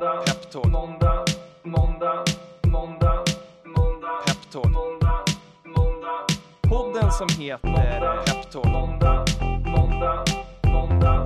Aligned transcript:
måndag, 0.00 0.22
peptalk, 0.26 0.66
måndag, 0.66 1.24
måndag, 1.62 2.24
måndag, 2.66 3.24
måndag, 3.64 4.22
peptalk, 4.26 4.66
måndag, 4.66 5.24
måndag, 5.64 6.26
podden 6.62 7.12
som 7.12 7.28
heter 7.38 8.24
Peptalk, 8.26 8.64
måndag, 8.66 9.24
måndag, 9.66 10.24
måndag, 10.64 11.24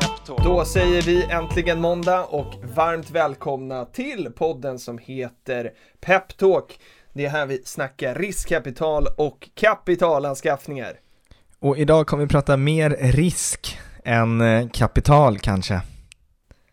peptalk. 0.00 0.44
Då 0.44 0.64
säger 0.64 1.02
vi 1.02 1.24
äntligen 1.24 1.80
måndag 1.80 2.24
och 2.24 2.54
varmt 2.74 3.10
välkomna 3.10 3.84
till 3.84 4.32
podden 4.36 4.78
som 4.78 4.98
heter 4.98 5.72
Peptalk. 6.00 6.80
Det 7.12 7.24
är 7.24 7.30
här 7.30 7.46
vi 7.46 7.62
snackar 7.64 8.14
riskkapital 8.14 9.06
och 9.16 9.48
kapitalanskaffningar. 9.54 10.92
Och 11.58 11.78
idag 11.78 12.06
kommer 12.06 12.24
vi 12.24 12.28
prata 12.28 12.56
mer 12.56 12.90
risk 13.00 13.78
än 14.04 14.40
eh, 14.40 14.68
kapital 14.68 15.38
kanske. 15.38 15.80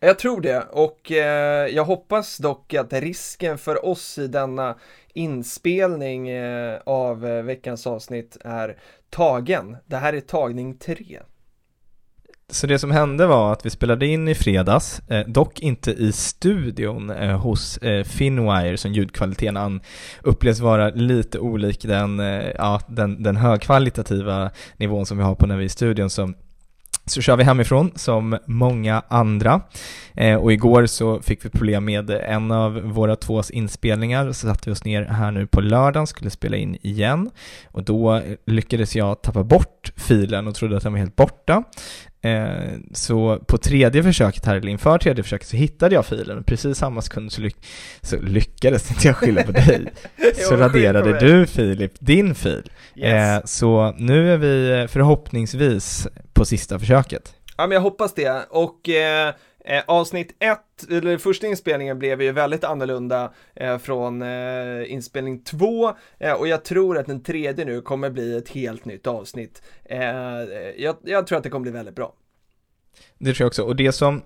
Jag 0.04 0.18
tror 0.18 0.40
det 0.40 0.60
och 0.60 1.12
eh, 1.12 1.68
jag 1.68 1.84
hoppas 1.84 2.38
dock 2.38 2.74
att 2.74 2.92
risken 2.92 3.58
för 3.58 3.86
oss 3.86 4.18
i 4.18 4.26
denna 4.26 4.76
inspelning 5.14 6.28
eh, 6.28 6.78
av 6.86 7.26
eh, 7.26 7.42
veckans 7.42 7.86
avsnitt 7.86 8.36
är 8.44 8.76
tagen. 9.10 9.76
Det 9.86 9.96
här 9.96 10.12
är 10.12 10.20
tagning 10.20 10.78
tre. 10.78 11.20
Så 12.48 12.66
det 12.66 12.78
som 12.78 12.90
hände 12.90 13.26
var 13.26 13.52
att 13.52 13.66
vi 13.66 13.70
spelade 13.70 14.06
in 14.06 14.28
i 14.28 14.34
fredags, 14.34 15.02
eh, 15.08 15.26
dock 15.26 15.60
inte 15.60 15.90
i 15.90 16.12
studion 16.12 17.10
eh, 17.10 17.40
hos 17.40 17.78
eh, 17.78 18.04
Finwire 18.04 18.76
som 18.76 18.92
ljudkvaliteten 18.92 19.56
an, 19.56 19.80
upplevs 20.22 20.60
vara 20.60 20.90
lite 20.90 21.38
olik 21.38 21.82
den, 21.82 22.20
eh, 22.20 22.50
ja, 22.58 22.80
den, 22.88 23.22
den 23.22 23.36
högkvalitativa 23.36 24.50
nivån 24.76 25.06
som 25.06 25.18
vi 25.18 25.24
har 25.24 25.34
på 25.34 25.46
när 25.46 25.56
vi 25.56 25.62
är 25.62 25.66
i 25.66 25.68
studion. 25.68 26.10
Så 26.10 26.32
så 27.12 27.20
kör 27.20 27.36
vi 27.36 27.44
hemifrån 27.44 27.92
som 27.94 28.38
många 28.46 29.02
andra. 29.08 29.60
Eh, 30.14 30.36
och 30.36 30.52
igår 30.52 30.86
så 30.86 31.20
fick 31.20 31.44
vi 31.44 31.48
problem 31.48 31.84
med 31.84 32.10
en 32.10 32.50
av 32.50 32.80
våra 32.80 33.16
tvås 33.16 33.50
inspelningar, 33.50 34.32
så 34.32 34.46
satte 34.46 34.70
vi 34.70 34.72
oss 34.72 34.84
ner 34.84 35.04
här 35.04 35.30
nu 35.30 35.46
på 35.46 35.60
lördagen, 35.60 36.06
skulle 36.06 36.30
spela 36.30 36.56
in 36.56 36.76
igen. 36.82 37.30
Och 37.70 37.84
då 37.84 38.22
lyckades 38.46 38.96
jag 38.96 39.22
tappa 39.22 39.42
bort 39.42 39.92
filen 39.96 40.48
och 40.48 40.54
trodde 40.54 40.76
att 40.76 40.82
den 40.82 40.92
var 40.92 40.98
helt 40.98 41.16
borta. 41.16 41.62
Eh, 42.22 42.78
så 42.92 43.38
på 43.46 43.58
tredje 43.58 44.02
försöket 44.02 44.46
här, 44.46 44.56
eller 44.56 44.68
inför 44.68 44.98
tredje 44.98 45.22
försöket, 45.22 45.48
så 45.48 45.56
hittade 45.56 45.94
jag 45.94 46.06
filen 46.06 46.38
och 46.38 46.46
precis 46.46 46.78
samma 46.78 47.02
sekund 47.02 47.32
så, 47.32 47.40
lyck 47.40 47.56
så 48.02 48.16
lyckades 48.20 48.90
inte 48.90 49.08
jag 49.08 49.16
skylla 49.16 49.42
på 49.42 49.52
dig. 49.52 49.92
så 50.48 50.56
raderade 50.56 51.18
du 51.18 51.46
Filip 51.46 51.92
din 51.98 52.34
fil. 52.34 52.70
Yes. 52.96 53.12
Eh, 53.12 53.44
så 53.44 53.94
nu 53.98 54.32
är 54.32 54.36
vi 54.36 54.86
förhoppningsvis 54.88 56.08
på 56.32 56.44
sista 56.44 56.78
försöket. 56.78 57.34
Ja 57.56 57.66
men 57.66 57.74
jag 57.74 57.82
hoppas 57.82 58.14
det 58.14 58.46
och 58.50 58.88
eh, 58.88 59.34
eh, 59.64 59.82
avsnitt 59.86 60.36
ett, 60.38 60.90
eller 60.90 61.18
första 61.18 61.46
inspelningen 61.46 61.98
blev 61.98 62.22
ju 62.22 62.32
väldigt 62.32 62.64
annorlunda 62.64 63.32
eh, 63.54 63.78
från 63.78 64.22
eh, 64.22 64.92
inspelning 64.92 65.42
två 65.42 65.92
eh, 66.18 66.32
och 66.32 66.48
jag 66.48 66.64
tror 66.64 66.98
att 66.98 67.06
den 67.06 67.22
tredje 67.22 67.64
nu 67.64 67.80
kommer 67.80 68.10
bli 68.10 68.36
ett 68.36 68.48
helt 68.48 68.84
nytt 68.84 69.06
avsnitt. 69.06 69.62
Eh, 69.84 70.40
eh 70.40 70.46
jag, 70.76 70.96
jag 71.02 71.26
tror 71.26 71.38
att 71.38 71.44
det 71.44 71.50
kommer 71.50 71.62
bli 71.62 71.72
väldigt 71.72 71.94
bra. 71.94 72.14
Det 73.18 73.34
tror 73.34 73.44
jag 73.44 73.46
också. 73.46 73.62
Och 73.62 73.76
det 73.76 73.92
som 73.92 74.22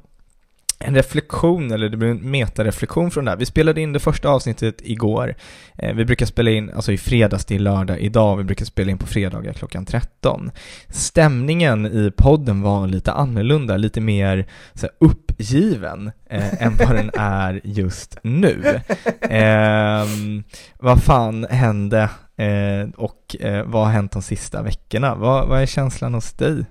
en 0.78 0.94
reflektion, 0.94 1.72
eller 1.72 1.88
det 1.88 1.96
blir 1.96 2.08
en 2.08 2.30
metareflektion 2.30 3.10
från 3.10 3.24
det 3.24 3.30
här. 3.30 3.38
Vi 3.38 3.46
spelade 3.46 3.80
in 3.80 3.92
det 3.92 4.00
första 4.00 4.28
avsnittet 4.28 4.74
igår. 4.82 5.34
Eh, 5.78 5.94
vi 5.94 6.04
brukar 6.04 6.26
spela 6.26 6.50
in, 6.50 6.70
alltså 6.70 6.92
i 6.92 6.98
fredags 6.98 7.44
till 7.44 7.62
lördag 7.62 8.00
idag, 8.00 8.36
vi 8.36 8.44
brukar 8.44 8.64
spela 8.64 8.90
in 8.90 8.98
på 8.98 9.06
fredagar 9.06 9.52
klockan 9.52 9.84
13. 9.84 10.50
Stämningen 10.88 11.86
i 11.86 12.10
podden 12.16 12.62
var 12.62 12.86
lite 12.86 13.12
annorlunda, 13.12 13.76
lite 13.76 14.00
mer 14.00 14.46
så 14.74 14.86
här, 14.86 14.90
uppgiven 15.00 16.10
eh, 16.30 16.62
än 16.62 16.76
vad 16.78 16.94
den 16.94 17.10
är 17.14 17.60
just 17.64 18.18
nu. 18.22 18.80
Eh, 19.20 20.06
vad 20.78 21.02
fan 21.02 21.46
hände 21.50 22.10
eh, 22.36 22.88
och 22.96 23.36
eh, 23.40 23.64
vad 23.64 23.84
har 23.84 23.92
hänt 23.92 24.12
de 24.12 24.22
sista 24.22 24.62
veckorna? 24.62 25.14
Vad, 25.14 25.48
vad 25.48 25.62
är 25.62 25.66
känslan 25.66 26.14
hos 26.14 26.32
dig? 26.32 26.64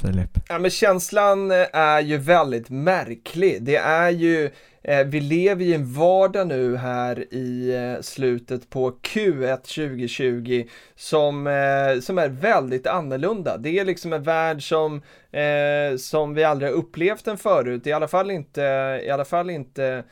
Filip? 0.00 0.30
Ja 0.48 0.58
men 0.58 0.70
känslan 0.70 1.50
eh, 1.50 1.66
är 1.72 2.00
ju 2.00 2.16
väldigt 2.16 2.70
märklig. 2.70 3.62
Det 3.62 3.76
är 3.76 4.10
ju, 4.10 4.50
eh, 4.82 5.06
vi 5.06 5.20
lever 5.20 5.64
i 5.64 5.74
en 5.74 5.92
vardag 5.92 6.46
nu 6.46 6.76
här 6.76 7.34
i 7.34 7.74
eh, 7.74 8.02
slutet 8.02 8.70
på 8.70 8.90
Q1 8.90 9.56
2020 9.56 10.64
som, 10.96 11.46
eh, 11.46 12.00
som 12.00 12.18
är 12.18 12.28
väldigt 12.28 12.86
annorlunda. 12.86 13.56
Det 13.56 13.78
är 13.78 13.84
liksom 13.84 14.12
en 14.12 14.22
värld 14.22 14.68
som, 14.68 15.02
eh, 15.32 15.96
som 15.98 16.34
vi 16.34 16.44
aldrig 16.44 16.70
har 16.70 16.76
upplevt 16.76 17.24
den 17.24 17.38
förut, 17.38 17.86
i 17.86 17.92
alla 17.92 18.08
fall 18.08 18.30
inte, 18.30 18.62
i 19.04 19.10
alla 19.10 19.24
fall 19.24 19.50
inte 19.50 20.04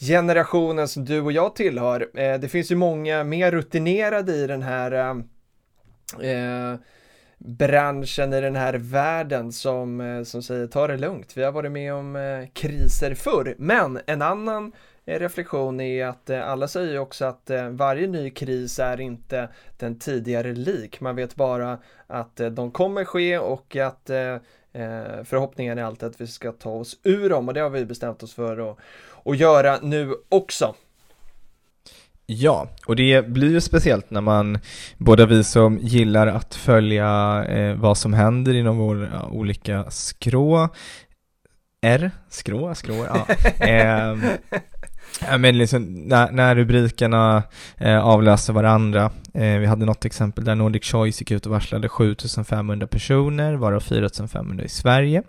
generationen 0.00 0.88
som 0.88 1.04
du 1.04 1.20
och 1.20 1.32
jag 1.32 1.54
tillhör. 1.56 2.08
Eh, 2.14 2.40
det 2.40 2.48
finns 2.48 2.70
ju 2.70 2.76
många 2.76 3.24
mer 3.24 3.50
rutinerade 3.50 4.32
i 4.32 4.46
den 4.46 4.62
här 4.62 4.92
eh, 4.92 5.10
eh 6.30 6.78
branschen 7.38 8.32
i 8.32 8.40
den 8.40 8.56
här 8.56 8.74
världen 8.74 9.52
som, 9.52 10.00
eh, 10.00 10.22
som 10.22 10.42
säger 10.42 10.66
ta 10.66 10.86
det 10.86 10.96
lugnt. 10.96 11.36
Vi 11.36 11.42
har 11.42 11.52
varit 11.52 11.72
med 11.72 11.94
om 11.94 12.16
eh, 12.16 12.48
kriser 12.52 13.14
förr. 13.14 13.54
Men 13.58 14.00
en 14.06 14.22
annan 14.22 14.72
eh, 15.04 15.18
reflektion 15.18 15.80
är 15.80 16.06
att 16.06 16.30
alla 16.30 16.68
säger 16.68 16.92
ju 16.92 16.98
också 16.98 17.24
att 17.24 17.50
varje 17.70 18.06
ny 18.06 18.30
kris 18.30 18.78
är 18.78 19.00
inte 19.00 19.48
den 19.76 19.98
tidigare 19.98 20.52
lik. 20.52 21.00
Man 21.00 21.16
vet 21.16 21.34
bara 21.34 21.78
att 22.06 22.40
de 22.52 22.70
kommer 22.70 23.04
ske 23.04 23.38
och 23.38 23.76
att 23.76 24.10
förhoppningen 25.24 25.78
är 25.78 25.82
alltid 25.84 26.08
att 26.08 26.20
vi 26.20 26.26
ska 26.26 26.52
ta 26.52 26.70
oss 26.70 26.98
ur 27.02 27.30
dem 27.30 27.48
och 27.48 27.54
det 27.54 27.60
har 27.60 27.70
vi 27.70 27.84
bestämt 27.84 28.22
oss 28.22 28.34
för 28.34 28.70
att, 28.70 28.78
att 29.24 29.38
göra 29.38 29.78
nu 29.82 30.14
också. 30.28 30.74
Ja, 32.30 32.68
och 32.86 32.96
det 32.96 33.28
blir 33.28 33.50
ju 33.50 33.60
speciellt 33.60 34.10
när 34.10 34.20
man, 34.20 34.58
båda 34.96 35.26
vi 35.26 35.44
som 35.44 35.78
gillar 35.78 36.26
att 36.26 36.54
följa 36.54 37.44
eh, 37.48 37.74
vad 37.74 37.98
som 37.98 38.12
händer 38.12 38.54
inom 38.54 38.78
våra 38.78 39.26
olika 39.26 39.90
skrå, 39.90 40.68
R, 41.82 42.10
skrå, 42.28 42.74
skrå, 42.74 43.06
ja. 43.06 43.26
eh, 43.66 44.16
Ja, 45.20 45.38
men 45.38 45.58
liksom, 45.58 45.82
när, 45.84 46.32
när 46.32 46.54
rubrikerna 46.54 47.42
eh, 47.76 47.98
avlöser 47.98 48.52
varandra. 48.52 49.10
Eh, 49.34 49.58
vi 49.58 49.66
hade 49.66 49.86
något 49.86 50.04
exempel 50.04 50.44
där 50.44 50.54
Nordic 50.54 50.84
Choice 50.84 51.20
gick 51.20 51.30
ut 51.30 51.46
och 51.46 51.52
varslade 51.52 51.88
7500 51.88 52.86
personer, 52.86 53.54
varav 53.54 53.80
4500 53.80 54.64
i 54.64 54.68
Sverige, 54.68 55.22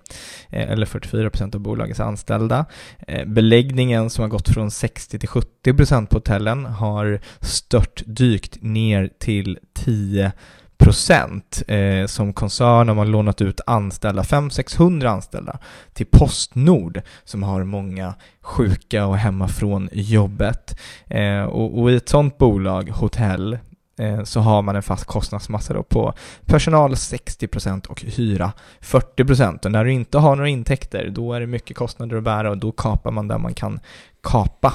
eh, 0.49 0.71
eller 0.71 0.85
44% 0.85 1.55
av 1.55 1.61
bolagets 1.61 1.99
anställda. 1.99 2.65
Eh, 3.07 3.25
beläggningen 3.25 4.09
som 4.09 4.21
har 4.21 4.29
gått 4.29 4.49
från 4.49 4.71
60 4.71 5.19
till 5.19 5.29
70% 5.29 6.09
på 6.09 6.15
hotellen 6.15 6.65
har 6.65 7.19
stört 7.41 8.03
dykt 8.05 8.57
ner 8.61 9.09
till 9.19 9.59
10 9.73 10.31
procent 10.79 11.63
eh, 11.67 12.05
som 12.05 12.33
koncern 12.33 12.87
har 12.87 12.95
man 12.95 13.11
lånat 13.11 13.41
ut 13.41 13.61
anställda, 13.65 14.21
500-600 14.21 15.07
anställda 15.07 15.57
till 15.93 16.05
Postnord 16.05 17.01
som 17.23 17.43
har 17.43 17.63
många 17.63 18.13
sjuka 18.41 19.05
och 19.05 19.17
hemma 19.17 19.47
från 19.47 19.89
jobbet. 19.91 20.79
Eh, 21.07 21.43
och, 21.43 21.79
och, 21.79 21.91
i 21.91 21.95
ett 21.95 22.09
sådant 22.09 22.37
bolag, 22.37 22.89
hotell, 22.89 23.57
eh, 23.99 24.23
så 24.23 24.39
har 24.39 24.61
man 24.61 24.75
en 24.75 24.83
fast 24.83 25.05
kostnadsmassa 25.05 25.73
då 25.73 25.83
på 25.83 26.13
personal 26.45 26.93
60% 26.93 27.87
och 27.87 28.01
hyra 28.01 28.51
40% 28.81 29.65
och 29.65 29.71
när 29.71 29.85
du 29.85 29.91
inte 29.91 30.17
har 30.17 30.35
några 30.35 30.49
intäkter 30.49 31.09
då 31.09 31.33
är 31.33 31.39
det 31.39 31.47
mycket 31.47 31.77
kostnader 31.77 32.17
att 32.17 32.23
bära 32.23 32.49
och 32.49 32.57
då 32.57 32.71
kapar 32.71 33.11
man 33.11 33.27
där 33.27 33.37
man 33.37 33.53
kan 33.53 33.79
kapa. 34.23 34.73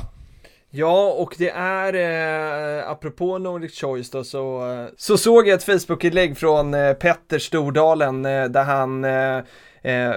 Ja, 0.77 1.13
och 1.19 1.35
det 1.39 1.51
är, 1.51 1.95
eh, 1.95 2.91
apropå 2.91 3.39
Nordic 3.39 3.81
Choice 3.81 4.11
då, 4.11 4.25
så, 4.25 4.73
eh, 4.73 4.87
så 4.97 5.19
såg 5.19 5.49
jag 5.49 5.55
ett 5.55 5.65
Facebook-inlägg 5.65 6.37
från 6.37 6.75
eh, 6.75 6.93
Petter 6.93 7.39
Stordalen 7.39 8.25
eh, 8.25 8.45
där 8.45 8.65
han 8.65 9.05
eh, 9.05 9.39
eh, 9.85 10.15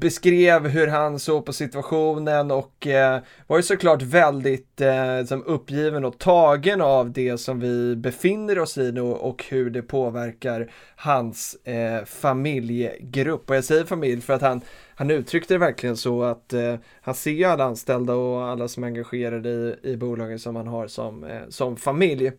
beskrev 0.00 0.68
hur 0.68 0.86
han 0.86 1.18
såg 1.18 1.46
på 1.46 1.52
situationen 1.52 2.50
och 2.50 2.86
eh, 2.86 3.20
var 3.46 3.56
ju 3.56 3.62
såklart 3.62 4.02
väldigt 4.02 4.80
eh, 4.80 5.24
som 5.24 5.44
uppgiven 5.44 6.04
och 6.04 6.18
tagen 6.18 6.80
av 6.80 7.12
det 7.12 7.38
som 7.38 7.60
vi 7.60 7.96
befinner 7.96 8.58
oss 8.58 8.78
i 8.78 8.92
nu 8.92 9.00
och 9.00 9.44
hur 9.48 9.70
det 9.70 9.82
påverkar 9.82 10.70
hans 10.96 11.56
eh, 11.64 12.04
familjegrupp. 12.04 13.50
Och 13.50 13.56
jag 13.56 13.64
säger 13.64 13.84
familj 13.84 14.20
för 14.20 14.32
att 14.34 14.42
han, 14.42 14.60
han 14.94 15.10
uttryckte 15.10 15.54
det 15.54 15.58
verkligen 15.58 15.96
så 15.96 16.22
att 16.22 16.52
eh, 16.52 16.74
han 17.00 17.14
ser 17.14 17.46
alla 17.46 17.64
anställda 17.64 18.14
och 18.14 18.48
alla 18.48 18.68
som 18.68 18.84
är 18.84 18.88
engagerade 18.88 19.48
i, 19.48 19.76
i 19.82 19.96
bolagen 19.96 20.38
som 20.38 20.56
han 20.56 20.66
har 20.66 20.86
som, 20.86 21.24
eh, 21.24 21.40
som 21.48 21.76
familj. 21.76 22.32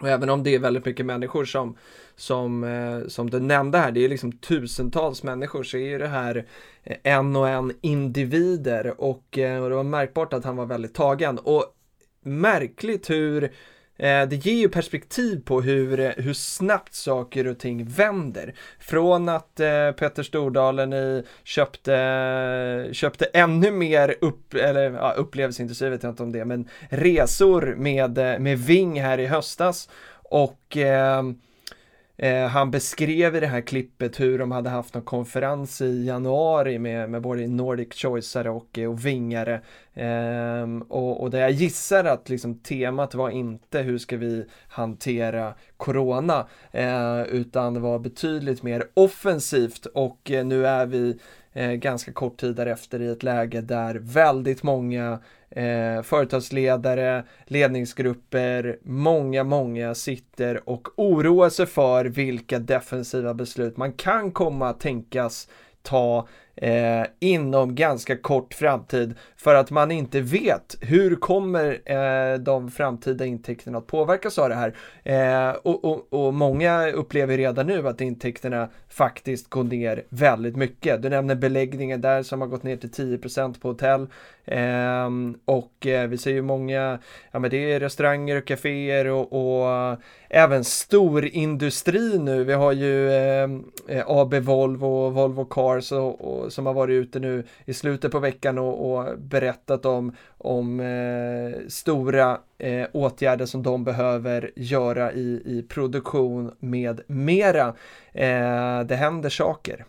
Och 0.00 0.08
även 0.08 0.30
om 0.30 0.42
det 0.42 0.54
är 0.54 0.58
väldigt 0.58 0.84
mycket 0.84 1.06
människor 1.06 1.44
som, 1.44 1.76
som, 2.16 2.64
eh, 2.64 3.08
som 3.08 3.30
du 3.30 3.40
nämnde 3.40 3.78
här, 3.78 3.92
det 3.92 4.04
är 4.04 4.08
liksom 4.08 4.32
tusentals 4.32 5.22
människor, 5.22 5.62
så 5.62 5.76
är 5.76 5.88
ju 5.88 5.98
det 5.98 6.08
här 6.08 6.46
eh, 6.84 6.96
en 7.02 7.36
och 7.36 7.48
en 7.48 7.72
individer 7.80 9.00
och, 9.00 9.38
eh, 9.38 9.62
och 9.62 9.68
det 9.68 9.76
var 9.76 9.82
märkbart 9.82 10.32
att 10.32 10.44
han 10.44 10.56
var 10.56 10.66
väldigt 10.66 10.94
tagen. 10.94 11.38
Och 11.38 11.64
märkligt 12.22 13.10
hur 13.10 13.42
Eh, 13.42 13.50
Eh, 13.98 14.28
det 14.28 14.46
ger 14.46 14.54
ju 14.54 14.68
perspektiv 14.68 15.44
på 15.44 15.60
hur, 15.60 16.00
eh, 16.00 16.10
hur 16.16 16.32
snabbt 16.32 16.94
saker 16.94 17.46
och 17.46 17.58
ting 17.58 17.84
vänder. 17.84 18.54
Från 18.78 19.28
att 19.28 19.60
eh, 19.60 19.90
Petter 19.90 20.22
Stordalen 20.22 20.92
i, 20.92 21.22
köpte, 21.44 22.88
köpte 22.92 23.24
ännu 23.24 23.70
mer 23.70 24.14
upp, 24.20 24.54
eller 24.54 24.90
ja, 24.90 25.12
upplevelseindustri 25.12 25.88
vet 25.88 26.02
jag 26.02 26.12
inte 26.12 26.22
om 26.22 26.32
det, 26.32 26.44
men 26.44 26.68
resor 26.90 27.74
med, 27.78 28.18
eh, 28.18 28.38
med 28.38 28.58
Ving 28.58 29.00
här 29.00 29.18
i 29.18 29.26
höstas. 29.26 29.88
Och 30.30 30.76
eh, 30.76 31.22
Eh, 32.20 32.46
han 32.46 32.70
beskrev 32.70 33.36
i 33.36 33.40
det 33.40 33.46
här 33.46 33.60
klippet 33.60 34.20
hur 34.20 34.38
de 34.38 34.52
hade 34.52 34.70
haft 34.70 34.96
en 34.96 35.02
konferens 35.02 35.80
i 35.80 36.04
januari 36.04 36.78
med, 36.78 37.10
med 37.10 37.22
både 37.22 37.46
Nordic 37.46 37.94
Choiceare 37.94 38.48
eh, 38.48 38.54
ehm, 38.54 38.62
och, 38.82 38.92
och 38.92 39.06
vingare. 39.06 39.60
Eh, 39.94 40.82
och, 40.88 41.22
och 41.22 41.30
där 41.30 41.40
jag 41.40 41.50
gissar 41.50 42.04
att 42.04 42.28
liksom 42.28 42.58
temat 42.58 43.14
var 43.14 43.30
inte 43.30 43.78
hur 43.78 43.98
ska 43.98 44.16
vi 44.16 44.44
hantera 44.68 45.54
corona, 45.76 46.46
eh, 46.72 47.22
utan 47.22 47.74
det 47.74 47.80
var 47.80 47.98
betydligt 47.98 48.62
mer 48.62 48.84
offensivt 48.94 49.86
och 49.86 50.30
eh, 50.30 50.44
nu 50.44 50.66
är 50.66 50.86
vi 50.86 51.18
eh, 51.52 51.72
ganska 51.72 52.12
kort 52.12 52.36
tid 52.36 52.56
därefter 52.56 53.00
i 53.02 53.08
ett 53.08 53.22
läge 53.22 53.60
där 53.60 53.94
väldigt 53.94 54.62
många 54.62 55.18
eh, 55.50 56.02
företagsledare, 56.02 57.24
ledningsgrupper, 57.44 58.78
många, 58.82 59.44
många 59.44 59.94
sitter 59.94 60.68
och 60.68 60.88
oroar 60.96 61.48
sig 61.48 61.66
för 61.66 62.04
vilka 62.04 62.58
defensiva 62.58 63.34
beslut 63.34 63.76
man 63.76 63.92
kan 63.92 64.32
komma 64.32 64.68
att 64.68 64.80
tänkas 64.80 65.48
ta 65.82 66.28
eh, 66.60 67.06
inom 67.18 67.74
ganska 67.74 68.16
kort 68.16 68.54
framtid 68.54 69.14
för 69.36 69.54
att 69.54 69.70
man 69.70 69.90
inte 69.90 70.20
vet 70.20 70.76
hur 70.80 71.16
kommer 71.16 71.78
eh, 71.84 72.38
de 72.38 72.70
framtida 72.70 73.26
intäkterna 73.26 73.78
att 73.78 73.86
påverkas 73.86 74.38
av 74.38 74.48
det 74.48 74.54
här. 74.54 74.74
Eh, 75.02 75.56
och, 75.56 75.84
och, 75.84 76.06
och, 76.10 76.34
många 76.34 76.90
upplever 76.90 77.36
redan 77.36 77.66
nu 77.66 77.88
att 77.88 78.00
intäkterna 78.00 78.68
faktiskt 78.88 79.50
går 79.50 79.64
ner 79.64 80.04
väldigt 80.08 80.56
mycket. 80.56 81.02
Du 81.02 81.08
nämner 81.08 81.34
beläggningen 81.34 82.00
där 82.00 82.22
som 82.22 82.40
har 82.40 82.48
gått 82.48 82.62
ner 82.62 82.76
till 82.76 82.90
10% 82.90 83.60
på 83.60 83.68
hotell. 83.68 84.06
Ehm, 84.44 85.38
och 85.44 85.86
eh, 85.86 86.08
vi 86.08 86.18
ser 86.18 86.30
ju 86.30 86.42
många, 86.42 86.98
ja 87.30 87.38
men 87.38 87.50
det 87.50 87.72
är 87.72 87.80
restauranger 87.80 88.36
och 88.36 88.44
kaféer 88.44 89.06
och, 89.06 89.32
och 89.32 89.98
även 90.30 90.64
storindustri 90.64 92.18
nu. 92.18 92.44
Vi 92.44 92.52
har 92.52 92.72
ju 92.72 93.10
eh, 93.10 93.50
eh 93.88 94.04
AB 94.06 94.34
Volvo, 94.34 94.86
och 94.86 95.14
Volvo 95.14 95.44
Cars 95.44 95.92
och, 95.92 96.20
och, 96.20 96.52
som 96.52 96.66
har 96.66 96.74
varit 96.74 96.92
ute 96.92 97.18
nu 97.18 97.44
i 97.64 97.74
slutet 97.74 98.12
på 98.12 98.18
veckan 98.18 98.58
och, 98.58 98.92
och 98.92 99.18
berättat 99.18 99.84
om, 99.84 100.16
om 100.38 100.80
eh, 100.80 101.68
stora 101.68 102.38
eh, 102.58 102.86
åtgärder 102.92 103.46
som 103.46 103.62
de 103.62 103.84
behöver 103.84 104.50
göra 104.56 105.12
i, 105.12 105.42
i 105.44 105.64
produktion 105.68 106.54
med 106.58 107.00
mera. 107.06 107.74
Eh, 108.12 108.80
det 108.80 108.96
händer 108.96 109.30
saker. 109.30 109.84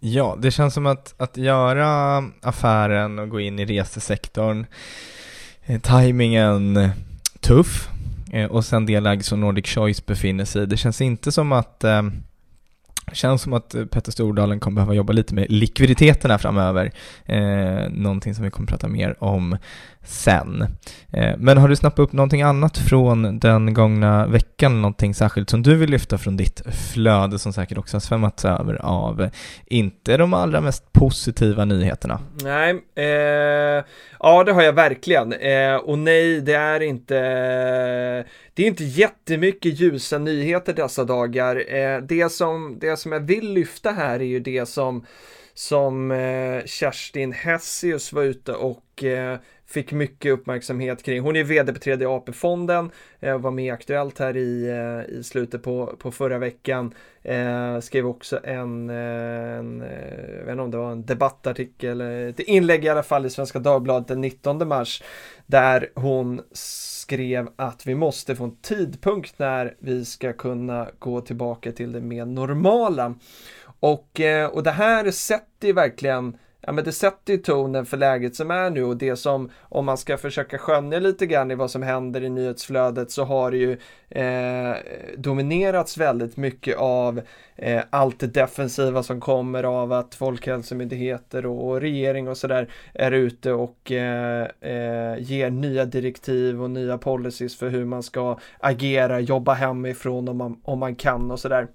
Ja, 0.00 0.36
det 0.38 0.50
känns 0.50 0.74
som 0.74 0.86
att, 0.86 1.14
att 1.16 1.36
göra 1.36 2.24
affären 2.42 3.18
och 3.18 3.28
gå 3.28 3.40
in 3.40 3.58
i 3.58 3.64
resesektorn, 3.64 4.66
eh, 5.66 5.80
tajmingen 5.80 6.76
eh, 6.76 6.90
tuff 7.40 7.88
Eh, 8.36 8.46
och 8.46 8.64
sen 8.64 8.86
det 8.86 9.00
läge 9.00 9.22
som 9.22 9.40
Nordic 9.40 9.66
Choice 9.66 10.06
befinner 10.06 10.44
sig 10.44 10.62
i. 10.62 10.66
Det 10.66 10.76
känns 10.76 11.00
inte 11.00 11.32
som 11.32 11.52
att 11.52 11.84
eh, 11.84 12.02
känns 13.12 13.42
som 13.42 13.52
att 13.52 13.74
Petter 13.90 14.12
Stordalen 14.12 14.60
kommer 14.60 14.74
behöva 14.74 14.94
jobba 14.94 15.12
lite 15.12 15.34
med 15.34 15.46
likviditeten 15.50 16.30
här 16.30 16.38
framöver. 16.38 16.92
Eh, 17.24 17.90
någonting 17.90 18.34
som 18.34 18.44
vi 18.44 18.50
kommer 18.50 18.66
prata 18.66 18.88
mer 18.88 19.24
om 19.24 19.56
sen. 20.06 20.62
Eh, 21.12 21.34
men 21.38 21.58
har 21.58 21.68
du 21.68 21.76
snappat 21.76 21.98
upp 21.98 22.12
någonting 22.12 22.42
annat 22.42 22.78
från 22.78 23.38
den 23.38 23.74
gångna 23.74 24.26
veckan, 24.26 24.82
någonting 24.82 25.14
särskilt 25.14 25.50
som 25.50 25.62
du 25.62 25.76
vill 25.76 25.90
lyfta 25.90 26.18
från 26.18 26.36
ditt 26.36 26.62
flöde 26.92 27.38
som 27.38 27.52
säkert 27.52 27.78
också 27.78 27.94
har 27.94 28.00
svämmats 28.00 28.44
över 28.44 28.74
av 28.74 29.22
eh, 29.22 29.30
inte 29.66 30.16
de 30.16 30.34
allra 30.34 30.60
mest 30.60 30.92
positiva 30.92 31.64
nyheterna? 31.64 32.20
Nej, 32.42 32.70
eh, 32.94 33.84
ja 34.20 34.44
det 34.44 34.52
har 34.52 34.62
jag 34.62 34.72
verkligen. 34.72 35.32
Eh, 35.32 35.76
och 35.76 35.98
nej, 35.98 36.40
det 36.40 36.54
är 36.54 36.82
inte 36.82 37.14
det 38.54 38.62
är 38.62 38.66
inte 38.66 38.84
jättemycket 38.84 39.80
ljusa 39.80 40.18
nyheter 40.18 40.72
dessa 40.72 41.04
dagar. 41.04 41.74
Eh, 41.74 42.00
det, 42.00 42.32
som, 42.32 42.78
det 42.80 42.96
som 42.96 43.12
jag 43.12 43.20
vill 43.20 43.52
lyfta 43.52 43.90
här 43.90 44.20
är 44.20 44.24
ju 44.24 44.40
det 44.40 44.68
som 44.68 45.04
som 45.54 46.10
eh, 46.10 46.64
Kerstin 46.64 47.32
Hessius 47.32 48.12
var 48.12 48.22
ute 48.22 48.52
och 48.52 49.04
eh, 49.04 49.38
fick 49.66 49.92
mycket 49.92 50.32
uppmärksamhet 50.32 51.02
kring. 51.02 51.20
Hon 51.20 51.36
är 51.36 51.44
vd 51.44 51.72
på 51.72 51.78
tredje 51.78 52.08
AP-fonden, 52.08 52.90
eh, 53.20 53.38
var 53.38 53.50
med 53.50 53.74
aktuellt 53.74 54.18
här 54.18 54.36
i, 54.36 54.68
eh, 54.68 55.14
i 55.18 55.22
slutet 55.24 55.62
på, 55.62 55.96
på 55.98 56.10
förra 56.10 56.38
veckan. 56.38 56.94
Eh, 57.22 57.80
skrev 57.80 58.06
också 58.06 58.40
en, 58.44 58.90
eh, 58.90 58.96
en 59.56 59.82
eh, 59.82 60.36
jag 60.38 60.44
vet 60.44 60.52
inte 60.52 60.62
om 60.62 60.70
det 60.70 60.76
var 60.76 60.92
en 60.92 61.06
debattartikel, 61.06 62.00
eh, 62.00 62.08
ett 62.08 62.40
inlägg 62.40 62.84
i 62.84 62.88
alla 62.88 63.02
fall 63.02 63.26
i 63.26 63.30
Svenska 63.30 63.58
Dagbladet 63.58 64.08
den 64.08 64.20
19 64.20 64.68
mars, 64.68 65.02
där 65.46 65.90
hon 65.94 66.40
skrev 66.52 67.48
att 67.56 67.86
vi 67.86 67.94
måste 67.94 68.36
få 68.36 68.44
en 68.44 68.56
tidpunkt 68.56 69.38
när 69.38 69.74
vi 69.78 70.04
ska 70.04 70.32
kunna 70.32 70.88
gå 70.98 71.20
tillbaka 71.20 71.72
till 71.72 71.92
det 71.92 72.00
mer 72.00 72.24
normala. 72.24 73.14
Och, 73.80 74.20
och 74.52 74.62
det 74.62 74.70
här 74.70 75.10
sätter 75.10 75.66
ju 75.66 75.72
verkligen 75.72 76.36
ja 76.66 76.72
men 76.72 76.84
det 76.84 76.92
sätter 76.92 77.32
ju 77.32 77.38
tonen 77.38 77.86
för 77.86 77.96
läget 77.96 78.34
som 78.34 78.50
är 78.50 78.70
nu 78.70 78.84
och 78.84 78.96
det 78.96 79.16
som, 79.16 79.50
om 79.62 79.84
man 79.84 79.98
ska 79.98 80.16
försöka 80.16 80.58
skönja 80.58 80.98
lite 80.98 81.26
grann 81.26 81.50
i 81.50 81.54
vad 81.54 81.70
som 81.70 81.82
händer 81.82 82.24
i 82.24 82.28
nyhetsflödet 82.28 83.10
så 83.10 83.24
har 83.24 83.50
det 83.50 83.56
ju 83.56 83.78
eh, 84.08 84.76
dominerats 85.16 85.98
väldigt 85.98 86.36
mycket 86.36 86.76
av 86.76 87.20
eh, 87.56 87.82
allt 87.90 88.20
det 88.20 88.26
defensiva 88.26 89.02
som 89.02 89.20
kommer 89.20 89.64
av 89.64 89.92
att 89.92 90.14
folkhälsomyndigheter 90.14 91.46
och, 91.46 91.68
och 91.68 91.80
regering 91.80 92.28
och 92.28 92.36
sådär 92.36 92.72
är 92.94 93.12
ute 93.12 93.52
och 93.52 93.92
eh, 93.92 94.48
eh, 94.60 95.18
ger 95.18 95.50
nya 95.50 95.84
direktiv 95.84 96.62
och 96.62 96.70
nya 96.70 96.98
policies 96.98 97.58
för 97.58 97.68
hur 97.68 97.84
man 97.84 98.02
ska 98.02 98.38
agera, 98.60 99.20
jobba 99.20 99.54
hemifrån 99.54 100.28
om 100.28 100.36
man, 100.36 100.60
om 100.64 100.78
man 100.78 100.96
kan 100.96 101.30
och 101.30 101.40
sådär. 101.40 101.68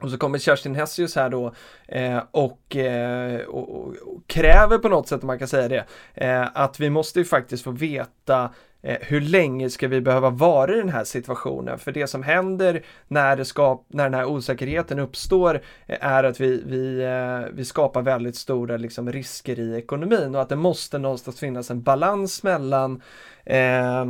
Och 0.00 0.10
så 0.10 0.18
kommer 0.18 0.38
Kerstin 0.38 0.74
Hessius 0.74 1.16
här 1.16 1.30
då 1.30 1.52
eh, 1.88 2.22
och, 2.30 2.76
eh, 2.76 3.40
och, 3.40 3.78
och, 3.78 3.94
kräver 4.26 4.78
på 4.78 4.88
något 4.88 5.08
sätt, 5.08 5.22
om 5.22 5.26
man 5.26 5.38
kan 5.38 5.48
säga 5.48 5.68
det, 5.68 5.84
eh, 6.14 6.46
att 6.54 6.80
vi 6.80 6.90
måste 6.90 7.18
ju 7.18 7.24
faktiskt 7.24 7.64
få 7.64 7.70
veta 7.70 8.50
eh, 8.82 8.96
hur 9.00 9.20
länge 9.20 9.70
ska 9.70 9.88
vi 9.88 10.00
behöva 10.00 10.30
vara 10.30 10.74
i 10.74 10.76
den 10.76 10.88
här 10.88 11.04
situationen? 11.04 11.78
För 11.78 11.92
det 11.92 12.06
som 12.06 12.22
händer 12.22 12.82
när, 13.08 13.36
det 13.36 13.44
ska, 13.44 13.82
när 13.88 14.04
den 14.04 14.14
här 14.14 14.24
osäkerheten 14.24 14.98
uppstår 14.98 15.54
eh, 15.86 16.06
är 16.06 16.24
att 16.24 16.40
vi, 16.40 16.62
vi, 16.66 17.04
eh, 17.04 17.54
vi 17.54 17.64
skapar 17.64 18.02
väldigt 18.02 18.36
stora 18.36 18.76
liksom, 18.76 19.12
risker 19.12 19.58
i 19.58 19.76
ekonomin 19.78 20.34
och 20.34 20.42
att 20.42 20.48
det 20.48 20.56
måste 20.56 20.98
någonstans 20.98 21.40
finnas 21.40 21.70
en 21.70 21.82
balans 21.82 22.42
mellan 22.42 23.02
eh, 23.44 24.04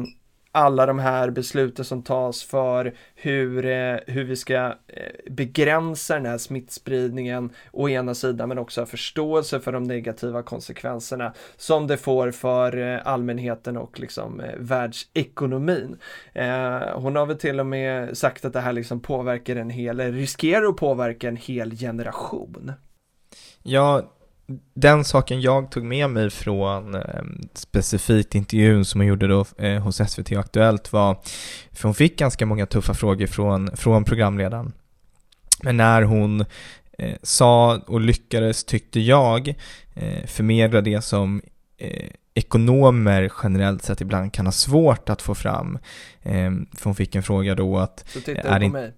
alla 0.53 0.87
de 0.87 0.99
här 0.99 1.31
besluten 1.31 1.85
som 1.85 2.03
tas 2.03 2.43
för 2.43 2.95
hur, 3.15 3.67
eh, 3.67 3.97
hur 4.07 4.25
vi 4.25 4.37
ska 4.37 4.57
eh, 4.87 5.31
begränsa 5.31 6.15
den 6.15 6.27
här 6.27 6.39
smittspridningen 6.39 7.51
å 7.73 7.89
ena 7.89 8.15
sidan 8.15 8.49
men 8.49 8.59
också 8.59 8.81
ha 8.81 8.87
förståelse 8.87 9.61
för 9.61 9.73
de 9.73 9.85
negativa 9.85 10.43
konsekvenserna 10.43 11.33
som 11.57 11.87
det 11.87 11.97
får 11.97 12.31
för 12.31 12.77
eh, 12.77 13.07
allmänheten 13.07 13.77
och 13.77 14.01
liksom 14.01 14.41
eh, 14.41 14.55
världsekonomin. 14.59 15.99
Eh, 16.33 16.81
hon 16.95 17.17
har 17.17 17.27
väl 17.27 17.39
till 17.39 17.61
och 17.61 17.67
med 17.67 18.19
sagt 18.19 18.45
att 18.45 18.53
det 18.53 18.61
här 18.61 18.73
liksom 18.73 19.01
påverkar 19.01 19.57
en 19.57 19.71
hel, 19.71 20.01
riskerar 20.01 20.65
att 20.67 20.77
påverka 20.77 21.29
en 21.29 21.37
hel 21.37 21.77
generation. 21.77 22.73
Ja, 23.63 24.03
den 24.75 25.05
saken 25.05 25.41
jag 25.41 25.71
tog 25.71 25.85
med 25.85 26.11
mig 26.11 26.31
från 26.31 26.95
eh, 26.95 27.23
specifikt 27.55 28.35
intervjun 28.35 28.85
som 28.85 29.01
hon 29.01 29.09
gjorde 29.09 29.27
då 29.27 29.45
eh, 29.59 29.83
hos 29.83 30.11
SVT 30.11 30.33
Aktuellt 30.33 30.93
var, 30.93 31.19
för 31.73 31.89
hon 31.89 31.95
fick 31.95 32.19
ganska 32.19 32.47
många 32.47 32.67
tuffa 32.67 32.95
frågor 32.95 33.27
från, 33.27 33.77
från 33.77 34.05
programledaren. 34.05 34.73
Men 35.63 35.77
när 35.77 36.03
hon 36.03 36.41
eh, 36.99 37.17
sa 37.23 37.81
och 37.87 38.01
lyckades, 38.01 38.65
tyckte 38.65 39.01
jag, 39.01 39.49
eh, 39.95 40.27
förmedla 40.27 40.81
det 40.81 41.03
som 41.03 41.43
eh, 41.79 42.11
ekonomer 42.35 43.33
generellt 43.43 43.83
sett 43.83 44.01
ibland 44.01 44.33
kan 44.33 44.47
ha 44.47 44.53
svårt 44.53 45.09
att 45.09 45.23
få 45.23 45.35
fram. 45.35 45.79
Eh, 46.23 46.51
för 46.77 46.85
hon 46.85 46.95
fick 46.95 47.15
en 47.15 47.23
fråga 47.23 47.55
då 47.55 47.79
att... 47.79 48.05
Så 48.09 48.21
titta 48.21 48.41
är 48.41 48.61
på 48.61 48.69
mig. 48.69 48.93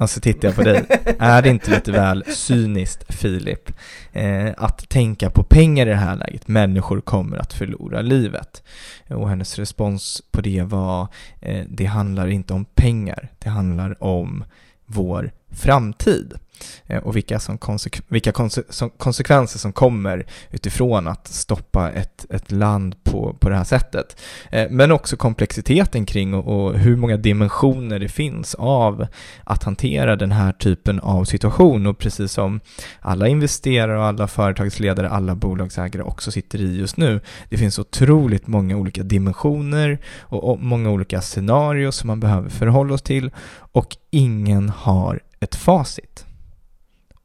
Alltså 0.00 0.20
tittar 0.20 0.48
jag 0.48 0.54
på 0.54 0.62
dig, 0.62 0.86
är 1.18 1.42
det 1.42 1.48
inte 1.48 1.70
lite 1.70 1.92
väl 1.92 2.24
cyniskt 2.28 3.14
Filip? 3.14 3.72
Eh, 4.12 4.50
att 4.56 4.88
tänka 4.88 5.30
på 5.30 5.42
pengar 5.42 5.86
i 5.86 5.90
det 5.90 5.96
här 5.96 6.16
läget, 6.16 6.48
människor 6.48 7.00
kommer 7.00 7.36
att 7.36 7.52
förlora 7.52 8.00
livet. 8.00 8.62
Och 9.08 9.28
hennes 9.28 9.58
respons 9.58 10.22
på 10.30 10.40
det 10.40 10.62
var, 10.62 11.08
eh, 11.40 11.64
det 11.68 11.84
handlar 11.84 12.28
inte 12.28 12.54
om 12.54 12.64
pengar, 12.64 13.28
det 13.38 13.48
handlar 13.48 14.02
om 14.02 14.44
vår 14.86 15.30
framtid. 15.50 16.34
Eh, 16.86 17.02
och 17.02 17.16
vilka, 17.16 17.38
som 17.38 17.58
konsek 17.58 18.02
vilka 18.08 18.32
konse 18.32 18.62
som 18.68 18.90
konsekvenser 18.90 19.58
som 19.58 19.72
kommer 19.72 20.26
utifrån 20.50 21.08
att 21.08 21.28
stoppa 21.28 21.90
ett, 21.90 22.26
ett 22.30 22.52
land 22.52 23.04
på, 23.04 23.36
på 23.40 23.48
det 23.48 23.56
här 23.56 23.64
sättet. 23.64 24.20
Eh, 24.50 24.70
men 24.70 24.92
också 24.92 25.16
komplexiteten 25.16 26.06
kring 26.06 26.34
och, 26.34 26.66
och, 26.66 26.78
hur 26.78 26.96
många 26.96 27.16
dimensioner 27.16 27.98
det 27.98 28.08
finns 28.08 28.54
av 28.54 29.06
att 29.44 29.64
hantera 29.64 30.16
den 30.16 30.32
här 30.32 30.52
typen 30.52 31.00
av 31.00 31.24
situation 31.24 31.86
och 31.86 31.98
precis 31.98 32.32
som 32.32 32.60
alla 33.00 33.28
investerare 33.28 33.98
och 33.98 34.04
alla 34.04 34.28
företagsledare, 34.28 35.08
alla 35.08 35.34
bolagsägare 35.34 36.02
också 36.02 36.30
sitter 36.30 36.60
i 36.60 36.78
just 36.78 36.96
nu. 36.96 37.20
Det 37.48 37.56
finns 37.56 37.78
otroligt 37.78 38.46
många 38.46 38.76
olika 38.76 39.02
dimensioner 39.02 39.98
och, 40.20 40.50
och 40.50 40.60
många 40.60 40.90
olika 40.90 41.20
scenarier 41.20 41.90
som 41.90 42.06
man 42.06 42.20
behöver 42.20 42.50
förhålla 42.50 42.94
oss 42.94 43.02
till 43.02 43.30
och 43.72 43.96
ingen 44.10 44.68
har 44.68 45.20
ett 45.40 45.54
facit. 45.54 46.27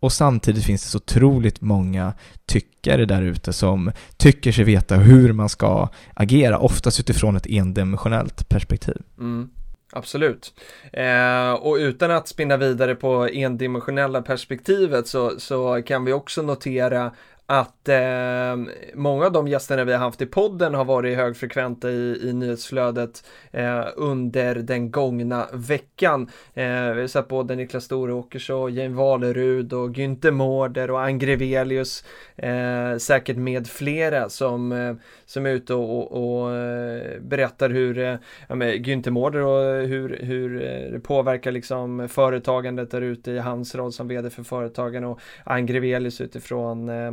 Och 0.03 0.13
samtidigt 0.13 0.65
finns 0.65 0.83
det 0.83 0.89
så 0.89 0.97
otroligt 0.97 1.61
många 1.61 2.13
tyckare 2.45 3.05
där 3.05 3.21
ute 3.21 3.53
som 3.53 3.91
tycker 4.17 4.51
sig 4.51 4.63
veta 4.63 4.95
hur 4.95 5.33
man 5.33 5.49
ska 5.49 5.89
agera, 6.13 6.59
oftast 6.59 6.99
utifrån 6.99 7.35
ett 7.35 7.47
endimensionellt 7.49 8.49
perspektiv. 8.49 8.97
Mm. 9.19 9.49
Absolut. 9.91 10.53
Eh, 10.93 11.51
och 11.51 11.75
utan 11.75 12.11
att 12.11 12.27
spinna 12.27 12.57
vidare 12.57 12.95
på 12.95 13.27
endimensionella 13.27 14.21
perspektivet 14.21 15.07
så, 15.07 15.39
så 15.39 15.81
kan 15.81 16.05
vi 16.05 16.13
också 16.13 16.41
notera 16.41 17.11
att 17.45 17.89
eh, 17.89 18.55
många 18.93 19.25
av 19.25 19.31
de 19.31 19.47
gästerna 19.47 19.83
vi 19.83 19.91
har 19.91 19.99
haft 19.99 20.21
i 20.21 20.25
podden 20.25 20.73
har 20.73 20.85
varit 20.85 21.17
högfrekventa 21.17 21.89
i, 21.89 22.29
i 22.29 22.33
nyhetsflödet 22.33 23.23
eh, 23.51 23.85
under 23.95 24.55
den 24.55 24.91
gångna 24.91 25.47
veckan. 25.53 26.29
Eh, 26.53 26.65
vi 26.65 27.01
har 27.01 27.07
sett 27.07 27.27
både 27.27 27.55
Niklas 27.55 27.83
Storåkers 27.83 28.49
och 28.49 28.71
Jane 28.71 28.95
Valerud 28.95 29.73
och 29.73 29.89
Günther 29.89 30.31
Mårder 30.31 30.91
och 30.91 31.01
Angrevelius, 31.01 32.03
eh, 32.35 32.97
säkert 32.97 33.37
med 33.37 33.67
flera 33.67 34.29
som, 34.29 34.71
eh, 34.71 34.95
som 35.25 35.45
är 35.45 35.49
ute 35.49 35.73
och, 35.73 36.11
och, 36.11 36.43
och 36.43 36.55
eh, 36.55 37.21
berättar 37.21 37.69
hur, 37.69 37.97
eh, 37.97 38.15
ja, 38.47 38.55
Günther 38.55 39.11
Mårder 39.11 39.41
och 39.41 39.87
hur, 39.87 40.19
hur 40.21 40.61
eh, 40.61 40.91
det 40.91 40.99
påverkar 40.99 41.51
liksom 41.51 42.07
företagandet 42.09 42.91
där 42.91 43.01
ute 43.01 43.31
i 43.31 43.39
hans 43.39 43.75
roll 43.75 43.91
som 43.91 44.07
vd 44.07 44.29
för 44.29 44.43
företagen 44.43 45.03
och 45.03 45.19
Angrevelius 45.43 46.21
utifrån 46.21 46.89
eh, 46.89 47.11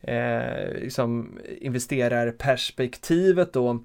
eh, 0.00 0.72
liksom 0.74 1.38
investerarperspektivet 1.60 3.52
då. 3.52 3.84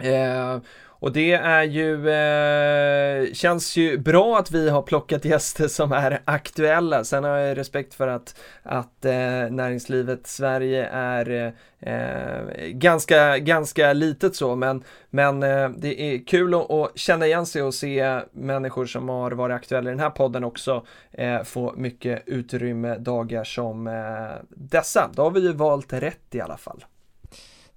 Eh, 0.00 0.58
och 1.02 1.12
det 1.12 1.32
är 1.32 1.62
ju, 1.62 2.08
eh, 2.08 3.32
känns 3.32 3.76
ju 3.76 3.98
bra 3.98 4.38
att 4.38 4.50
vi 4.50 4.70
har 4.70 4.82
plockat 4.82 5.24
gäster 5.24 5.68
som 5.68 5.92
är 5.92 6.20
aktuella. 6.24 7.04
Sen 7.04 7.24
har 7.24 7.36
jag 7.36 7.58
respekt 7.58 7.94
för 7.94 8.08
att, 8.08 8.40
att 8.62 9.04
eh, 9.04 9.12
näringslivet 9.50 10.26
Sverige 10.26 10.86
är 10.92 11.54
eh, 11.80 12.68
ganska, 12.68 13.38
ganska 13.38 13.92
litet 13.92 14.36
så, 14.36 14.56
men, 14.56 14.84
men 15.10 15.42
eh, 15.42 15.68
det 15.68 16.00
är 16.00 16.26
kul 16.26 16.54
att, 16.54 16.70
att, 16.70 16.98
känna 16.98 17.26
igen 17.26 17.46
sig 17.46 17.62
och 17.62 17.74
se 17.74 18.20
människor 18.32 18.86
som 18.86 19.08
har 19.08 19.30
varit 19.30 19.54
aktuella 19.54 19.90
i 19.90 19.92
den 19.92 20.00
här 20.00 20.10
podden 20.10 20.44
också 20.44 20.86
eh, 21.12 21.42
få 21.42 21.74
mycket 21.76 22.22
utrymme 22.26 22.98
dagar 22.98 23.44
som 23.44 23.86
eh, 23.86 24.42
dessa. 24.48 25.10
Då 25.14 25.22
har 25.22 25.30
vi 25.30 25.40
ju 25.40 25.52
valt 25.52 25.92
rätt 25.92 26.34
i 26.34 26.40
alla 26.40 26.56
fall. 26.56 26.84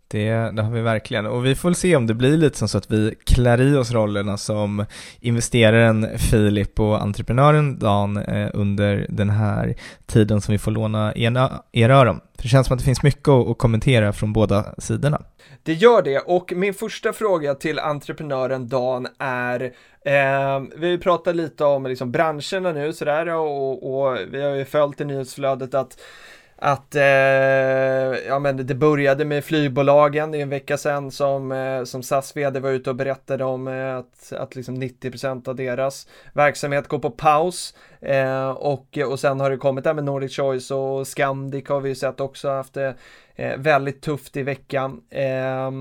Det, 0.07 0.31
det 0.31 0.61
har 0.61 0.71
vi 0.71 0.81
verkligen 0.81 1.25
och 1.25 1.45
vi 1.45 1.55
får 1.55 1.69
väl 1.69 1.75
se 1.75 1.95
om 1.95 2.07
det 2.07 2.13
blir 2.13 2.37
lite 2.37 2.57
som 2.57 2.67
så 2.67 2.77
att 2.77 2.91
vi 2.91 3.15
klär 3.23 3.61
i 3.61 3.75
oss 3.75 3.91
rollerna 3.91 4.37
som 4.37 4.85
investeraren 5.19 6.19
Filip 6.19 6.79
och 6.79 7.01
entreprenören 7.01 7.79
Dan 7.79 8.17
eh, 8.17 8.49
under 8.53 9.05
den 9.09 9.29
här 9.29 9.75
tiden 10.05 10.41
som 10.41 10.51
vi 10.51 10.57
får 10.57 10.71
låna 10.71 11.13
era, 11.15 11.51
era 11.71 11.95
öron. 11.95 12.19
För 12.35 12.43
det 12.43 12.49
känns 12.49 12.67
som 12.67 12.73
att 12.73 12.79
det 12.79 12.85
finns 12.85 13.03
mycket 13.03 13.27
att, 13.27 13.47
att 13.47 13.57
kommentera 13.57 14.13
från 14.13 14.33
båda 14.33 14.75
sidorna. 14.77 15.21
Det 15.63 15.73
gör 15.73 16.01
det 16.01 16.19
och 16.19 16.53
min 16.55 16.73
första 16.73 17.13
fråga 17.13 17.55
till 17.55 17.79
entreprenören 17.79 18.67
Dan 18.67 19.07
är 19.19 19.61
eh, 20.05 20.63
Vi 20.75 20.97
pratar 20.97 21.33
lite 21.33 21.63
om 21.63 21.85
liksom 21.85 22.11
branscherna 22.11 22.71
nu 22.71 22.93
sådär 22.93 23.27
och, 23.27 24.07
och 24.07 24.17
vi 24.31 24.41
har 24.41 24.55
ju 24.55 24.65
följt 24.65 25.01
i 25.01 25.05
nyhetsflödet 25.05 25.73
att 25.73 25.97
att 26.57 26.95
eh, 26.95 27.03
ja, 28.27 28.39
men 28.39 28.67
det 28.67 28.75
började 28.75 29.25
med 29.25 29.43
flygbolagen, 29.45 30.31
det 30.31 30.37
är 30.37 30.41
en 30.41 30.49
vecka 30.49 30.77
sedan 30.77 31.11
som, 31.11 31.51
eh, 31.51 31.83
som 31.83 32.03
SAS 32.03 32.37
vd 32.37 32.59
var 32.59 32.69
ute 32.69 32.89
och 32.89 32.95
berättade 32.95 33.43
om 33.43 33.67
eh, 33.67 33.97
att, 33.97 34.33
att 34.33 34.55
liksom 34.55 34.75
90% 34.75 35.49
av 35.49 35.55
deras 35.55 36.07
verksamhet 36.33 36.87
går 36.87 36.99
på 36.99 37.09
paus. 37.09 37.75
Eh, 38.01 38.49
och, 38.49 38.97
och 38.97 39.19
sen 39.19 39.39
har 39.39 39.49
det 39.49 39.57
kommit 39.57 39.83
där 39.83 39.93
med 39.93 40.03
Nordic 40.03 40.35
Choice 40.35 40.71
och 40.71 41.07
Scandic 41.07 41.69
har 41.69 41.81
vi 41.81 41.89
ju 41.89 41.95
sett 41.95 42.19
också 42.19 42.49
haft 42.49 42.73
det 42.73 42.95
eh, 43.35 43.57
väldigt 43.57 44.01
tufft 44.01 44.37
i 44.37 44.43
veckan. 44.43 45.01
Eh, 45.09 45.71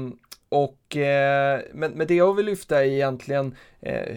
och, 0.48 0.96
eh, 0.96 1.60
men, 1.72 1.92
men 1.92 2.06
det 2.06 2.14
jag 2.14 2.34
vill 2.34 2.46
lyfta 2.46 2.84
är 2.84 2.88
egentligen 2.88 3.54
eh, 3.80 4.16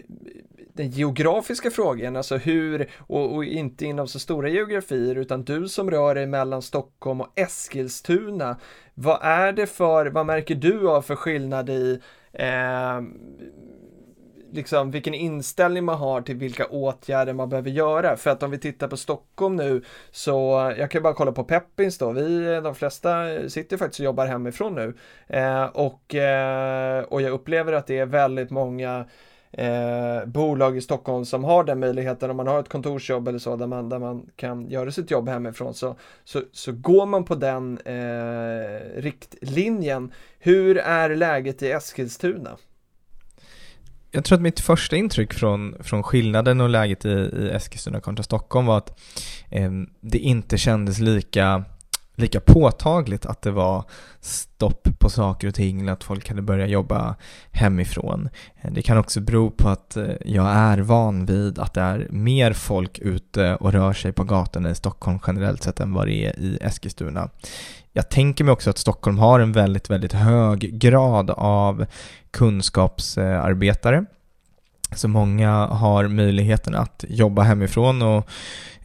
den 0.77 0.89
geografiska 0.89 1.72
frågan, 1.72 2.15
alltså 2.15 2.38
hur, 2.38 2.89
och, 3.00 3.36
och, 3.36 3.46
inte 3.46 3.86
inom 3.86 4.07
så 4.07 4.19
stora 4.19 4.50
geografier, 4.50 5.15
utan 5.15 5.43
du 5.43 5.67
som 5.67 5.91
rör 5.91 6.15
dig 6.15 6.27
mellan 6.27 6.62
Stockholm 6.62 7.22
och 7.22 7.39
Eskilstuna. 7.39 8.57
Vad 8.93 9.19
är 9.22 9.51
det 9.51 9.67
för, 9.67 10.05
vad 10.05 10.25
märker 10.25 10.55
du 10.55 10.89
av 10.89 11.01
för 11.01 11.15
skillnad 11.15 11.69
i 11.69 12.00
eh, 12.34 13.01
liksom 14.51 14.91
vilken 14.91 15.13
inställning 15.13 15.86
man 15.86 15.98
har 15.98 16.22
till 16.22 16.36
vilka 16.36 16.65
åtgärder 16.65 17.34
man 17.34 17.50
behöver 17.50 17.69
göra. 17.69 18.17
För 18.17 18.29
att 18.29 18.43
om 18.43 18.51
vi 18.51 18.57
tittar 18.57 18.88
på 18.88 18.98
Stockholm 18.98 19.55
nu 19.55 19.84
så, 20.12 20.74
jag 20.77 20.91
kan 20.91 21.03
bara 21.03 21.13
kolla 21.13 21.31
på 21.31 21.43
Peppins 21.43 21.98
då, 21.98 22.12
vi, 22.12 22.60
de 22.63 22.75
flesta 22.75 23.25
sitter 23.50 23.77
faktiskt 23.77 24.00
och 24.00 24.05
jobbar 24.05 24.25
hemifrån 24.25 24.75
nu. 24.75 24.93
Eh, 25.27 25.65
och, 25.65 26.15
eh, 26.15 27.03
och 27.03 27.22
jag 27.22 27.31
upplever 27.31 27.74
att 27.74 27.88
det 27.88 27.98
är 28.00 28.05
väldigt 28.05 28.50
många 28.50 29.05
eh, 29.57 30.25
bolag 30.25 30.77
i 30.77 30.81
Stockholm 30.81 31.25
som 31.25 31.43
har 31.43 31.63
den 31.63 31.79
möjligheten 31.79 32.29
om 32.29 32.37
man 32.37 32.47
har 32.47 32.59
ett 32.59 32.69
kontorsjobb 32.69 33.27
eller 33.27 33.39
så 33.39 33.55
där 33.55 33.67
man, 33.67 33.89
där 33.89 33.99
man 33.99 34.29
kan 34.35 34.69
göra 34.69 34.91
sitt 34.91 35.11
jobb 35.11 35.29
hemifrån 35.29 35.73
så, 35.73 35.95
så, 36.23 36.41
så 36.51 36.71
går 36.71 37.05
man 37.05 37.23
på 37.23 37.35
den 37.35 37.77
eh, 37.85 39.01
riktlinjen. 39.01 40.11
Hur 40.39 40.77
är 40.77 41.15
läget 41.15 41.63
i 41.63 41.71
Eskilstuna? 41.71 42.57
Jag 44.11 44.25
tror 44.25 44.35
att 44.35 44.41
mitt 44.41 44.59
första 44.59 44.95
intryck 44.95 45.33
från, 45.33 45.75
från 45.79 46.03
skillnaden 46.03 46.61
och 46.61 46.69
läget 46.69 47.05
i, 47.05 47.09
i 47.09 47.49
Eskilstuna 47.53 47.99
kontra 47.99 48.23
Stockholm 48.23 48.65
var 48.65 48.77
att 48.77 48.99
eh, 49.49 49.71
det 50.01 50.19
inte 50.19 50.57
kändes 50.57 50.99
lika 50.99 51.63
lika 52.17 52.39
påtagligt 52.39 53.25
att 53.25 53.41
det 53.41 53.51
var 53.51 53.83
stopp 54.21 54.88
på 55.00 55.09
saker 55.09 55.47
och 55.47 55.55
ting, 55.55 55.89
att 55.89 56.03
folk 56.03 56.29
hade 56.29 56.41
börjat 56.41 56.69
jobba 56.69 57.15
hemifrån. 57.51 58.29
Det 58.71 58.81
kan 58.81 58.97
också 58.97 59.21
bero 59.21 59.50
på 59.50 59.69
att 59.69 59.97
eh, 59.97 60.05
jag 60.25 60.47
är 60.47 60.77
van 60.77 61.25
vid 61.25 61.59
att 61.59 61.74
det 61.74 61.81
är 61.81 62.07
mer 62.09 62.53
folk 62.53 63.00
ute 63.00 63.55
och 63.55 63.74
rör 63.74 63.93
sig 63.93 64.12
på 64.12 64.24
gatorna 64.24 64.69
i 64.69 64.75
Stockholm 64.75 65.19
generellt 65.27 65.63
sett 65.63 65.79
än 65.79 65.93
vad 65.93 66.07
det 66.07 66.25
är 66.25 66.39
i 66.39 66.57
Eskilstuna. 66.62 67.29
Jag 67.93 68.09
tänker 68.09 68.43
mig 68.43 68.51
också 68.51 68.69
att 68.69 68.77
Stockholm 68.77 69.19
har 69.19 69.39
en 69.39 69.51
väldigt, 69.51 69.89
väldigt 69.89 70.13
hög 70.13 70.79
grad 70.79 71.29
av 71.29 71.86
kunskapsarbetare 72.31 74.05
så 74.95 75.07
många 75.07 75.51
har 75.65 76.07
möjligheten 76.07 76.75
att 76.75 77.05
jobba 77.09 77.41
hemifrån 77.41 78.01
och 78.01 78.29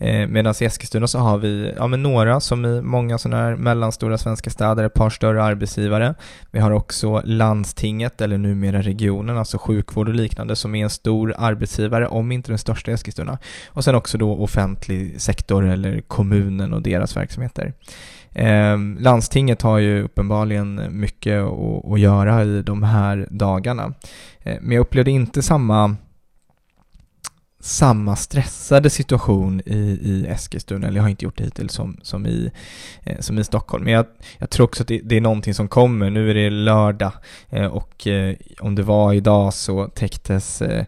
eh, 0.03 0.29
medan 0.29 0.55
i 0.61 0.65
Eskilstuna 0.65 1.07
så 1.07 1.19
har 1.19 1.39
vi 1.39 1.73
ja, 1.77 1.87
men 1.87 2.03
några 2.03 2.41
som 2.41 2.65
i 2.65 2.83
många 2.83 3.19
sådana 3.19 3.43
här 3.43 3.57
mellanstora 3.57 4.19
svenska 4.19 4.51
städer, 4.51 4.85
ett 4.85 4.95
par 4.95 5.11
större 5.11 5.43
arbetsgivare. 5.43 6.15
Vi 6.51 6.61
har 6.61 6.71
också 6.71 7.23
landstinget 7.25 8.21
eller 8.21 8.39
numera 8.39 8.83
regionen, 8.83 9.39
alltså 9.39 9.59
sjukvård 9.59 10.09
och 10.09 10.15
liknande 10.15 10.57
som 10.57 10.75
är 10.75 10.85
en 10.85 10.91
stor 10.91 11.35
arbetsgivare, 11.39 12.09
om 12.09 12.33
inte 12.33 12.51
den 12.51 12.59
största 12.59 12.91
i 12.91 12.95
Eskilstuna. 12.95 13.39
Och 13.69 13.85
sen 13.85 13.95
också 13.95 14.19
då 14.19 14.37
offentlig 14.37 15.21
sektor 15.21 15.67
eller 15.67 16.01
kommunen 16.01 16.73
och 16.73 16.83
deras 16.83 17.17
verksamheter. 17.17 17.73
Eh, 18.35 18.79
landstinget 18.99 19.63
har 19.63 19.79
ju 19.79 20.03
uppenbarligen 20.03 21.01
mycket 21.01 21.43
att, 21.43 21.93
att 21.93 22.01
göra 22.01 22.45
i 22.45 22.63
de 22.63 22.83
här 22.83 23.27
dagarna. 23.31 23.95
Eh, 24.43 24.57
men 24.61 24.73
jag 24.73 24.81
upplevde 24.81 25.11
inte 25.11 25.43
samma 25.43 25.97
samma 27.63 28.17
stressade 28.17 28.91
situation 28.91 29.63
i, 29.67 29.79
i 30.03 30.27
Eskilstuna, 30.29 30.87
eller 30.87 30.97
jag 30.97 31.03
har 31.03 31.11
inte 31.11 31.25
gjort 31.25 31.39
det 31.39 31.45
hittills 31.45 31.73
som, 31.73 31.97
som, 32.03 32.27
i, 32.27 32.51
eh, 33.03 33.21
som 33.21 33.39
i 33.39 33.45
Stockholm. 33.45 33.85
Men 33.85 33.93
jag, 33.93 34.07
jag 34.39 34.51
tror 34.51 34.65
också 34.65 34.83
att 34.83 34.89
det, 34.89 35.01
det, 35.05 35.17
är 35.17 35.21
någonting 35.21 35.55
som 35.55 35.69
kommer. 35.69 36.11
Nu 36.11 36.31
är 36.31 36.35
det 36.35 36.51
lördag 36.51 37.13
eh, 37.51 37.67
och 37.67 38.07
eh, 38.07 38.37
om 38.61 38.75
det 38.75 38.83
var 38.83 39.13
idag 39.13 39.55
så 39.55 39.87
täcktes 39.87 40.63
eh, 40.63 40.85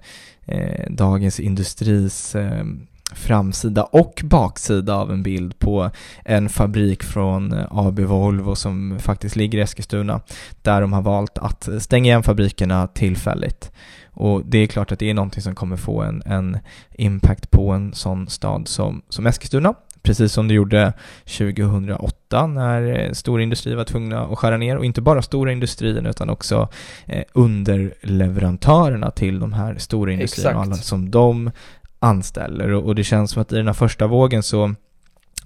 eh, 0.46 0.90
Dagens 0.90 1.40
Industris 1.40 2.34
eh, 2.34 2.64
framsida 3.12 3.84
och 3.84 4.20
baksida 4.24 4.94
av 4.94 5.12
en 5.12 5.22
bild 5.22 5.58
på 5.58 5.90
en 6.24 6.48
fabrik 6.48 7.02
från 7.02 7.52
eh, 7.52 7.66
AB 7.70 8.00
Volvo 8.00 8.54
som 8.54 8.98
faktiskt 8.98 9.36
ligger 9.36 9.58
i 9.58 9.62
Eskilstuna 9.62 10.20
där 10.62 10.80
de 10.80 10.92
har 10.92 11.02
valt 11.02 11.38
att 11.38 11.68
stänga 11.78 12.10
igen 12.10 12.22
fabrikerna 12.22 12.86
tillfälligt. 12.86 13.72
Och 14.14 14.42
det 14.46 14.58
är 14.58 14.66
klart 14.66 14.92
att 14.92 14.98
det 14.98 15.10
är 15.10 15.14
någonting 15.14 15.42
som 15.42 15.54
kommer 15.54 15.76
få 15.76 16.02
en, 16.02 16.22
en 16.26 16.58
impact 16.92 17.50
på 17.50 17.70
en 17.70 17.94
sån 17.94 18.28
stad 18.28 18.68
som, 18.68 19.02
som 19.08 19.26
Eskilstuna. 19.26 19.74
Precis 20.02 20.32
som 20.32 20.48
det 20.48 20.54
gjorde 20.54 20.92
2008 21.24 22.46
när 22.46 23.00
eh, 23.00 23.12
stora 23.12 23.42
industrier 23.42 23.76
var 23.76 23.84
tvungna 23.84 24.20
att 24.20 24.38
skära 24.38 24.56
ner. 24.56 24.76
Och 24.76 24.84
inte 24.84 25.00
bara 25.00 25.22
stora 25.22 25.52
industrierna 25.52 26.10
utan 26.10 26.30
också 26.30 26.68
eh, 27.06 27.24
underleverantörerna 27.32 29.10
till 29.10 29.40
de 29.40 29.52
här 29.52 29.78
stora 29.78 30.12
industrierna 30.12 30.56
och 30.56 30.62
alla 30.62 30.74
som 30.74 31.10
de 31.10 31.50
anställer. 31.98 32.70
Och, 32.70 32.84
och 32.84 32.94
det 32.94 33.04
känns 33.04 33.30
som 33.30 33.42
att 33.42 33.52
i 33.52 33.56
den 33.56 33.66
här 33.66 33.74
första 33.74 34.06
vågen 34.06 34.42
så 34.42 34.62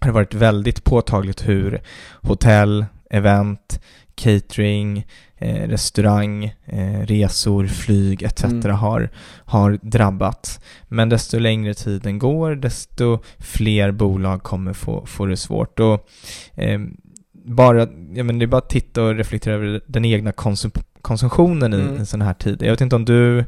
har 0.01 0.07
det 0.07 0.13
varit 0.13 0.35
väldigt 0.35 0.85
påtagligt 0.85 1.49
hur 1.49 1.81
hotell, 2.23 2.87
event, 3.11 3.81
catering, 4.19 5.07
eh, 5.39 5.69
restaurang, 5.69 6.45
eh, 6.67 7.01
resor, 7.01 7.67
flyg 7.67 8.23
etc. 8.23 8.45
Mm. 8.45 8.71
Har, 8.71 9.11
har 9.45 9.79
drabbats. 9.83 10.61
Men 10.89 11.09
desto 11.09 11.39
längre 11.39 11.75
tiden 11.75 12.19
går, 12.19 12.55
desto 12.55 13.19
fler 13.39 13.91
bolag 13.91 14.43
kommer 14.43 14.73
få, 14.73 15.07
få 15.07 15.27
det 15.27 15.37
svårt. 15.37 15.81
Och, 15.81 16.09
eh, 16.55 16.81
bara, 17.33 17.89
ja, 18.15 18.25
men 18.25 18.39
det 18.39 18.45
är 18.45 18.47
bara 18.47 18.59
att 18.59 18.69
titta 18.69 19.03
och 19.03 19.15
reflektera 19.15 19.55
över 19.55 19.81
den 19.87 20.05
egna 20.05 20.33
konsum 20.33 20.71
konsumtionen 21.03 21.75
i 21.75 21.81
mm. 21.81 21.97
en 21.97 22.07
sån 22.07 22.23
här 22.23 22.35
tid. 22.35 22.63
Jag 22.63 22.71
vet 22.71 22.81
inte 22.81 22.97
om 22.97 23.05
du, 23.05 23.39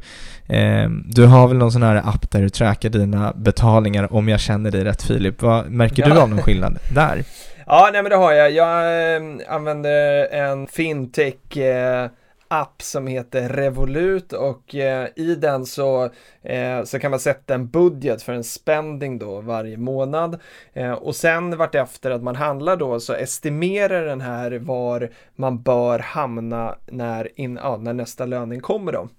eh, 0.47 0.89
du 1.05 1.25
har 1.25 1.47
väl 1.47 1.57
någon 1.57 1.71
sån 1.71 1.83
här 1.83 1.95
app 1.95 2.31
där 2.31 2.41
du 2.41 2.49
trackar 2.49 2.89
dina 2.89 3.33
betalningar 3.33 4.13
om 4.13 4.27
jag 4.27 4.39
känner 4.39 4.71
dig 4.71 4.83
rätt 4.83 5.03
Filip. 5.03 5.41
Vad, 5.41 5.69
märker 5.69 6.03
ja. 6.07 6.13
du 6.13 6.19
av 6.19 6.29
någon 6.29 6.41
skillnad 6.41 6.77
där? 6.93 7.23
Ja, 7.73 7.89
nej 7.93 8.03
men 8.03 8.09
det 8.09 8.15
har 8.15 8.31
jag. 8.33 8.51
Jag 8.51 9.15
äh, 9.15 9.21
använder 9.47 10.27
en 10.33 10.67
fintech 10.67 11.57
äh, 11.57 12.09
app 12.47 12.81
som 12.81 13.07
heter 13.07 13.49
Revolut 13.49 14.33
och 14.33 14.75
eh, 14.75 15.07
i 15.15 15.35
den 15.35 15.65
så, 15.65 16.09
eh, 16.41 16.83
så 16.83 16.99
kan 16.99 17.11
man 17.11 17.19
sätta 17.19 17.53
en 17.53 17.67
budget 17.67 18.23
för 18.23 18.33
en 18.33 18.43
spending 18.43 19.19
då 19.19 19.41
varje 19.41 19.77
månad 19.77 20.39
eh, 20.73 20.91
och 20.91 21.15
sen 21.15 21.57
vart 21.57 21.75
efter 21.75 22.11
att 22.11 22.23
man 22.23 22.35
handlar 22.35 22.77
då 22.77 22.99
så 22.99 23.13
estimerar 23.13 24.05
den 24.05 24.21
här 24.21 24.51
var 24.51 25.09
man 25.35 25.61
bör 25.61 25.99
hamna 25.99 26.75
när, 26.85 27.39
in, 27.39 27.59
ja, 27.63 27.77
när 27.77 27.93
nästa 27.93 28.25
löning 28.25 28.59
kommer 28.59 28.91
då. 28.91 29.09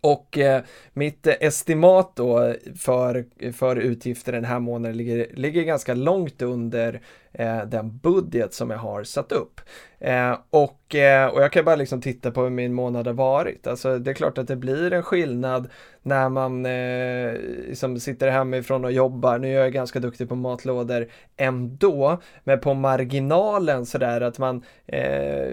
Och 0.00 0.38
eh, 0.38 0.62
mitt 0.92 1.26
estimat 1.26 2.12
då 2.14 2.54
för, 2.78 3.26
för 3.52 3.76
utgifter 3.76 4.32
den 4.32 4.44
här 4.44 4.58
månaden 4.58 4.96
ligger, 4.96 5.26
ligger 5.34 5.62
ganska 5.62 5.94
långt 5.94 6.42
under 6.42 7.00
eh, 7.38 7.64
den 7.64 7.98
budget 7.98 8.54
som 8.54 8.70
jag 8.70 8.78
har 8.78 9.04
satt 9.04 9.32
upp. 9.32 9.60
Eh, 10.00 10.38
och, 10.50 10.94
eh, 10.94 11.26
och 11.26 11.42
jag 11.42 11.52
kan 11.52 11.64
bara 11.64 11.76
liksom 11.76 12.00
titta 12.00 12.30
på 12.30 12.42
hur 12.42 12.50
min 12.50 12.74
månad 12.74 13.06
har 13.06 13.14
varit. 13.14 13.66
Alltså 13.66 13.98
det 13.98 14.10
är 14.10 14.14
klart 14.14 14.38
att 14.38 14.48
det 14.48 14.56
blir 14.56 14.92
en 14.92 15.02
skillnad 15.02 15.68
när 16.02 16.28
man 16.28 16.66
eh, 16.66 17.32
liksom 17.68 18.00
sitter 18.00 18.30
hemifrån 18.30 18.84
och 18.84 18.92
jobbar. 18.92 19.38
Nu 19.38 19.56
är 19.56 19.60
jag 19.60 19.72
ganska 19.72 20.00
duktig 20.00 20.28
på 20.28 20.34
matlådor 20.34 21.08
ändå, 21.36 22.20
men 22.44 22.60
på 22.60 22.74
marginalen 22.74 23.86
sådär 23.86 24.20
att 24.20 24.38
man 24.38 24.64
eh, 24.86 25.52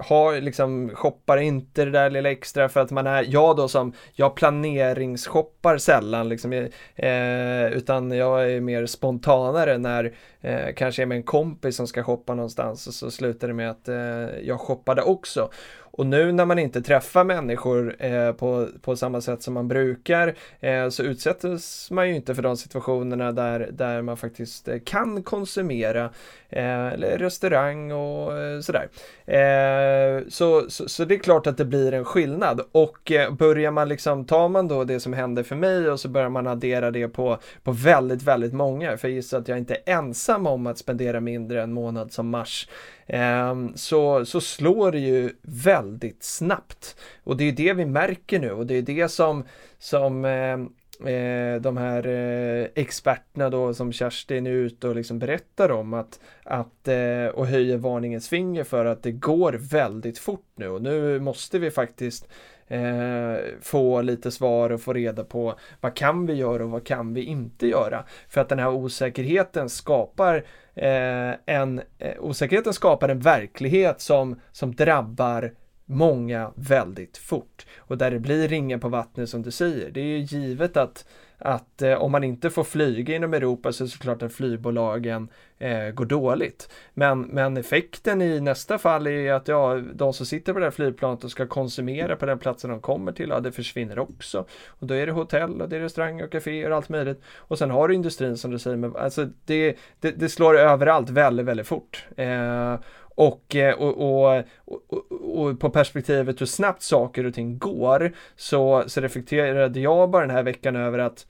har 0.00 0.40
liksom 0.40 0.90
shoppar 0.94 1.36
inte 1.36 1.84
det 1.84 1.90
där 1.90 2.10
lilla 2.10 2.30
extra 2.30 2.68
för 2.68 2.80
att 2.80 2.90
man 2.90 3.06
är, 3.06 3.26
jag 3.28 3.56
då 3.56 3.68
som, 3.68 3.92
jag 4.12 4.36
planeringsshoppar 4.36 5.78
sällan 5.78 6.28
liksom, 6.28 6.52
eh, 6.52 7.66
utan 7.72 8.10
jag 8.10 8.52
är 8.52 8.60
mer 8.60 8.86
spontanare 8.86 9.78
när 9.78 10.14
eh, 10.42 10.74
kanske 10.76 11.02
är 11.02 11.06
med 11.06 11.16
en 11.16 11.22
kompis 11.22 11.76
som 11.76 11.86
ska 11.86 12.02
shoppa 12.02 12.34
någonstans 12.34 12.86
och 12.86 12.94
så 12.94 13.10
slutar 13.10 13.48
det 13.48 13.54
med 13.54 13.70
att 13.70 13.88
eh, 13.88 13.96
jag 14.42 14.60
shoppade 14.60 15.02
också. 15.02 15.50
Och 15.94 16.06
nu 16.06 16.32
när 16.32 16.44
man 16.44 16.58
inte 16.58 16.82
träffar 16.82 17.24
människor 17.24 17.96
eh, 17.98 18.32
på, 18.32 18.68
på 18.82 18.96
samma 18.96 19.20
sätt 19.20 19.42
som 19.42 19.54
man 19.54 19.68
brukar 19.68 20.34
eh, 20.60 20.88
så 20.88 21.02
utsätts 21.02 21.90
man 21.90 22.08
ju 22.08 22.14
inte 22.14 22.34
för 22.34 22.42
de 22.42 22.56
situationerna 22.56 23.32
där, 23.32 23.68
där 23.72 24.02
man 24.02 24.16
faktiskt 24.16 24.68
eh, 24.68 24.78
kan 24.84 25.22
konsumera 25.22 26.04
eh, 26.48 26.86
eller 26.86 27.18
restaurang 27.18 27.92
och 27.92 28.38
eh, 28.38 28.60
sådär. 28.60 28.88
Eh, 29.26 30.28
så, 30.28 30.70
så, 30.70 30.88
så, 30.88 31.04
det 31.04 31.14
är 31.14 31.18
klart 31.18 31.46
att 31.46 31.56
det 31.56 31.64
blir 31.64 31.94
en 31.94 32.04
skillnad. 32.04 32.60
Och 32.72 33.12
eh, 33.12 33.34
börjar 33.34 33.70
man 33.70 33.88
liksom, 33.88 34.24
tar 34.24 34.48
man 34.48 34.68
då 34.68 34.84
det 34.84 35.00
som 35.00 35.12
händer 35.12 35.42
för 35.42 35.56
mig 35.56 35.90
och 35.90 36.00
så 36.00 36.08
börjar 36.08 36.28
man 36.28 36.46
addera 36.46 36.90
det 36.90 37.08
på, 37.08 37.38
på 37.62 37.72
väldigt, 37.72 38.22
väldigt 38.22 38.52
många, 38.52 38.96
för 38.96 39.08
jag 39.08 39.14
gissar 39.14 39.38
att 39.38 39.48
jag 39.48 39.58
inte 39.58 39.74
är 39.74 39.92
ensam 39.92 40.46
om 40.46 40.66
att 40.66 40.78
spendera 40.78 41.20
mindre 41.20 41.62
en 41.62 41.72
månad 41.72 42.12
som 42.12 42.30
mars. 42.30 42.68
Ehm, 43.06 43.72
så, 43.76 44.24
så 44.24 44.40
slår 44.40 44.92
det 44.92 44.98
ju 44.98 45.30
väldigt 45.42 46.22
snabbt. 46.22 46.96
Och 47.24 47.36
det 47.36 47.44
är 47.44 47.52
det 47.52 47.72
vi 47.72 47.84
märker 47.84 48.38
nu 48.38 48.50
och 48.50 48.66
det 48.66 48.74
är 48.74 48.82
det 48.82 49.08
som, 49.08 49.44
som 49.78 50.24
ehm, 50.24 50.68
eh, 51.06 51.60
de 51.60 51.76
här 51.76 52.06
eh, 52.06 52.66
experterna 52.74 53.50
då 53.50 53.74
som 53.74 53.92
Kerstin 53.92 54.46
är 54.46 54.50
ute 54.50 54.88
och 54.88 54.96
liksom 54.96 55.18
berättar 55.18 55.70
om 55.70 55.94
att, 55.94 56.20
att 56.44 56.88
eh, 56.88 57.26
och 57.26 57.46
höjer 57.46 57.76
varningens 57.76 58.28
finger 58.28 58.64
för 58.64 58.84
att 58.84 59.02
det 59.02 59.12
går 59.12 59.52
väldigt 59.52 60.18
fort 60.18 60.52
nu 60.54 60.68
och 60.68 60.82
nu 60.82 61.20
måste 61.20 61.58
vi 61.58 61.70
faktiskt 61.70 62.28
eh, 62.66 63.36
få 63.60 64.02
lite 64.02 64.30
svar 64.30 64.70
och 64.70 64.80
få 64.80 64.92
reda 64.92 65.24
på 65.24 65.54
vad 65.80 65.94
kan 65.94 66.26
vi 66.26 66.34
göra 66.34 66.64
och 66.64 66.70
vad 66.70 66.86
kan 66.86 67.14
vi 67.14 67.22
inte 67.22 67.66
göra. 67.66 68.04
För 68.28 68.40
att 68.40 68.48
den 68.48 68.58
här 68.58 68.70
osäkerheten 68.70 69.68
skapar 69.68 70.44
eh, 70.74 71.32
en 71.46 71.80
eh, 71.98 72.20
osäkerheten 72.20 72.72
skapar 72.72 73.08
en 73.08 73.20
verklighet 73.20 74.00
som, 74.00 74.40
som 74.52 74.74
drabbar 74.74 75.54
många 75.84 76.52
väldigt 76.54 77.16
fort 77.16 77.66
och 77.78 77.98
där 77.98 78.10
det 78.10 78.18
blir 78.18 78.48
ringar 78.48 78.78
på 78.78 78.88
vattnet 78.88 79.28
som 79.28 79.42
du 79.42 79.50
säger. 79.50 79.90
Det 79.90 80.00
är 80.00 80.04
ju 80.04 80.18
givet 80.18 80.76
att 80.76 81.06
att 81.44 81.82
eh, 81.82 81.94
om 81.94 82.12
man 82.12 82.24
inte 82.24 82.50
får 82.50 82.64
flyga 82.64 83.16
inom 83.16 83.34
Europa 83.34 83.72
så 83.72 83.84
är 83.84 83.86
det 83.86 83.90
såklart 83.90 84.22
att 84.22 84.32
flygbolagen 84.32 85.28
eh, 85.58 85.90
går 85.90 86.04
dåligt. 86.04 86.68
Men, 86.94 87.20
men 87.20 87.56
effekten 87.56 88.22
i 88.22 88.40
nästa 88.40 88.78
fall 88.78 89.06
är 89.06 89.32
att 89.32 89.48
ja, 89.48 89.80
de 89.94 90.12
som 90.12 90.26
sitter 90.26 90.52
på 90.52 90.58
det 90.58 90.64
här 90.66 90.70
flygplanet 90.70 91.24
och 91.24 91.30
ska 91.30 91.46
konsumera 91.46 92.16
på 92.16 92.26
den 92.26 92.38
platsen 92.38 92.70
de 92.70 92.80
kommer 92.80 93.12
till, 93.12 93.28
ja, 93.28 93.40
det 93.40 93.52
försvinner 93.52 93.98
också. 93.98 94.46
Och 94.68 94.86
då 94.86 94.94
är 94.94 95.06
det 95.06 95.12
hotell 95.12 95.60
och 95.62 95.68
det 95.68 95.76
är 95.76 95.80
restauranger 95.80 96.24
och 96.24 96.32
kaféer 96.32 96.70
och 96.70 96.76
allt 96.76 96.88
möjligt. 96.88 97.22
Och 97.36 97.58
sen 97.58 97.70
har 97.70 97.88
du 97.88 97.94
industrin 97.94 98.36
som 98.36 98.50
du 98.50 98.58
säger, 98.58 98.76
men 98.76 98.96
alltså 98.96 99.28
det, 99.44 99.76
det, 100.00 100.10
det 100.10 100.28
slår 100.28 100.58
överallt 100.58 101.10
väldigt, 101.10 101.46
väldigt 101.46 101.66
fort. 101.66 102.06
Eh, 102.16 102.76
Eh, 103.16 103.72
och, 103.72 104.00
och, 104.00 104.44
och, 104.64 105.12
och, 105.38 105.60
på 105.60 105.70
perspektivet 105.70 106.40
hur 106.40 106.46
snabbt 106.46 106.82
saker 106.82 107.26
och 107.26 107.34
ting 107.34 107.58
går 107.58 108.12
så, 108.36 108.84
så 108.86 109.00
reflekterade 109.00 109.80
jag 109.80 110.10
bara 110.10 110.26
den 110.26 110.36
här 110.36 110.42
veckan 110.42 110.76
över 110.76 110.98
att 110.98 111.26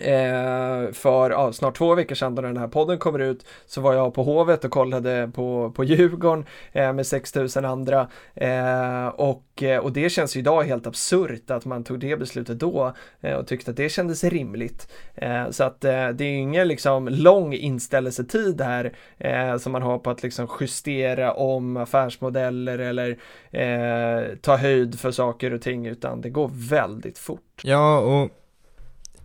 Eh, 0.00 0.92
för 0.92 1.30
ja, 1.30 1.52
snart 1.52 1.76
två 1.76 1.94
veckor 1.94 2.14
sedan 2.14 2.34
då 2.34 2.42
den 2.42 2.56
här 2.56 2.68
podden 2.68 2.98
kommer 2.98 3.18
ut 3.18 3.46
så 3.66 3.80
var 3.80 3.94
jag 3.94 4.14
på 4.14 4.22
Hovet 4.22 4.64
och 4.64 4.70
kollade 4.70 5.30
på, 5.34 5.72
på 5.76 5.84
Djurgården 5.84 6.44
eh, 6.72 6.92
med 6.92 7.06
6000 7.06 7.64
andra 7.64 8.08
eh, 8.34 9.06
och, 9.06 9.62
och 9.82 9.92
det 9.92 10.10
känns 10.10 10.36
ju 10.36 10.40
idag 10.40 10.62
helt 10.62 10.86
absurt 10.86 11.50
att 11.50 11.64
man 11.64 11.84
tog 11.84 12.00
det 12.00 12.16
beslutet 12.16 12.58
då 12.58 12.94
eh, 13.20 13.34
och 13.34 13.46
tyckte 13.46 13.70
att 13.70 13.76
det 13.76 13.88
kändes 13.88 14.24
rimligt. 14.24 14.92
Eh, 15.14 15.50
så 15.50 15.64
att 15.64 15.84
eh, 15.84 16.08
det 16.08 16.24
är 16.24 16.36
ingen 16.36 16.68
liksom 16.68 17.08
lång 17.08 17.54
inställelsetid 17.54 18.60
här 18.60 18.92
eh, 19.18 19.56
som 19.56 19.72
man 19.72 19.82
har 19.82 19.98
på 19.98 20.10
att 20.10 20.22
liksom 20.22 20.48
justera 20.60 21.32
om 21.32 21.76
affärsmodeller 21.76 22.78
eller 22.78 23.18
eh, 23.50 24.36
ta 24.36 24.56
höjd 24.56 25.00
för 25.00 25.10
saker 25.10 25.54
och 25.54 25.62
ting 25.62 25.86
utan 25.86 26.20
det 26.20 26.30
går 26.30 26.50
väldigt 26.54 27.18
fort. 27.18 27.60
Ja 27.62 27.98
och 27.98 28.30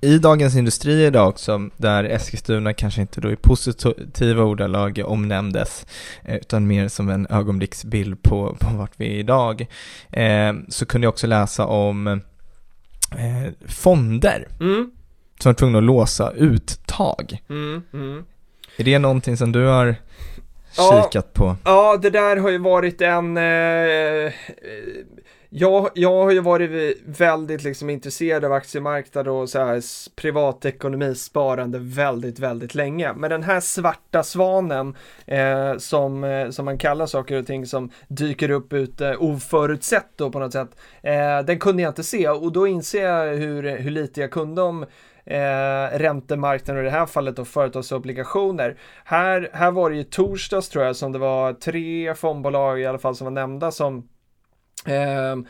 i 0.01 0.17
Dagens 0.17 0.55
Industri 0.55 1.05
idag 1.05 1.29
också, 1.29 1.69
där 1.77 2.03
Eskilstuna 2.03 2.73
kanske 2.73 3.01
inte 3.01 3.21
då 3.21 3.31
i 3.31 3.35
positiva 3.35 4.43
ordalag 4.43 5.01
omnämndes, 5.05 5.85
eh, 6.23 6.35
utan 6.35 6.67
mer 6.67 6.87
som 6.87 7.09
en 7.09 7.27
ögonblicksbild 7.29 8.23
på, 8.23 8.55
på 8.59 8.77
vart 8.77 8.91
vi 8.97 9.05
är 9.05 9.19
idag, 9.19 9.67
eh, 10.11 10.53
så 10.67 10.85
kunde 10.85 11.05
jag 11.05 11.11
också 11.11 11.27
läsa 11.27 11.65
om 11.65 12.07
eh, 12.07 13.53
fonder 13.67 14.47
mm. 14.59 14.91
som 15.39 15.49
är 15.49 15.53
tvungna 15.53 15.77
att 15.77 15.83
låsa 15.83 16.31
uttag. 16.31 17.43
Mm, 17.49 17.81
mm. 17.93 18.25
Är 18.77 18.83
det 18.83 18.99
någonting 18.99 19.37
som 19.37 19.51
du 19.51 19.65
har 19.65 19.95
kikat 20.75 21.13
ja, 21.13 21.21
på? 21.33 21.55
Ja, 21.65 21.97
det 22.01 22.09
där 22.09 22.37
har 22.37 22.49
ju 22.49 22.57
varit 22.57 23.01
en 23.01 23.37
eh, 23.37 24.33
jag, 25.49 25.89
jag 25.93 26.23
har 26.23 26.31
ju 26.31 26.39
varit 26.39 26.97
väldigt 27.05 27.63
liksom 27.63 27.89
intresserad 27.89 28.45
av 28.45 28.53
aktiemarknad 28.53 29.27
och 29.27 29.49
så 29.49 29.59
här 29.59 29.81
privatekonomi, 30.15 31.15
sparande 31.15 31.79
väldigt, 31.79 32.39
väldigt 32.39 32.75
länge. 32.75 33.13
Men 33.13 33.29
den 33.29 33.43
här 33.43 33.59
svarta 33.59 34.23
svanen 34.23 34.95
eh, 35.25 35.77
som, 35.77 36.23
eh, 36.23 36.49
som 36.49 36.65
man 36.65 36.77
kallar 36.77 37.05
saker 37.05 37.39
och 37.39 37.47
ting 37.47 37.65
som 37.65 37.89
dyker 38.07 38.51
upp 38.51 38.73
ute 38.73 39.15
oförutsett 39.15 40.09
då 40.15 40.31
på 40.31 40.39
något 40.39 40.53
sätt. 40.53 40.69
Eh, 41.01 41.39
den 41.45 41.59
kunde 41.59 41.83
jag 41.83 41.89
inte 41.89 42.03
se 42.03 42.29
och 42.29 42.51
då 42.51 42.67
inser 42.67 43.05
jag 43.05 43.35
hur, 43.35 43.77
hur 43.77 43.91
lite 43.91 44.21
jag 44.21 44.31
kunde 44.31 44.61
om 44.61 44.85
eh, 45.25 45.97
räntemarknaden 45.97 46.77
och 46.77 46.87
i 46.87 46.91
det 46.91 46.97
här 46.99 47.05
fallet 47.05 47.35
då 47.35 47.45
företagsobligationer. 47.45 48.77
Här, 49.03 49.49
här 49.53 49.71
var 49.71 49.89
det 49.89 49.95
ju 49.95 50.03
torsdags 50.03 50.69
tror 50.69 50.85
jag 50.85 50.95
som 50.95 51.11
det 51.11 51.19
var 51.19 51.53
tre 51.53 52.15
fondbolag 52.15 52.81
i 52.81 52.85
alla 52.85 52.99
fall 52.99 53.15
som 53.15 53.25
var 53.25 53.31
nämnda 53.31 53.71
som 53.71 54.07
Ehm, 54.85 55.45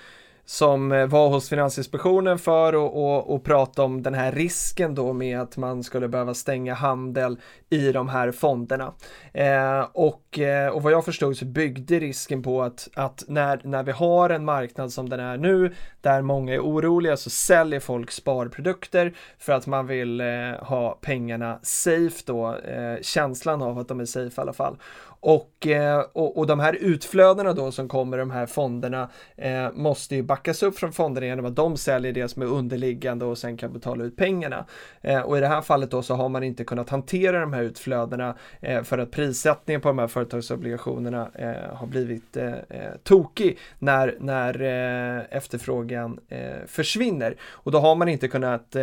som 0.46 0.92
eh, 0.92 1.08
var 1.08 1.30
hos 1.30 1.50
Finansinspektionen 1.50 2.40
för 2.40 2.70
att 2.70 2.94
och, 2.94 3.36
och 3.36 3.44
prata 3.44 3.84
om 3.84 4.04
den 4.04 4.14
här 4.14 4.32
risken 4.32 4.96
då 4.96 5.14
med 5.14 5.42
att 5.42 5.58
man 5.58 5.84
skulle 5.84 6.08
behöva 6.08 6.34
stänga 6.34 6.74
handel 6.74 7.38
i 7.70 7.92
de 7.92 8.10
här 8.10 8.32
fonderna. 8.32 8.94
Ehm, 9.34 9.80
eh, 9.80 9.88
och, 9.94 10.40
och 10.74 10.84
vad 10.84 10.92
jag 10.92 11.06
förstod 11.06 11.38
så 11.38 11.46
byggde 11.46 12.00
risken 12.00 12.44
på 12.44 12.64
att, 12.64 12.90
att 12.94 13.24
när, 13.28 13.62
när 13.64 13.84
vi 13.84 13.92
har 13.92 14.30
en 14.30 14.46
marknad 14.46 14.92
som 14.92 15.10
den 15.10 15.20
är 15.20 15.38
nu, 15.38 15.74
där 16.02 16.22
många 16.22 16.54
är 16.54 16.60
oroliga, 16.60 17.18
så 17.18 17.30
säljer 17.30 17.80
folk 17.80 18.12
sparprodukter 18.12 19.14
för 19.40 19.54
att 19.54 19.68
man 19.68 19.88
vill 19.88 20.22
eh, 20.22 20.28
ha 20.62 20.98
pengarna 21.02 21.60
safe 21.62 22.24
då, 22.26 22.56
eh, 22.58 23.02
känslan 23.02 23.62
av 23.62 23.80
att 23.80 23.88
de 23.88 24.00
är 24.00 24.06
safe 24.06 24.42
i 24.42 24.42
alla 24.42 24.54
fall. 24.54 24.78
Och, 25.22 25.68
eh, 25.68 26.00
och, 26.14 26.38
och, 26.38 26.48
de 26.48 26.60
här 26.60 26.78
utflödena 26.82 27.54
då 27.54 27.72
som 27.72 27.88
kommer 27.88 28.18
de 28.18 28.32
här 28.32 28.46
fonderna 28.46 29.10
eh, 29.38 29.72
måste 29.74 30.16
ju 30.16 30.24
backas 30.24 30.64
upp 30.64 30.78
från 30.78 30.92
fonderna 30.92 31.28
genom 31.28 31.46
att 31.46 31.56
de 31.56 31.78
säljer 31.78 32.14
det 32.14 32.28
som 32.28 32.42
är 32.42 32.46
underliggande 32.46 33.26
och 33.26 33.38
sen 33.38 33.58
kan 33.58 33.74
betala 33.74 34.04
ut 34.04 34.16
pengarna. 34.16 34.66
Eh, 35.02 35.22
och 35.22 35.38
i 35.38 35.40
det 35.40 35.48
här 35.48 35.62
fallet 35.62 35.92
då 35.92 36.02
så 36.02 36.16
har 36.16 36.30
man 36.30 36.44
inte 36.44 36.64
kunnat 36.64 36.90
hantera 36.90 37.40
de 37.40 37.54
här 37.54 37.64
utflödena 37.64 38.36
eh, 38.62 38.84
för 38.84 38.98
att 38.98 39.12
prissättningen 39.12 39.82
på 39.82 39.88
de 39.88 40.00
här 40.00 40.08
företagsobligationerna 40.08 41.30
eh, 41.36 41.76
har 41.76 41.88
blivit 41.88 42.38
eh, 42.38 42.48
eh 42.48 42.94
tokig 43.04 43.58
när, 43.80 44.18
när 44.20 44.62
eh, 44.62 45.38
efterfrågan 45.38 46.20
försvinner. 46.68 47.36
Och 47.52 47.72
då 47.72 47.80
har 47.80 47.96
man 47.96 48.10
inte 48.10 48.28
kunnat 48.28 48.76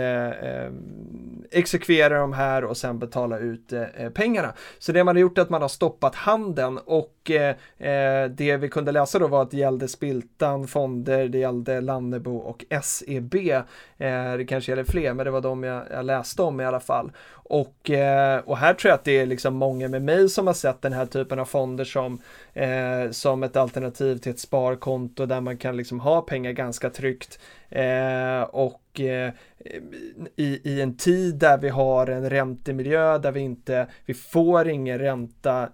exekvera 1.50 2.18
de 2.18 2.32
här 2.32 2.64
och 2.64 2.76
sen 2.76 2.98
betala 2.98 3.38
ut 3.38 3.72
pengarna. 4.14 4.52
Så 4.78 4.92
det 4.92 5.04
man 5.04 5.16
har 5.16 5.20
gjort 5.20 5.38
är 5.38 5.42
att 5.42 5.50
man 5.50 5.62
har 5.62 5.68
stoppat 5.68 6.14
handeln 6.26 6.78
och 6.78 7.30
eh, 7.30 7.56
eh, 7.78 8.30
det 8.30 8.56
vi 8.56 8.68
kunde 8.68 8.92
läsa 8.92 9.18
då 9.18 9.28
var 9.28 9.42
att 9.42 9.50
det 9.50 9.56
gällde 9.56 9.88
Spiltan, 9.88 10.66
fonder, 10.66 11.28
det 11.28 11.38
gällde 11.38 11.80
Lannebo 11.80 12.36
och 12.36 12.64
SEB. 12.82 13.34
Eh, 13.34 13.62
det 14.36 14.46
kanske 14.48 14.72
gäller 14.72 14.84
fler, 14.84 15.14
men 15.14 15.24
det 15.24 15.30
var 15.30 15.40
de 15.40 15.62
jag, 15.62 15.82
jag 15.90 16.04
läste 16.04 16.42
om 16.42 16.60
i 16.60 16.64
alla 16.64 16.80
fall. 16.80 17.12
Och, 17.48 17.90
eh, 17.90 18.38
och 18.38 18.56
här 18.56 18.74
tror 18.74 18.88
jag 18.90 18.94
att 18.94 19.04
det 19.04 19.18
är 19.18 19.26
liksom 19.26 19.54
många 19.54 19.88
med 19.88 20.02
mig 20.02 20.28
som 20.28 20.46
har 20.46 20.54
sett 20.54 20.82
den 20.82 20.92
här 20.92 21.06
typen 21.06 21.38
av 21.38 21.44
fonder 21.44 21.84
som, 21.84 22.20
eh, 22.54 23.10
som 23.10 23.42
ett 23.42 23.56
alternativ 23.56 24.18
till 24.18 24.32
ett 24.32 24.40
sparkonto 24.40 25.26
där 25.26 25.40
man 25.40 25.56
kan 25.56 25.76
liksom 25.76 26.00
ha 26.00 26.20
pengar 26.22 26.52
ganska 26.52 26.90
tryggt. 26.90 27.38
Eh, 27.68 28.42
och 28.96 29.00
eh, 29.00 29.32
i, 30.36 30.60
i 30.64 30.80
en 30.80 30.96
tid 30.96 31.34
där 31.34 31.58
vi 31.58 31.68
har 31.68 32.06
en 32.06 32.30
räntemiljö 32.30 33.18
där 33.18 33.32
vi 33.32 33.40
inte, 33.40 33.86
vi 34.06 34.14
får 34.14 34.68
ingen 34.68 34.98
ränta 34.98 35.68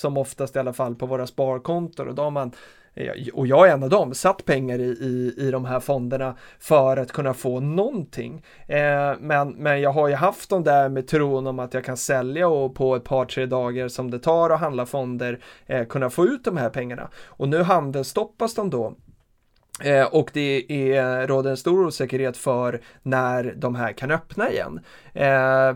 som 0.00 0.16
oftast 0.16 0.56
i 0.56 0.58
alla 0.58 0.72
fall 0.72 0.94
på 0.94 1.06
våra 1.06 1.26
sparkontor 1.26 2.08
och 2.08 2.14
då 2.14 2.22
har 2.22 2.30
man 2.30 2.52
eh, 2.94 3.28
och 3.32 3.46
jag 3.46 3.68
är 3.68 3.72
en 3.72 3.82
av 3.82 3.90
dem, 3.90 4.14
satt 4.14 4.44
pengar 4.44 4.78
i, 4.78 4.82
i, 4.82 5.34
i 5.38 5.50
de 5.50 5.64
här 5.64 5.80
fonderna 5.80 6.36
för 6.58 6.96
att 6.96 7.12
kunna 7.12 7.34
få 7.34 7.60
någonting. 7.60 8.44
Eh, 8.66 9.12
men, 9.20 9.50
men 9.50 9.80
jag 9.80 9.92
har 9.92 10.08
ju 10.08 10.14
haft 10.14 10.50
de 10.50 10.64
där 10.64 10.88
med 10.88 11.08
tron 11.08 11.46
om 11.46 11.58
att 11.58 11.74
jag 11.74 11.84
kan 11.84 11.96
sälja 11.96 12.48
och 12.48 12.74
på 12.74 12.96
ett 12.96 13.04
par 13.04 13.24
tre 13.24 13.46
dagar 13.46 13.88
som 13.88 14.10
det 14.10 14.18
tar 14.18 14.50
att 14.50 14.60
handla 14.60 14.86
fonder 14.86 15.40
eh, 15.66 15.86
kunna 15.86 16.10
få 16.10 16.24
ut 16.24 16.44
de 16.44 16.56
här 16.56 16.70
pengarna. 16.70 17.08
Och 17.26 17.48
nu 17.48 17.62
handelsstoppas 17.62 18.54
de 18.54 18.70
då 18.70 18.94
Eh, 19.80 20.04
och 20.04 20.30
det 20.32 20.72
är, 20.92 21.26
råder 21.26 21.50
en 21.50 21.56
stor 21.56 21.86
osäkerhet 21.86 22.36
för 22.36 22.80
när 23.02 23.54
de 23.56 23.74
här 23.74 23.92
kan 23.92 24.10
öppna 24.10 24.50
igen. 24.50 24.80
Eh, 25.14 25.74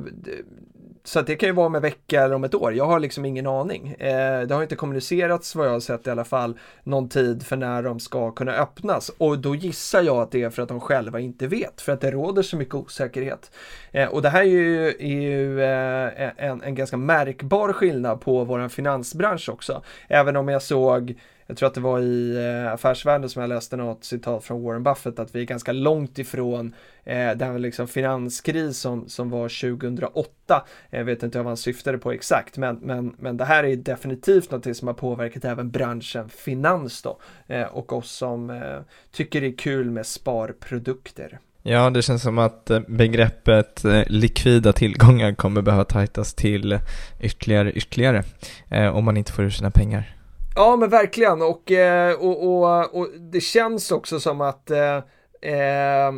så 1.07 1.23
det 1.23 1.37
kan 1.37 1.49
ju 1.49 1.53
vara 1.53 1.67
om 1.67 1.75
en 1.75 1.83
vecka 1.83 2.23
eller 2.23 2.35
om 2.35 2.45
ett 2.45 2.55
år. 2.55 2.75
Jag 2.75 2.87
har 2.87 3.01
liksom 3.01 3.25
ingen 3.25 3.47
aning. 3.47 3.89
Eh, 3.89 4.41
det 4.41 4.55
har 4.55 4.63
inte 4.63 4.77
kommunicerats 4.77 5.55
vad 5.55 5.67
jag 5.67 5.73
har 5.73 5.81
sett 5.81 6.07
i 6.07 6.11
alla 6.11 6.25
fall 6.25 6.59
någon 6.83 7.09
tid 7.09 7.47
för 7.47 7.57
när 7.57 7.83
de 7.83 8.01
ska 8.01 8.31
kunna 8.31 8.53
öppnas 8.53 9.09
och 9.19 9.39
då 9.39 9.55
gissar 9.55 10.03
jag 10.03 10.17
att 10.17 10.31
det 10.31 10.43
är 10.43 10.51
för 10.51 10.63
att 10.63 10.69
de 10.69 10.81
själva 10.81 11.21
inte 11.21 11.47
vet 11.47 11.81
för 11.81 11.93
att 11.93 12.01
det 12.01 12.11
råder 12.11 12.43
så 12.43 12.57
mycket 12.57 12.75
osäkerhet. 12.75 13.51
Eh, 13.93 14.09
och 14.09 14.23
det 14.23 14.29
här 14.29 14.41
är 14.41 14.45
ju, 14.45 14.89
är 14.89 15.21
ju 15.21 15.63
eh, 15.63 16.31
en, 16.37 16.63
en 16.63 16.75
ganska 16.75 16.97
märkbar 16.97 17.73
skillnad 17.73 18.21
på 18.21 18.45
vår 18.45 18.69
finansbransch 18.69 19.49
också. 19.49 19.83
Även 20.09 20.37
om 20.37 20.49
jag 20.49 20.63
såg 20.63 21.15
jag 21.47 21.57
tror 21.57 21.67
att 21.67 21.75
det 21.75 21.81
var 21.81 22.01
i 22.01 22.37
eh, 22.37 22.73
Affärsvärlden 22.73 23.31
som 23.31 23.43
jag 23.43 23.49
läste 23.49 23.77
något 23.77 24.05
citat 24.05 24.45
från 24.45 24.63
Warren 24.63 24.83
Buffett 24.83 25.19
att 25.19 25.35
vi 25.35 25.41
är 25.41 25.45
ganska 25.45 25.73
långt 25.73 26.19
ifrån 26.19 26.75
eh, 27.05 27.31
den 27.31 27.63
liksom 27.63 27.89
finanskris 27.89 28.79
som, 28.79 29.09
som 29.09 29.31
var 29.31 29.79
2008. 29.79 30.67
Jag 30.91 31.05
vet 31.05 31.23
inte 31.23 31.39
vad 31.39 31.47
han 31.47 31.57
syftade 31.57 31.99
på 31.99 32.13
exakt 32.13 32.57
men, 32.57 32.77
men, 32.77 33.17
men 33.19 33.37
det 33.37 33.45
här 33.45 33.65
är 33.65 33.77
definitivt 33.77 34.51
något 34.51 34.77
som 34.77 34.89
har 34.89 34.95
påverkat 34.95 35.45
även 35.45 35.71
branschen 35.71 36.29
finans 36.29 37.03
då 37.03 37.19
eh, 37.47 37.63
och 37.63 37.93
oss 37.93 38.11
som 38.11 38.51
eh, 38.51 38.79
tycker 39.13 39.41
det 39.41 39.47
är 39.47 39.57
kul 39.57 39.91
med 39.91 40.07
sparprodukter. 40.07 41.41
Ja, 41.67 41.91
det 41.91 42.03
känns 42.03 42.23
som 42.23 42.39
att 42.39 42.71
eh, 42.71 42.81
begreppet 42.89 43.85
eh, 43.85 44.03
likvida 44.07 44.73
tillgångar 44.73 45.35
kommer 45.35 45.63
behöva 45.63 45.85
tajtas 45.85 46.35
till 46.35 46.79
ytterligare, 47.21 47.73
ytterligare 47.73 48.23
eh, 48.71 48.97
om 48.97 49.05
man 49.05 49.17
inte 49.17 49.33
får 49.33 49.45
ur 49.45 49.51
sina 49.51 49.71
pengar. 49.71 50.17
Ja 50.57 50.77
men 50.77 50.91
verkligen. 50.91 51.43
Och, 51.43 51.73
eh, 51.73 52.15
och, 52.15 52.47
och, 52.47 52.95
och 52.95 53.09
det 53.19 53.41
känns 53.41 53.91
också 53.91 54.21
som 54.21 54.41
att 54.41 54.71
eh, 54.71 54.97
eh, 55.41 56.13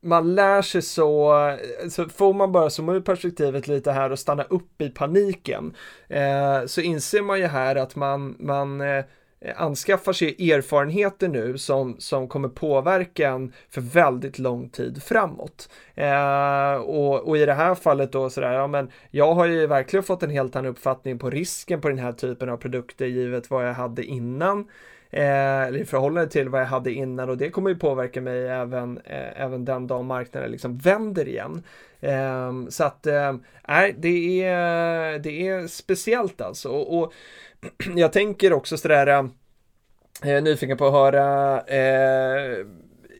man 0.00 0.34
lär 0.34 0.62
sig 0.62 0.82
så, 0.82 1.34
så 1.90 2.08
får 2.08 2.34
man 2.34 2.52
bara 2.52 2.70
zooma 2.70 2.94
ut 2.94 3.04
perspektivet 3.04 3.68
lite 3.68 3.92
här 3.92 4.10
och 4.10 4.18
stanna 4.18 4.42
upp 4.42 4.80
i 4.80 4.88
paniken 4.88 5.74
eh, 6.08 6.66
så 6.66 6.80
inser 6.80 7.22
man 7.22 7.38
ju 7.38 7.46
här 7.46 7.76
att 7.76 7.96
man, 7.96 8.36
man 8.38 8.80
Eh, 8.80 9.04
Eh, 9.44 9.62
anskaffar 9.62 10.12
sig 10.12 10.52
erfarenheter 10.52 11.28
nu 11.28 11.58
som, 11.58 11.96
som 11.98 12.28
kommer 12.28 12.48
påverka 12.48 13.28
en 13.28 13.52
för 13.70 13.80
väldigt 13.80 14.38
lång 14.38 14.68
tid 14.68 15.02
framåt. 15.02 15.68
Eh, 15.94 16.74
och, 16.74 17.28
och, 17.28 17.38
i 17.38 17.46
det 17.46 17.54
här 17.54 17.74
fallet 17.74 18.12
då 18.12 18.30
sådär, 18.30 18.52
ja 18.52 18.66
men 18.66 18.90
jag 19.10 19.34
har 19.34 19.46
ju 19.46 19.66
verkligen 19.66 20.02
fått 20.02 20.22
en 20.22 20.30
helt 20.30 20.56
annan 20.56 20.70
uppfattning 20.70 21.18
på 21.18 21.30
risken 21.30 21.80
på 21.80 21.88
den 21.88 21.98
här 21.98 22.12
typen 22.12 22.48
av 22.48 22.56
produkter 22.56 23.06
givet 23.06 23.50
vad 23.50 23.68
jag 23.68 23.74
hade 23.74 24.04
innan. 24.04 24.68
Eh, 25.10 25.62
eller 25.62 25.78
i 25.78 25.84
förhållande 25.84 26.30
till 26.30 26.48
vad 26.48 26.60
jag 26.60 26.66
hade 26.66 26.92
innan 26.92 27.30
och 27.30 27.36
det 27.36 27.50
kommer 27.50 27.70
ju 27.70 27.76
påverka 27.76 28.20
mig 28.20 28.48
även, 28.48 28.98
eh, 29.04 29.42
även 29.42 29.64
den 29.64 29.86
dag 29.86 30.04
marknaden 30.04 30.50
liksom 30.50 30.78
vänder 30.78 31.28
igen. 31.28 31.62
Eh, 32.00 32.52
så 32.68 32.84
att, 32.84 33.06
eh, 33.06 33.36
nej, 33.68 33.94
det, 33.98 34.42
är, 34.42 35.18
det 35.18 35.48
är 35.48 35.66
speciellt 35.66 36.40
alltså. 36.40 36.68
och, 36.68 36.98
och 36.98 37.12
jag 37.96 38.12
tänker 38.12 38.52
också 38.52 38.76
sådär, 38.76 39.06
eh, 39.06 39.24
jag 40.22 40.30
eh, 40.30 40.36
är 40.36 40.40
nyfiken 40.40 40.76
på 40.76 40.86
att 40.86 40.92
höra 40.92 41.60
eh, 41.60 42.66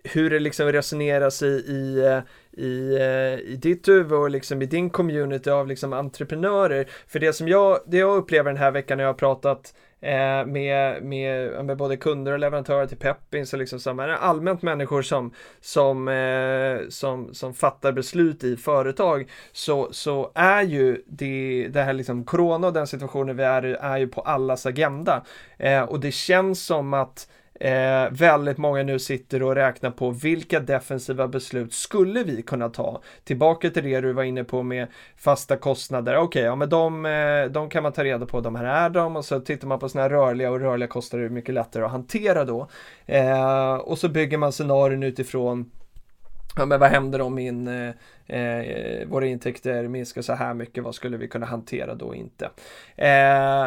hur 0.05 0.31
det 0.31 0.39
liksom 0.39 0.73
resoneras 0.73 1.43
i, 1.43 1.47
i, 1.47 2.05
eh, 2.05 2.21
i, 2.65 2.97
eh, 2.97 3.53
i 3.53 3.59
ditt 3.63 3.89
huvud 3.89 4.13
och 4.13 4.31
liksom 4.31 4.63
i 4.63 4.67
din 4.67 4.91
community 4.91 5.51
av 5.51 5.67
liksom 5.67 5.93
entreprenörer. 5.93 6.87
För 7.07 7.19
det 7.19 7.33
som 7.33 7.49
jag, 7.49 7.79
det 7.87 7.99
jag 7.99 8.17
upplever 8.17 8.51
den 8.51 8.61
här 8.61 8.71
veckan 8.71 8.99
när 8.99 9.05
jag 9.05 9.09
har 9.09 9.15
pratat 9.15 9.75
eh, 10.03 10.47
med, 10.47 11.03
med, 11.03 11.65
med 11.65 11.77
både 11.77 11.97
kunder 11.97 12.33
och 12.33 12.39
leverantörer 12.39 12.87
till 12.87 12.97
Peppins 12.97 13.53
och 13.53 13.59
liksom 13.59 13.81
så, 13.81 13.95
men 13.95 14.11
allmänt 14.11 14.63
människor 14.63 15.03
som, 15.03 15.33
som, 15.61 16.09
eh, 16.09 16.89
som, 16.89 17.35
som 17.35 17.55
fattar 17.55 17.93
beslut 17.93 18.45
i 18.45 18.57
företag 18.57 19.31
så, 19.53 19.89
så 19.93 20.33
är 20.35 20.63
ju 20.63 21.03
det, 21.07 21.69
det 21.73 21.83
här 21.83 21.93
liksom 21.93 22.25
corona 22.25 22.67
och 22.67 22.73
den 22.73 22.87
situationen 22.87 23.37
vi 23.37 23.43
är 23.43 23.67
i 23.67 23.77
är 23.81 23.99
ju 23.99 24.09
på 24.09 24.21
allas 24.21 24.67
agenda. 24.67 25.23
Eh, 25.57 25.83
och 25.83 26.01
det 26.01 26.13
känns 26.13 26.65
som 26.67 26.95
att 26.95 27.29
Eh, 27.61 28.11
väldigt 28.11 28.59
många 28.59 28.83
nu 28.83 28.99
sitter 28.99 29.43
och 29.43 29.55
räknar 29.55 29.91
på 29.91 30.11
vilka 30.11 30.61
defensiva 30.61 31.29
beslut 31.29 31.73
skulle 31.73 32.25
vi 32.25 32.43
kunna 32.43 32.69
ta? 32.69 33.03
Tillbaka 33.25 33.71
till 33.71 33.85
det 33.85 34.01
du 34.01 34.13
var 34.13 34.23
inne 34.23 34.45
på 34.45 34.63
med 34.63 34.89
fasta 35.17 35.57
kostnader. 35.57 36.17
Okej, 36.17 36.25
okay, 36.25 36.43
ja 36.43 36.57
men 36.57 36.69
de, 36.69 37.07
eh, 37.07 37.45
de 37.53 37.69
kan 37.69 37.83
man 37.83 37.93
ta 37.93 38.05
reda 38.05 38.27
på, 38.27 38.41
de 38.41 38.55
här 38.55 38.65
är 38.65 38.91
de 38.91 39.17
och 39.17 39.25
så 39.25 39.41
tittar 39.41 39.69
man 39.69 39.79
på 39.79 39.89
sådana 39.89 40.09
här 40.09 40.11
rörliga 40.11 40.51
och 40.51 40.61
rörliga 40.61 40.89
kostnader 40.89 41.25
är 41.25 41.29
mycket 41.29 41.55
lättare 41.55 41.85
att 41.85 41.91
hantera 41.91 42.45
då. 42.45 42.69
Eh, 43.07 43.75
och 43.75 43.99
så 43.99 44.09
bygger 44.09 44.39
man 44.39 44.53
scenarion 44.53 45.03
utifrån 45.03 45.71
Ja, 46.57 46.67
men 46.67 46.81
vad 46.81 46.91
händer 46.91 47.21
om 47.21 47.35
min, 47.35 47.69
eh, 47.69 47.95
eh, 48.33 49.07
våra 49.09 49.27
intäkter 49.27 49.89
minskar 49.89 50.23
så 50.23 50.33
här 50.33 50.55
mycket, 50.55 50.85
vad 50.85 50.95
skulle 50.95 51.17
vi 51.17 51.29
kunna 51.29 51.47
hantera 51.47 51.95
då 51.95 52.15
inte? 52.15 52.51
Eh, 52.97 53.65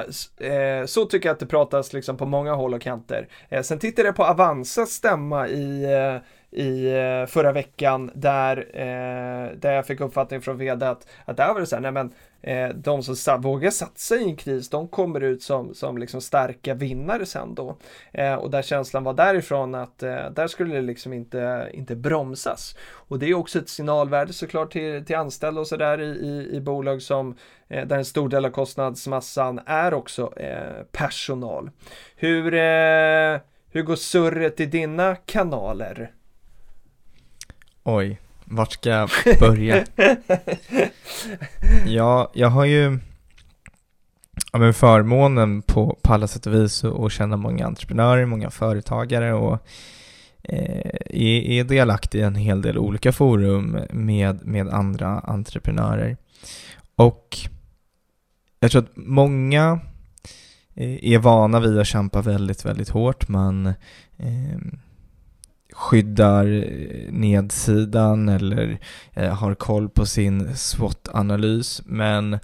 eh, 0.50 0.86
så 0.86 1.06
tycker 1.06 1.30
jag 1.30 1.34
att 1.34 1.40
det 1.40 1.46
pratas 1.46 1.94
liksom 1.94 2.18
på 2.18 2.26
många 2.26 2.54
håll 2.54 2.74
och 2.74 2.82
kanter. 2.82 3.28
Eh, 3.50 3.62
sen 3.62 3.80
tittade 3.80 4.08
jag 4.08 4.16
på 4.16 4.24
Avanzas 4.24 4.90
stämma 4.90 5.48
i, 5.48 5.84
eh, 5.84 6.22
i 6.56 6.86
eh, 6.86 7.26
förra 7.26 7.52
veckan 7.52 8.12
där, 8.16 8.58
eh, 8.74 9.58
där 9.58 9.72
jag 9.72 9.88
fick 9.88 10.00
uppfattning 10.00 10.42
från 10.42 10.58
vd 10.58 10.86
att, 10.86 11.08
att 11.26 11.38
där 11.38 11.54
var 11.54 11.60
det 11.60 11.66
så 11.66 11.76
här, 11.76 11.82
nej 11.82 11.92
men 11.92 12.14
eh, 12.42 12.70
de 12.76 13.04
som 13.04 13.16
sa 13.16 13.38
vågar 13.38 13.72
satsa 13.72 14.16
i 14.16 14.24
en 14.24 14.36
kris, 14.36 14.70
de 14.70 14.88
kommer 14.88 15.24
ut 15.24 15.44
som, 15.44 15.74
som 15.74 15.98
liksom 15.98 16.22
starka 16.22 16.74
vinnare 16.74 17.26
sen 17.26 17.56
då. 17.56 17.78
Eh, 18.12 18.36
och 18.36 18.52
där 18.52 18.62
känslan 18.62 19.04
var 19.04 19.14
därifrån 19.14 19.76
att 19.76 20.04
eh, 20.04 20.30
där 20.30 20.48
skulle 20.48 20.76
det 20.76 20.82
liksom 20.82 21.14
inte, 21.14 21.70
inte 21.74 21.96
bromsas. 21.96 22.76
Och 23.08 23.20
det 23.20 23.30
är 23.30 23.34
också 23.34 23.60
ett 23.60 23.70
signalvärde 23.70 24.34
såklart 24.34 24.56
såklart 24.56 24.72
till, 24.72 25.06
till 25.06 25.16
anställda 25.16 25.62
och 25.62 25.68
sådär 25.68 26.02
i, 26.02 26.06
i, 26.06 26.56
i 26.56 26.62
bolag 26.62 27.02
som 27.02 27.36
eh, 27.68 27.88
där 27.88 27.98
en 27.98 28.06
stor 28.06 28.30
del 28.30 28.46
av 28.46 28.50
kostnadsmassan 28.50 29.60
är 29.66 29.94
också 29.94 30.34
eh, 30.38 30.84
personal. 30.92 31.70
Hur, 32.16 32.54
eh, 32.54 33.40
hur 33.72 33.84
går 33.84 33.96
surret 33.96 34.60
i 34.60 34.66
dina 34.66 35.16
kanaler? 35.16 36.12
Oj, 37.88 38.20
vart 38.46 38.72
ska 38.72 38.90
jag 38.90 39.10
börja? 39.40 39.86
ja, 41.86 42.32
jag 42.34 42.50
har 42.50 42.66
ju 42.66 43.00
ja, 44.52 44.60
men 44.60 44.74
förmånen 44.74 45.62
på, 45.62 45.98
på 46.02 46.14
alla 46.14 46.28
sätt 46.28 46.48
och 46.48 46.54
vis 46.54 46.84
att 46.84 47.12
känna 47.12 47.38
många 47.38 47.66
entreprenörer, 47.66 48.26
många 48.26 48.50
företagare 48.50 49.34
och 49.34 49.54
eh, 50.44 50.92
är, 51.10 51.42
är 51.50 51.64
delaktig 51.64 52.20
i 52.20 52.22
en 52.22 52.36
hel 52.36 52.62
del 52.62 52.78
olika 52.78 53.12
forum 53.12 53.80
med, 53.90 54.46
med 54.46 54.70
andra 54.70 55.20
entreprenörer. 55.20 56.18
Och 56.96 57.38
jag 58.60 58.72
tror 58.72 58.82
att 58.82 58.96
många 58.96 59.80
eh, 60.76 61.14
är 61.14 61.18
vana 61.18 61.60
vid 61.60 61.80
att 61.80 61.88
kämpa 61.88 62.22
väldigt, 62.22 62.66
väldigt 62.66 62.90
hårt. 62.90 63.28
Man 63.28 63.68
eh, 64.18 64.58
skyddar 65.76 66.46
eh, 66.46 67.12
nedsidan 67.12 68.30
eller 68.30 68.80
eh, 69.14 69.34
har 69.34 69.56
koll 69.56 69.90
på 69.90 70.06
sin 70.06 70.56
SWOT-analys. 70.56 71.82
Men 71.86 72.40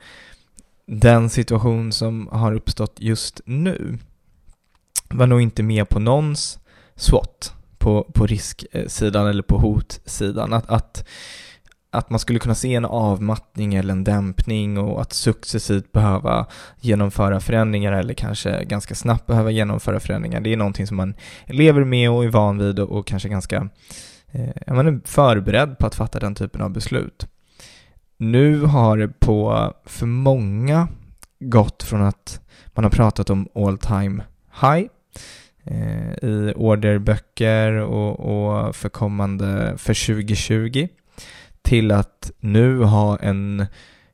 den 0.86 1.30
situation 1.30 1.92
som 1.92 2.28
har 2.32 2.54
uppstått 2.54 2.96
just 3.00 3.42
nu 3.46 3.98
var 5.10 5.28
nog 5.28 5.42
inte 5.42 5.64
med 5.64 5.90
på 5.90 6.00
någons 6.00 6.60
SWOT 6.96 7.54
på, 7.78 8.12
på 8.14 8.26
risksidan 8.26 9.28
eller 9.28 9.44
på 9.44 9.58
hotsidan. 9.58 10.54
Att, 10.54 10.70
att, 10.70 11.08
att 11.92 12.10
man 12.10 12.20
skulle 12.20 12.40
kunna 12.40 12.56
se 12.56 12.76
en 12.76 12.86
avmattning 12.86 13.76
eller 13.76 13.92
en 13.92 14.04
dämpning 14.04 14.78
och 14.78 15.02
att 15.02 15.14
successivt 15.14 15.92
behöva 15.92 16.48
genomföra 16.80 17.40
förändringar 17.40 17.94
eller 17.94 18.14
kanske 18.14 18.64
ganska 18.64 18.96
snabbt 18.96 19.28
behöva 19.28 19.52
genomföra 19.52 20.00
förändringar. 20.00 20.42
Det 20.42 20.54
är 20.54 20.58
någonting 20.58 20.88
som 20.88 20.98
man 20.98 21.14
lever 21.46 21.84
med 21.84 22.12
och 22.12 22.24
är 22.24 22.30
van 22.30 22.58
vid 22.58 22.80
och, 22.80 22.90
och 22.90 23.08
kanske 23.08 23.30
ganska 23.30 23.70
eh, 24.32 24.74
man 24.74 24.88
är 24.88 25.02
förberedd 25.06 25.78
på 25.78 25.88
att 25.88 25.96
fatta 25.96 26.20
den 26.20 26.36
typen 26.36 26.62
av 26.62 26.70
beslut. 26.70 27.28
Nu 28.18 28.62
har 28.62 28.98
det 28.98 29.08
på 29.20 29.74
för 29.86 30.06
många 30.06 30.88
gått 31.40 31.84
från 31.84 32.02
att 32.02 32.42
man 32.74 32.84
har 32.84 32.92
pratat 32.92 33.30
om 33.30 33.48
all 33.56 33.78
time 33.78 34.24
high 34.62 34.88
eh, 35.64 36.30
i 36.30 36.54
orderböcker 36.56 37.74
och, 37.74 38.20
och 38.20 38.76
för 38.76 38.90
kommande, 38.90 39.74
för 39.78 40.16
2020 40.16 40.88
till 41.62 41.92
att 41.92 42.32
nu 42.40 42.84
ha 42.84 43.18
en 43.18 43.66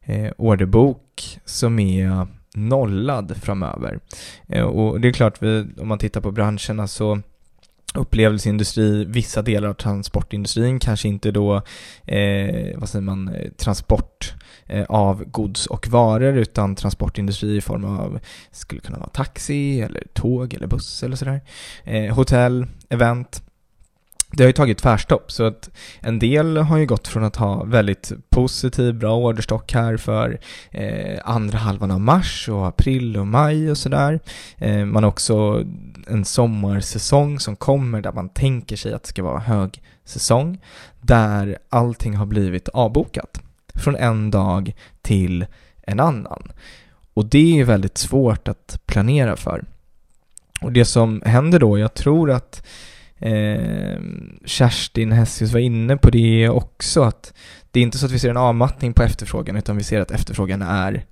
eh, 0.03 0.31
orderbok 0.37 1.39
som 1.45 1.79
är 1.79 2.27
nollad 2.53 3.37
framöver. 3.41 3.99
Eh, 4.47 4.63
och 4.63 5.01
det 5.01 5.07
är 5.07 5.13
klart, 5.13 5.41
vi, 5.41 5.67
om 5.77 5.87
man 5.87 5.99
tittar 5.99 6.21
på 6.21 6.31
branscherna 6.31 6.87
så 6.87 7.21
upplevelseindustri, 7.93 9.05
vissa 9.05 9.41
delar 9.41 9.69
av 9.69 9.73
transportindustrin, 9.73 10.79
kanske 10.79 11.07
inte 11.07 11.31
då, 11.31 11.55
eh, 12.05 12.77
vad 12.77 12.89
säger 12.89 13.03
man, 13.03 13.27
eh, 13.27 13.51
transport 13.51 14.33
eh, 14.65 14.85
av 14.89 15.23
gods 15.25 15.65
och 15.65 15.87
varor, 15.87 16.37
utan 16.37 16.75
transportindustri 16.75 17.57
i 17.57 17.61
form 17.61 17.85
av, 17.85 18.19
skulle 18.51 18.81
kunna 18.81 18.97
vara 18.97 19.09
taxi, 19.09 19.81
eller 19.81 20.03
tåg, 20.13 20.53
eller 20.53 20.67
buss 20.67 21.03
eller 21.03 21.15
sådär. 21.15 21.41
Eh, 21.83 22.15
hotell, 22.15 22.65
event, 22.89 23.43
det 24.37 24.43
har 24.43 24.47
ju 24.47 24.53
tagit 24.53 24.77
tvärstopp 24.77 25.31
så 25.31 25.43
att 25.43 25.69
en 25.99 26.19
del 26.19 26.57
har 26.57 26.77
ju 26.77 26.85
gått 26.85 27.07
från 27.07 27.23
att 27.23 27.35
ha 27.35 27.63
väldigt 27.63 28.11
positiv, 28.29 28.95
bra 28.95 29.15
orderstock 29.15 29.73
här 29.73 29.97
för 29.97 30.39
eh, 30.71 31.19
andra 31.23 31.57
halvan 31.57 31.91
av 31.91 31.99
mars 31.99 32.49
och 32.49 32.67
april 32.67 33.17
och 33.17 33.27
maj 33.27 33.71
och 33.71 33.77
sådär. 33.77 34.19
Eh, 34.57 34.85
man 34.85 35.03
har 35.03 35.09
också 35.09 35.63
en 36.07 36.25
sommarsäsong 36.25 37.39
som 37.39 37.55
kommer 37.55 38.01
där 38.01 38.11
man 38.11 38.29
tänker 38.29 38.75
sig 38.75 38.93
att 38.93 39.03
det 39.03 39.09
ska 39.09 39.23
vara 39.23 39.39
hög 39.39 39.81
säsong 40.05 40.61
där 41.01 41.57
allting 41.69 42.15
har 42.15 42.25
blivit 42.25 42.69
avbokat 42.69 43.41
från 43.75 43.95
en 43.95 44.31
dag 44.31 44.75
till 45.01 45.45
en 45.81 45.99
annan. 45.99 46.51
Och 47.13 47.25
det 47.25 47.59
är 47.59 47.63
väldigt 47.63 47.97
svårt 47.97 48.47
att 48.47 48.79
planera 48.85 49.35
för. 49.35 49.63
Och 50.61 50.71
det 50.71 50.85
som 50.85 51.21
händer 51.25 51.59
då, 51.59 51.79
jag 51.79 51.93
tror 51.93 52.31
att 52.31 52.63
Eh, 53.19 53.99
Kerstin 54.45 55.11
Hessius 55.11 55.53
var 55.53 55.59
inne 55.59 55.97
på 55.97 56.09
det 56.09 56.49
också, 56.49 57.01
att 57.03 57.33
det 57.71 57.79
är 57.79 57.83
inte 57.83 57.97
så 57.97 58.05
att 58.05 58.11
vi 58.11 58.19
ser 58.19 58.29
en 58.29 58.37
avmattning 58.37 58.93
på 58.93 59.03
efterfrågan, 59.03 59.55
utan 59.55 59.77
vi 59.77 59.83
ser 59.83 60.01
att 60.01 60.11
efterfrågan 60.11 60.61
är 60.61 61.05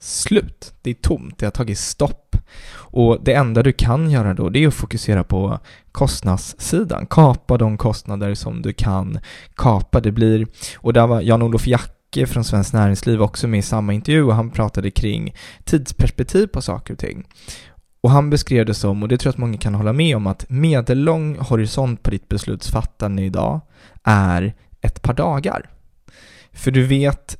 slut. 0.00 0.74
Det 0.82 0.90
är 0.90 0.94
tomt, 0.94 1.38
det 1.38 1.46
har 1.46 1.50
tagit 1.50 1.78
stopp. 1.78 2.36
Och 2.76 3.18
det 3.24 3.34
enda 3.34 3.62
du 3.62 3.72
kan 3.72 4.10
göra 4.10 4.34
då, 4.34 4.48
det 4.48 4.64
är 4.64 4.68
att 4.68 4.74
fokusera 4.74 5.24
på 5.24 5.58
kostnadssidan. 5.92 7.06
Kapa 7.06 7.58
de 7.58 7.78
kostnader 7.78 8.34
som 8.34 8.62
du 8.62 8.72
kan 8.72 9.18
kapa. 9.54 10.00
Det 10.00 10.12
blir, 10.12 10.46
och 10.76 10.92
där 10.92 11.06
var 11.06 11.20
Jan-Olof 11.20 11.66
Jacke 11.66 12.26
från 12.26 12.44
Svenskt 12.44 12.72
Näringsliv 12.72 13.22
också 13.22 13.48
med 13.48 13.58
i 13.58 13.62
samma 13.62 13.92
intervju 13.92 14.22
och 14.22 14.34
han 14.34 14.50
pratade 14.50 14.90
kring 14.90 15.34
tidsperspektiv 15.64 16.46
på 16.46 16.62
saker 16.62 16.94
och 16.94 16.98
ting. 17.00 17.24
Och 18.04 18.10
han 18.10 18.30
beskrev 18.30 18.66
det 18.66 18.74
som, 18.74 19.02
och 19.02 19.08
det 19.08 19.18
tror 19.18 19.28
jag 19.28 19.34
att 19.34 19.38
många 19.38 19.58
kan 19.58 19.74
hålla 19.74 19.92
med 19.92 20.16
om, 20.16 20.26
att 20.26 20.44
medellång 20.48 21.38
horisont 21.38 22.02
på 22.02 22.10
ditt 22.10 22.28
beslutsfattande 22.28 23.22
idag 23.22 23.60
är 24.02 24.54
ett 24.80 25.02
par 25.02 25.14
dagar. 25.14 25.70
För 26.52 26.70
du 26.70 26.86
vet, 26.86 27.38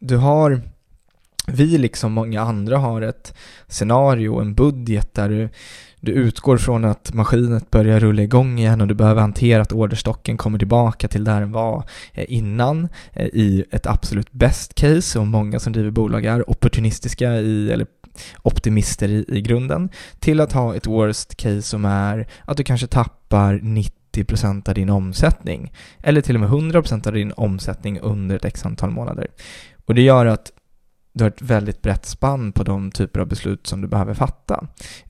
du 0.00 0.16
har, 0.16 0.62
vi 1.46 1.78
liksom 1.78 2.12
många 2.12 2.40
andra 2.40 2.78
har 2.78 3.02
ett 3.02 3.34
scenario, 3.68 4.40
en 4.40 4.54
budget 4.54 5.14
där 5.14 5.28
du, 5.28 5.48
du 6.00 6.12
utgår 6.12 6.56
från 6.56 6.84
att 6.84 7.14
maskinet 7.14 7.70
börjar 7.70 8.00
rulla 8.00 8.22
igång 8.22 8.58
igen 8.58 8.80
och 8.80 8.86
du 8.86 8.94
behöver 8.94 9.20
hantera 9.20 9.62
att 9.62 9.72
orderstocken 9.72 10.36
kommer 10.36 10.58
tillbaka 10.58 11.08
till 11.08 11.24
där 11.24 11.40
den 11.40 11.52
var 11.52 11.84
eh, 12.12 12.24
innan 12.28 12.88
eh, 13.12 13.26
i 13.26 13.64
ett 13.70 13.86
absolut 13.86 14.32
best 14.32 14.74
case 14.74 15.18
och 15.18 15.26
många 15.26 15.58
som 15.60 15.72
driver 15.72 15.90
bolag 15.90 16.24
är 16.24 16.50
opportunistiska 16.50 17.34
i, 17.34 17.72
eller 17.72 17.86
optimister 18.42 19.08
i, 19.08 19.24
i 19.28 19.40
grunden, 19.40 19.88
till 20.18 20.40
att 20.40 20.52
ha 20.52 20.74
ett 20.76 20.86
worst 20.86 21.36
case 21.36 21.62
som 21.62 21.84
är 21.84 22.28
att 22.44 22.56
du 22.56 22.64
kanske 22.64 22.86
tappar 22.86 23.54
90% 24.14 24.68
av 24.68 24.74
din 24.74 24.90
omsättning, 24.90 25.72
eller 26.02 26.20
till 26.20 26.34
och 26.34 26.40
med 26.40 26.50
100% 26.50 27.06
av 27.06 27.12
din 27.12 27.32
omsättning 27.32 28.00
under 28.00 28.36
ett 28.36 28.44
x 28.44 28.66
antal 28.66 28.90
månader. 28.90 29.26
Och 29.86 29.94
det 29.94 30.02
gör 30.02 30.26
att 30.26 30.52
du 31.12 31.24
har 31.24 31.30
ett 31.30 31.42
väldigt 31.42 31.82
brett 31.82 32.06
spann 32.06 32.52
på 32.52 32.62
de 32.62 32.90
typer 32.90 33.20
av 33.20 33.26
beslut 33.26 33.66
som 33.66 33.80
du 33.80 33.88
behöver 33.88 34.14
fatta. 34.14 34.66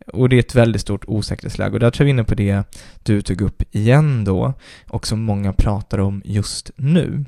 Och 0.06 0.28
det 0.28 0.36
är 0.36 0.40
ett 0.40 0.54
väldigt 0.54 0.82
stort 0.82 1.04
osäkerhetsläge 1.06 1.72
och 1.72 1.80
där 1.80 1.90
tror 1.90 2.04
jag 2.04 2.04
vi 2.04 2.10
inne 2.10 2.24
på 2.24 2.34
det 2.34 2.62
du 3.02 3.22
tog 3.22 3.40
upp 3.40 3.62
igen 3.74 4.24
då 4.24 4.52
och 4.88 5.06
som 5.06 5.22
många 5.22 5.52
pratar 5.52 5.98
om 5.98 6.22
just 6.24 6.70
nu. 6.76 7.24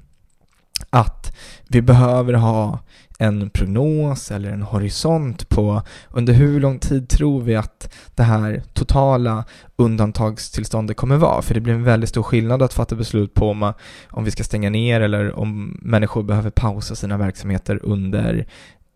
Att 0.91 1.37
vi 1.69 1.83
behöver 1.83 2.33
ha 2.33 2.79
en 3.23 3.51
prognos 3.51 4.31
eller 4.31 4.51
en 4.51 4.63
horisont 4.63 5.49
på 5.49 5.83
under 6.11 6.33
hur 6.33 6.61
lång 6.61 6.79
tid 6.79 7.09
tror 7.09 7.41
vi 7.41 7.57
att 7.57 7.95
det 8.15 8.23
här 8.23 8.63
totala 8.73 9.45
undantagstillståndet 9.77 10.97
kommer 10.97 11.17
vara? 11.17 11.43
För 11.43 11.55
det 11.55 11.61
blir 11.61 11.75
en 11.75 11.85
väldigt 11.85 12.11
stor 12.11 12.23
skillnad 12.23 12.63
att 12.63 12.73
fatta 12.73 12.95
beslut 12.95 13.35
på 13.35 13.51
om, 13.51 13.73
om 14.11 14.25
vi 14.25 14.31
ska 14.31 14.45
stänga 14.45 14.71
ner 14.71 15.01
eller 15.01 15.39
om 15.39 15.79
människor 15.83 16.23
behöver 16.23 16.51
pausa 16.51 16.95
sina 16.95 17.17
verksamheter 17.17 17.81
under 17.83 18.47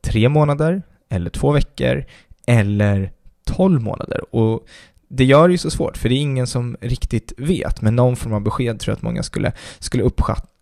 tre 0.05 0.29
månader 0.29 0.83
eller 1.11 1.31
två 1.31 1.53
veckor 1.53 2.05
eller 2.47 3.13
tolv 3.45 3.83
månader. 3.83 4.35
Och 4.35 4.67
det 5.09 5.25
gör 5.25 5.49
det 5.49 5.53
ju 5.53 5.59
så 5.59 5.71
svårt, 5.71 5.97
för 5.97 6.09
det 6.09 6.15
är 6.15 6.21
ingen 6.21 6.47
som 6.47 6.77
riktigt 6.81 7.33
vet, 7.37 7.83
men 7.83 7.97
någon 7.97 8.17
form 8.17 8.33
av 8.33 8.41
besked 8.41 8.81
tror 8.81 8.93
jag 8.93 8.97
att 8.97 9.03
många 9.03 9.23
skulle, 9.23 9.53
skulle 9.79 10.03
uppskatta 10.03 10.56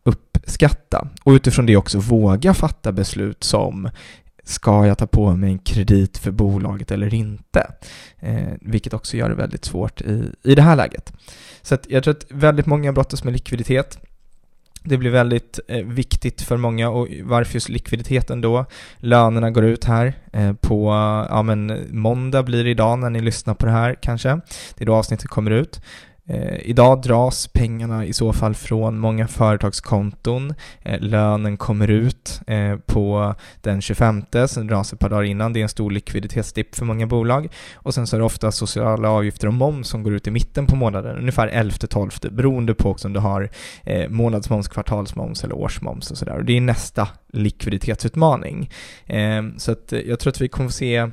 skatta 0.46 1.08
och 1.24 1.32
utifrån 1.32 1.66
det 1.66 1.76
också 1.76 1.98
våga 1.98 2.54
fatta 2.54 2.92
beslut 2.92 3.44
som 3.44 3.88
ska 4.44 4.86
jag 4.86 4.98
ta 4.98 5.06
på 5.06 5.36
mig 5.36 5.50
en 5.50 5.58
kredit 5.58 6.18
för 6.18 6.30
bolaget 6.30 6.90
eller 6.90 7.14
inte? 7.14 7.66
Eh, 8.18 8.52
vilket 8.60 8.94
också 8.94 9.16
gör 9.16 9.28
det 9.28 9.34
väldigt 9.34 9.64
svårt 9.64 10.00
i, 10.00 10.30
i 10.42 10.54
det 10.54 10.62
här 10.62 10.76
läget. 10.76 11.12
Så 11.62 11.74
att 11.74 11.86
jag 11.90 12.04
tror 12.04 12.14
att 12.14 12.26
väldigt 12.28 12.66
många 12.66 12.92
brottas 12.92 13.24
med 13.24 13.32
likviditet. 13.32 13.98
Det 14.82 14.96
blir 14.96 15.10
väldigt 15.10 15.60
eh, 15.68 15.84
viktigt 15.84 16.42
för 16.42 16.56
många 16.56 16.90
och 16.90 17.08
varför 17.22 17.54
just 17.54 17.68
likviditeten 17.68 18.40
då? 18.40 18.66
Lönerna 18.96 19.50
går 19.50 19.64
ut 19.64 19.84
här 19.84 20.14
eh, 20.32 20.52
på, 20.52 20.88
ja 21.30 21.42
men 21.42 21.86
måndag 21.90 22.42
blir 22.42 22.64
det 22.64 22.70
idag 22.70 22.98
när 22.98 23.10
ni 23.10 23.20
lyssnar 23.20 23.54
på 23.54 23.66
det 23.66 23.72
här 23.72 23.94
kanske. 24.02 24.40
Det 24.74 24.84
är 24.84 24.86
då 24.86 24.94
avsnittet 24.94 25.28
kommer 25.28 25.50
ut. 25.50 25.80
Eh, 26.26 26.56
idag 26.60 27.02
dras 27.02 27.46
pengarna 27.46 28.04
i 28.04 28.12
så 28.12 28.32
fall 28.32 28.54
från 28.54 28.98
många 28.98 29.28
företagskonton. 29.28 30.54
Eh, 30.82 31.00
lönen 31.00 31.56
kommer 31.56 31.90
ut 31.90 32.40
eh, 32.46 32.76
på 32.76 33.34
den 33.60 33.82
25, 33.82 34.24
sen 34.48 34.66
dras 34.66 34.92
ett 34.92 34.98
par 34.98 35.08
dagar 35.08 35.22
innan. 35.22 35.52
Det 35.52 35.60
är 35.60 35.62
en 35.62 35.68
stor 35.68 35.90
likviditetsdipp 35.90 36.74
för 36.74 36.84
många 36.84 37.06
bolag. 37.06 37.48
Och 37.74 37.94
sen 37.94 38.06
så 38.06 38.16
är 38.16 38.20
det 38.20 38.26
ofta 38.26 38.52
sociala 38.52 39.10
avgifter 39.10 39.46
och 39.46 39.54
moms 39.54 39.88
som 39.88 40.02
går 40.02 40.14
ut 40.14 40.26
i 40.26 40.30
mitten 40.30 40.66
på 40.66 40.76
månaden, 40.76 41.16
ungefär 41.16 41.48
11-12, 41.48 42.30
beroende 42.30 42.74
på 42.74 42.90
också 42.90 43.08
om 43.08 43.12
du 43.12 43.20
har 43.20 43.50
eh, 43.84 44.08
månadsmoms, 44.08 44.68
kvartalsmoms 44.68 45.44
eller 45.44 45.54
årsmoms 45.54 46.10
och 46.10 46.18
sådär. 46.18 46.36
Och 46.36 46.44
det 46.44 46.56
är 46.56 46.60
nästa 46.60 47.08
likviditetsutmaning. 47.32 48.70
Eh, 49.06 49.42
så 49.56 49.72
att 49.72 49.92
eh, 49.92 50.00
jag 50.00 50.18
tror 50.18 50.30
att 50.30 50.40
vi 50.40 50.48
kommer 50.48 50.68
få 50.68 50.72
se 50.72 50.96
eh, 50.96 51.08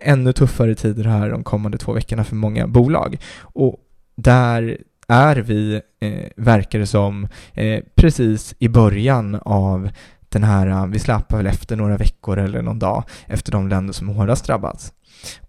ännu 0.00 0.32
tuffare 0.32 0.74
tider 0.74 1.04
här 1.04 1.30
de 1.30 1.44
kommande 1.44 1.78
två 1.78 1.92
veckorna 1.92 2.24
för 2.24 2.36
många 2.36 2.66
bolag. 2.66 3.18
Och 3.40 3.84
där 4.22 4.78
är 5.08 5.36
vi, 5.36 5.80
eh, 6.00 6.30
verkar 6.36 6.78
det 6.78 6.86
som, 6.86 7.28
eh, 7.54 7.82
precis 7.94 8.54
i 8.58 8.68
början 8.68 9.34
av 9.34 9.90
den 10.28 10.44
här, 10.44 10.66
eh, 10.66 10.86
vi 10.86 10.98
släpar 10.98 11.36
väl 11.36 11.46
efter 11.46 11.76
några 11.76 11.96
veckor 11.96 12.38
eller 12.38 12.62
någon 12.62 12.78
dag 12.78 13.04
efter 13.26 13.52
de 13.52 13.68
länder 13.68 13.92
som 13.92 14.08
hårdast 14.08 14.46
drabbats. 14.46 14.92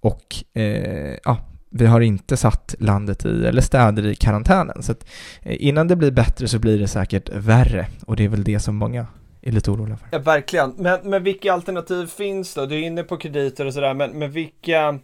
Och 0.01 0.35
eh, 0.53 1.17
ja, 1.23 1.37
vi 1.69 1.85
har 1.85 2.01
inte 2.01 2.37
satt 2.37 2.75
landet 2.79 3.25
i, 3.25 3.45
eller 3.45 3.61
städer 3.61 4.05
i 4.05 4.15
karantänen. 4.15 4.83
Så 4.83 4.91
att 4.91 5.05
eh, 5.41 5.55
innan 5.59 5.87
det 5.87 5.95
blir 5.95 6.11
bättre 6.11 6.47
så 6.47 6.59
blir 6.59 6.79
det 6.79 6.87
säkert 6.87 7.29
värre 7.29 7.87
och 8.05 8.15
det 8.15 8.23
är 8.23 8.29
väl 8.29 8.43
det 8.43 8.59
som 8.59 8.75
många 8.75 9.07
är 9.41 9.51
lite 9.51 9.71
oroliga 9.71 9.97
för. 9.97 10.07
Ja, 10.11 10.19
verkligen. 10.19 10.73
Men, 10.77 10.99
men 11.03 11.23
vilka 11.23 11.53
alternativ 11.53 12.07
finns 12.07 12.53
då? 12.53 12.65
Du 12.65 12.75
är 12.75 12.81
inne 12.81 13.03
på 13.03 13.17
krediter 13.17 13.65
och 13.65 13.73
sådär, 13.73 13.93
men, 13.93 14.19
men 14.19 14.31
vilka 14.31 14.99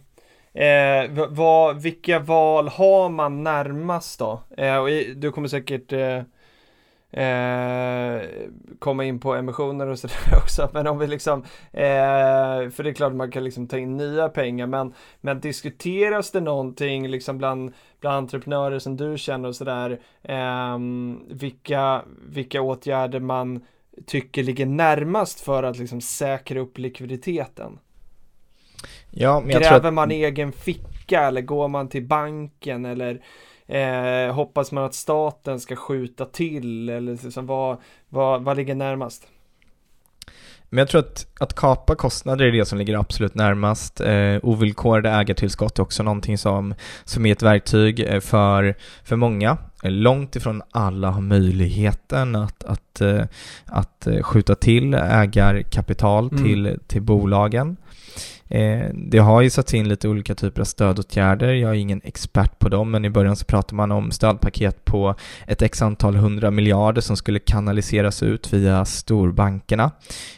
Eh, 0.56 1.26
vad, 1.30 1.82
vilka 1.82 2.18
val 2.18 2.68
har 2.68 3.08
man 3.08 3.42
närmast 3.42 4.18
då? 4.18 4.40
Eh, 4.56 4.76
och 4.76 4.88
du 5.16 5.32
kommer 5.32 5.48
säkert 5.48 5.92
eh, 5.92 6.22
eh 7.22 8.22
komma 8.78 9.04
in 9.04 9.20
på 9.20 9.34
emissioner 9.34 9.86
och 9.86 9.98
sådär 9.98 10.16
också. 10.42 10.70
Men 10.72 10.86
om 10.86 10.98
vi 10.98 11.06
liksom, 11.06 11.42
eh, 11.72 12.70
för 12.70 12.82
det 12.82 12.90
är 12.90 12.94
klart 12.94 13.12
man 13.12 13.30
kan 13.30 13.44
liksom 13.44 13.68
ta 13.68 13.78
in 13.78 13.96
nya 13.96 14.28
pengar. 14.28 14.66
Men, 14.66 14.94
men 15.20 15.40
diskuteras 15.40 16.30
det 16.30 16.40
någonting 16.40 17.08
liksom 17.08 17.38
bland, 17.38 17.72
bland 18.00 18.16
entreprenörer 18.16 18.78
som 18.78 18.96
du 18.96 19.18
känner 19.18 19.48
och 19.48 19.56
sådär. 19.56 20.00
Ehm, 20.22 21.20
vilka, 21.28 22.02
vilka 22.28 22.62
åtgärder 22.62 23.20
man 23.20 23.64
tycker 24.06 24.42
ligger 24.42 24.66
närmast 24.66 25.40
för 25.40 25.62
att 25.62 25.78
liksom 25.78 26.00
säkra 26.00 26.60
upp 26.60 26.78
likviditeten? 26.78 27.78
Ja, 29.18 29.40
men 29.40 29.50
jag 29.50 29.62
Gräver 29.62 29.78
tror 29.78 29.88
att... 29.88 29.94
man 29.94 30.10
egen 30.10 30.52
ficka 30.52 31.20
eller 31.20 31.40
går 31.40 31.68
man 31.68 31.88
till 31.88 32.06
banken 32.06 32.84
eller 32.84 33.20
eh, 33.66 34.34
hoppas 34.34 34.72
man 34.72 34.84
att 34.84 34.94
staten 34.94 35.60
ska 35.60 35.76
skjuta 35.76 36.24
till 36.24 36.88
eller 36.88 37.12
liksom, 37.24 37.46
vad, 37.46 37.76
vad, 38.08 38.42
vad 38.42 38.56
ligger 38.56 38.74
närmast? 38.74 39.26
Men 40.68 40.78
jag 40.78 40.88
tror 40.88 41.00
att, 41.00 41.26
att 41.40 41.54
kapa 41.54 41.94
kostnader 41.94 42.44
är 42.44 42.52
det 42.52 42.66
som 42.66 42.78
ligger 42.78 42.98
absolut 42.98 43.34
närmast. 43.34 44.00
Eh, 44.00 44.38
ovillkorade 44.42 45.10
ägartillskott 45.10 45.78
är 45.78 45.82
också 45.82 46.02
någonting 46.02 46.38
som, 46.38 46.74
som 47.04 47.26
är 47.26 47.32
ett 47.32 47.42
verktyg 47.42 48.00
eh, 48.00 48.20
för, 48.20 48.74
för 49.04 49.16
många. 49.16 49.58
Eh, 49.82 49.90
långt 49.90 50.36
ifrån 50.36 50.62
alla 50.70 51.10
har 51.10 51.20
möjligheten 51.20 52.36
att, 52.36 52.64
att, 52.64 53.00
eh, 53.00 53.24
att 53.64 54.08
skjuta 54.22 54.54
till 54.54 54.94
ägarkapital 54.94 56.28
mm. 56.28 56.44
till, 56.44 56.78
till 56.86 57.02
bolagen. 57.02 57.76
Eh, 58.48 58.86
det 58.94 59.18
har 59.18 59.40
ju 59.42 59.50
satts 59.50 59.74
in 59.74 59.88
lite 59.88 60.08
olika 60.08 60.34
typer 60.34 60.60
av 60.60 60.64
stödåtgärder. 60.64 61.52
Jag 61.52 61.70
är 61.70 61.74
ingen 61.74 62.00
expert 62.04 62.58
på 62.58 62.68
dem, 62.68 62.90
men 62.90 63.04
i 63.04 63.10
början 63.10 63.36
så 63.36 63.44
pratade 63.44 63.74
man 63.74 63.92
om 63.92 64.10
stödpaket 64.10 64.84
på 64.84 65.14
ett 65.46 65.62
x 65.62 65.82
antal 65.82 66.16
hundra 66.16 66.50
miljarder 66.50 67.00
som 67.00 67.16
skulle 67.16 67.38
kanaliseras 67.38 68.22
ut 68.22 68.52
via 68.52 68.84
storbankerna. 68.84 69.90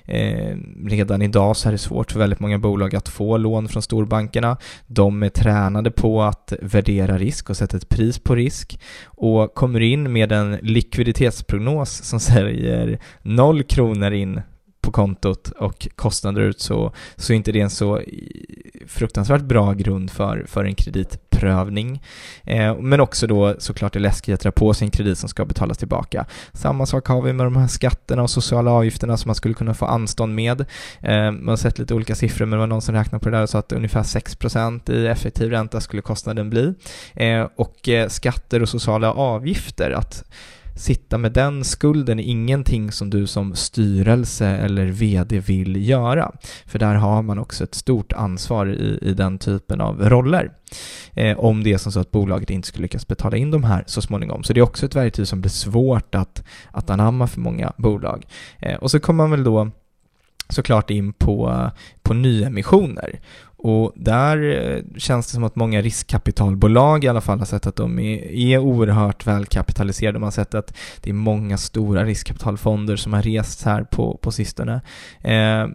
Eh, 0.05 0.57
redan 0.87 1.23
idag 1.23 1.57
så 1.57 1.69
är 1.69 1.73
det 1.73 1.79
svårt 1.79 2.13
för 2.13 2.19
väldigt 2.19 2.41
många 2.41 2.59
bolag 2.59 2.95
att 2.95 3.09
få 3.09 3.37
lån 3.37 3.69
från 3.69 3.83
storbankerna. 3.83 4.57
De 4.87 5.23
är 5.23 5.29
tränade 5.29 5.91
på 5.91 6.23
att 6.23 6.53
värdera 6.63 7.19
risk 7.19 7.51
och 7.51 7.57
sätta 7.57 7.77
ett 7.77 7.89
pris 7.89 8.19
på 8.19 8.35
risk 8.35 8.81
och 9.05 9.55
kommer 9.55 9.81
in 9.81 10.13
med 10.13 10.33
en 10.33 10.59
likviditetsprognos 10.63 11.91
som 12.05 12.21
säger 12.29 12.99
noll 13.23 13.63
kronor 13.63 14.13
in 14.13 14.41
på 14.81 14.93
kontot 14.93 15.51
och 15.51 15.89
kostnader 15.97 16.41
ut 16.41 16.61
så, 16.61 16.93
så 17.17 17.33
är 17.33 17.37
inte 17.37 17.53
det 17.53 17.61
en 17.61 17.71
så 17.71 18.01
fruktansvärt 18.87 19.43
bra 19.43 19.73
grund 19.73 20.11
för, 20.11 20.45
för 20.49 20.65
en 20.65 20.75
kreditprövning. 20.75 22.03
Eh, 22.45 22.77
men 22.79 23.01
också 23.01 23.27
då 23.27 23.55
såklart 23.59 23.93
det 23.93 23.99
läskiga 23.99 24.35
att 24.35 24.41
dra 24.41 24.51
på 24.51 24.75
sig 24.75 24.85
en 24.85 24.91
kredit 24.91 25.19
som 25.19 25.29
ska 25.29 25.45
betalas 25.45 25.79
tillbaka. 25.79 26.27
Samma 26.53 26.87
sak 26.87 27.07
har 27.09 27.23
vi 27.23 27.33
med 27.33 27.47
de 27.47 27.57
här 27.57 27.67
skatterna 27.67 28.23
och 28.23 28.31
sociala 28.31 28.71
avgifterna 28.71 29.17
som 29.17 29.29
man 29.29 29.35
skulle 29.35 29.55
kunna 29.55 29.75
få 29.75 29.87
anstånd 29.87 30.35
med. 30.35 30.61
Eh, 31.01 31.31
man 31.31 31.49
har 31.49 31.57
sett 31.57 31.79
lite 31.79 31.95
olika 31.95 32.15
siffror 32.15 32.47
men 32.47 32.51
det 32.51 32.59
var 32.59 32.67
någon 32.67 32.83
som 32.83 32.95
räknade 32.95 33.25
på 33.25 33.31
det 33.31 33.37
där 33.37 33.43
och 33.43 33.51
sa 33.51 33.59
att 33.59 33.73
ungefär 33.73 34.03
6% 34.03 34.91
i 34.93 35.07
effektiv 35.07 35.51
ränta 35.51 35.81
skulle 35.81 36.03
kostnaden 36.03 36.51
bli. 36.51 36.75
Eh, 37.15 37.47
och 37.57 37.89
eh, 37.89 38.09
skatter 38.09 38.63
och 38.63 38.69
sociala 38.69 39.13
avgifter, 39.13 39.91
att 39.91 40.25
sitta 40.79 41.19
med 41.19 41.33
den 41.33 41.65
skulden 41.65 42.19
är 42.19 42.25
ingenting 42.25 42.93
som 42.93 43.11
du 43.11 43.27
som 43.27 43.55
styrelse 43.55 44.47
eller 44.47 44.87
VD 44.87 45.41
vill 45.41 45.89
göra. 45.89 46.33
För 46.67 46.79
där 46.79 46.95
har 46.95 47.23
man 47.23 47.39
också 47.39 47.65
ett 47.65 47.75
stort 47.75 48.13
ansvar 48.13 48.67
i, 48.67 48.99
i 49.03 49.15
den 49.15 49.39
typen 49.39 49.81
av 49.81 50.09
roller. 50.09 50.53
Eh, 51.13 51.39
om 51.39 51.63
det 51.63 51.73
är 51.73 51.79
som 51.79 51.93
så 51.93 52.01
att 52.01 52.11
bolaget 52.11 52.51
inte 52.51 52.69
skulle 52.69 52.83
lyckas 52.83 53.07
betala 53.07 53.37
in 53.37 53.51
de 53.51 53.65
här 53.65 53.85
så 53.87 54.03
småningom. 54.03 54.45
Så 54.45 54.53
det 54.53 54.61
är 54.61 54.63
också 54.63 54.87
ett 54.87 54.97
verktyg 54.97 55.29
som 55.29 55.41
blir 55.41 55.51
svårt 55.51 56.15
att, 56.15 56.45
att 56.71 56.91
anamma 56.91 57.27
för 57.27 57.41
många 57.41 57.73
bolag. 57.77 58.27
Eh, 58.59 58.77
och 58.77 58.91
så 58.91 59.01
kommer 59.01 59.25
man 59.25 59.31
väl 59.31 59.45
då 59.45 59.71
såklart 60.49 60.91
in 60.91 61.13
på, 61.13 61.71
på 62.03 62.15
nyemissioner. 62.15 63.21
Och 63.61 63.93
där 63.97 64.43
eh, 64.43 64.99
känns 64.99 65.27
det 65.27 65.33
som 65.33 65.45
att 65.45 65.57
många 65.57 65.81
riskkapitalbolag 65.81 67.05
i 67.05 67.09
alla 67.09 67.21
fall 67.21 67.39
har 67.39 67.47
sett 67.47 67.67
att 67.67 67.77
de 67.77 67.99
är, 67.99 68.33
är 68.33 68.59
oerhört 68.59 69.27
välkapitaliserade. 69.27 70.19
Man 70.19 70.27
har 70.27 70.31
sett 70.31 70.55
att 70.55 70.77
det 71.01 71.11
är 71.11 71.15
många 71.15 71.57
stora 71.57 72.05
riskkapitalfonder 72.05 72.97
som 72.97 73.13
har 73.13 73.23
rest 73.23 73.65
här 73.65 73.83
på, 73.83 74.19
på 74.23 74.31
sistone. 74.31 74.81
Eh, 75.21 75.67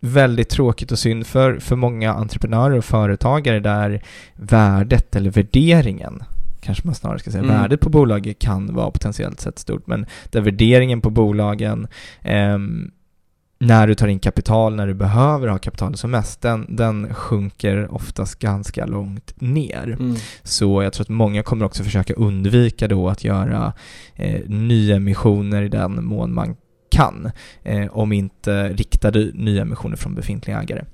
väldigt 0.00 0.48
tråkigt 0.48 0.92
och 0.92 0.98
synd 0.98 1.26
för, 1.26 1.58
för 1.58 1.76
många 1.76 2.12
entreprenörer 2.12 2.78
och 2.78 2.84
företagare 2.84 3.60
där 3.60 4.02
värdet 4.34 5.16
eller 5.16 5.30
värderingen 5.30 6.22
kanske 6.60 6.86
man 6.86 6.94
snarare 6.94 7.18
ska 7.18 7.30
säga, 7.30 7.44
mm. 7.44 7.56
värdet 7.60 7.80
på 7.80 7.90
bolaget 7.90 8.38
kan 8.38 8.74
vara 8.74 8.90
potentiellt 8.90 9.40
sett 9.40 9.58
stort, 9.58 9.86
men 9.86 10.06
där 10.30 10.40
värderingen 10.40 11.00
på 11.00 11.10
bolagen 11.10 11.86
eh, 12.22 12.58
när 13.66 13.86
du 13.86 13.94
tar 13.94 14.08
in 14.08 14.18
kapital, 14.18 14.74
när 14.74 14.86
du 14.86 14.94
behöver 14.94 15.48
ha 15.48 15.58
kapital 15.58 15.96
som 15.96 16.10
mest, 16.10 16.40
den, 16.40 16.66
den 16.68 17.14
sjunker 17.14 17.94
oftast 17.94 18.38
ganska 18.38 18.86
långt 18.86 19.40
ner. 19.40 19.96
Mm. 20.00 20.16
Så 20.42 20.82
jag 20.82 20.92
tror 20.92 21.04
att 21.04 21.08
många 21.08 21.42
kommer 21.42 21.64
också 21.64 21.84
försöka 21.84 22.14
undvika 22.14 22.88
då 22.88 23.08
att 23.08 23.24
göra 23.24 23.72
eh, 24.14 24.40
nyemissioner 24.46 25.62
i 25.62 25.68
den 25.68 26.04
mån 26.04 26.34
man 26.34 26.56
kan, 26.90 27.30
eh, 27.62 27.86
om 27.90 28.12
inte 28.12 28.68
riktade 28.68 29.30
nyemissioner 29.34 29.96
från 29.96 30.14
befintliga 30.14 30.62
ägare. 30.62 30.84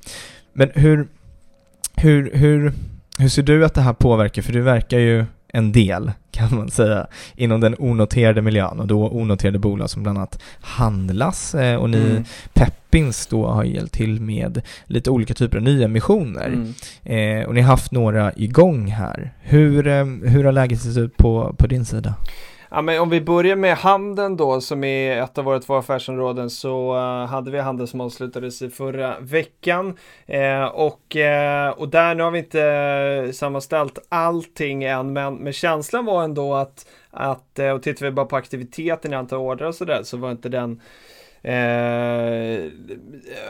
Men 0.53 0.71
hur, 0.75 1.09
hur, 1.97 2.31
hur, 2.35 2.73
hur 3.19 3.29
ser 3.29 3.43
du 3.43 3.65
att 3.65 3.75
det 3.75 3.81
här 3.81 3.93
påverkar? 3.93 4.43
För 4.43 4.53
du 4.53 4.61
verkar 4.61 4.99
ju 4.99 5.25
en 5.53 5.73
del 5.73 6.13
kan 6.31 6.57
man 6.57 6.71
säga 6.71 7.07
inom 7.37 7.61
den 7.61 7.75
onoterade 7.79 8.43
miljön 8.43 8.81
och 8.81 8.87
då 8.87 9.09
onoterade 9.09 9.59
bolag 9.59 9.91
som 9.91 10.03
bland 10.03 10.19
annat 10.19 10.43
handlas 10.61 11.55
eh, 11.55 11.77
och 11.77 11.91
ni 11.91 12.11
mm. 12.11 12.25
Peppins 12.53 13.27
då 13.27 13.47
har 13.47 13.65
hjälpt 13.65 13.95
till 13.95 14.21
med 14.21 14.63
lite 14.85 15.11
olika 15.11 15.35
typer 15.35 15.57
av 15.57 15.63
nyemissioner 15.63 16.47
mm. 16.47 17.41
eh, 17.43 17.49
och 17.49 17.55
ni 17.55 17.61
har 17.61 17.69
haft 17.69 17.93
några 17.93 18.33
igång 18.37 18.87
här. 18.87 19.35
Hur, 19.41 19.87
eh, 19.87 20.05
hur 20.05 20.45
har 20.45 20.53
läget 20.53 20.81
sett 20.81 20.97
ut 20.97 21.17
på, 21.17 21.55
på 21.59 21.67
din 21.67 21.85
sida? 21.85 22.15
Ja, 22.71 22.83
men 22.83 23.01
om 23.01 23.11
vi 23.11 23.21
börjar 23.21 23.57
med 23.57 23.77
handeln 23.77 24.37
då 24.37 24.61
som 24.61 24.85
är 24.85 25.23
ett 25.23 25.39
av 25.39 25.45
våra 25.45 25.61
två 25.61 25.77
affärsområden 25.77 26.51
så 26.51 26.95
uh, 26.95 27.27
hade 27.27 27.51
vi 27.51 27.59
handel 27.59 27.89
som 27.89 28.01
avslutades 28.01 28.63
i 28.63 28.71
förra 28.71 29.21
veckan. 29.21 29.97
Uh, 30.35 30.65
och, 30.65 31.17
uh, 31.17 31.81
och 31.81 31.89
där 31.89 32.15
nu 32.15 32.23
har 32.23 32.31
vi 32.31 32.39
inte 32.39 33.33
sammanställt 33.35 33.99
allting 34.09 34.85
än 34.85 35.13
men, 35.13 35.35
men 35.35 35.53
känslan 35.53 36.05
var 36.05 36.23
ändå 36.23 36.55
att, 36.55 36.87
att 37.11 37.59
och 37.75 37.83
tittar 37.83 38.07
vi 38.07 38.13
bara 38.13 38.27
på 38.27 38.37
aktiviteten 38.37 39.13
i 39.13 39.17
antal 39.17 39.39
ordrar 39.39 39.67
och 39.67 39.75
sådär 39.75 40.03
så 40.03 40.17
var 40.17 40.31
inte 40.31 40.49
den 40.49 40.81
Eh, 41.43 41.55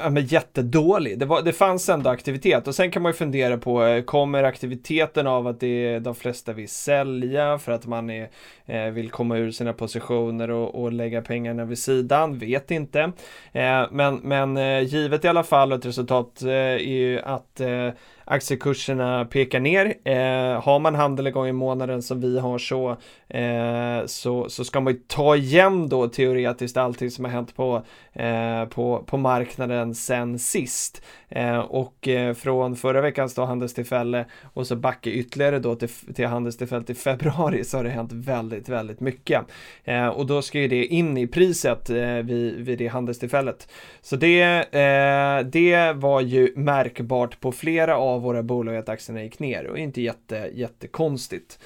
ja, 0.02 0.10
men 0.10 0.26
jättedålig. 0.26 1.18
Det, 1.18 1.26
var, 1.26 1.42
det 1.42 1.52
fanns 1.52 1.88
ändå 1.88 2.10
aktivitet 2.10 2.68
och 2.68 2.74
sen 2.74 2.90
kan 2.90 3.02
man 3.02 3.12
ju 3.12 3.16
fundera 3.16 3.58
på, 3.58 3.84
eh, 3.84 4.02
kommer 4.02 4.42
aktiviteten 4.42 5.26
av 5.26 5.46
att 5.46 5.60
det 5.60 5.66
är 5.86 6.00
de 6.00 6.14
flesta 6.14 6.52
vill 6.52 6.68
sälja 6.68 7.58
för 7.58 7.72
att 7.72 7.86
man 7.86 8.10
är, 8.10 8.28
eh, 8.66 8.84
vill 8.84 9.10
komma 9.10 9.36
ur 9.36 9.50
sina 9.50 9.72
positioner 9.72 10.50
och, 10.50 10.82
och 10.82 10.92
lägga 10.92 11.22
pengarna 11.22 11.64
vid 11.64 11.78
sidan? 11.78 12.38
Vet 12.38 12.70
inte. 12.70 13.12
Eh, 13.52 13.86
men 13.90 14.16
men 14.16 14.56
eh, 14.56 14.80
givet 14.80 15.24
i 15.24 15.28
alla 15.28 15.44
fall 15.44 15.72
ett 15.72 15.86
resultat 15.86 16.42
eh, 16.42 16.50
är 16.50 16.78
ju 16.78 17.20
att 17.20 17.60
eh, 17.60 17.88
aktiekurserna 18.28 19.24
pekar 19.24 19.60
ner. 19.60 19.94
Eh, 20.04 20.62
har 20.62 20.78
man 20.78 20.94
handel 20.94 21.26
igång 21.26 21.48
i 21.48 21.52
månaden 21.52 22.02
som 22.02 22.20
vi 22.20 22.38
har 22.38 22.58
så, 22.58 22.90
eh, 23.28 24.06
så, 24.06 24.48
så 24.48 24.64
ska 24.64 24.80
man 24.80 24.92
ju 24.92 25.00
ta 25.06 25.36
igen 25.36 25.88
då 25.88 26.08
teoretiskt 26.08 26.76
allting 26.76 27.10
som 27.10 27.24
har 27.24 27.32
hänt 27.32 27.56
på, 27.56 27.82
eh, 28.12 28.64
på, 28.64 29.04
på 29.06 29.16
marknaden 29.16 29.94
sen 29.94 30.38
sist. 30.38 31.02
Eh, 31.28 31.58
och 31.58 32.08
eh, 32.08 32.34
från 32.34 32.76
förra 32.76 33.00
veckans 33.00 33.34
då 33.34 33.44
handelstillfälle 33.44 34.24
och 34.52 34.66
så 34.66 34.76
backa 34.76 35.10
ytterligare 35.10 35.58
då 35.58 35.74
till, 35.74 35.88
till 35.88 36.26
handelstillfället 36.26 36.90
i 36.90 36.94
februari 36.94 37.64
så 37.64 37.76
har 37.76 37.84
det 37.84 37.90
hänt 37.90 38.12
väldigt, 38.12 38.68
väldigt 38.68 39.00
mycket. 39.00 39.42
Eh, 39.84 40.08
och 40.08 40.26
då 40.26 40.42
ska 40.42 40.58
ju 40.58 40.68
det 40.68 40.84
in 40.84 41.18
i 41.18 41.26
priset 41.26 41.90
eh, 41.90 41.96
vid, 41.96 42.54
vid 42.54 42.78
det 42.78 42.86
handelstillfället. 42.86 43.68
Så 44.00 44.16
det, 44.16 44.42
eh, 44.74 45.46
det 45.46 45.92
var 45.92 46.20
ju 46.20 46.52
märkbart 46.56 47.40
på 47.40 47.52
flera 47.52 47.96
av 47.96 48.17
våra 48.22 48.42
bolag 48.42 48.76
att 48.76 48.88
aktierna 48.88 49.22
gick 49.22 49.38
ner 49.38 49.66
och 49.66 49.78
inte 49.78 50.00
jätte, 50.00 50.50
jättekonstigt. 50.52 51.58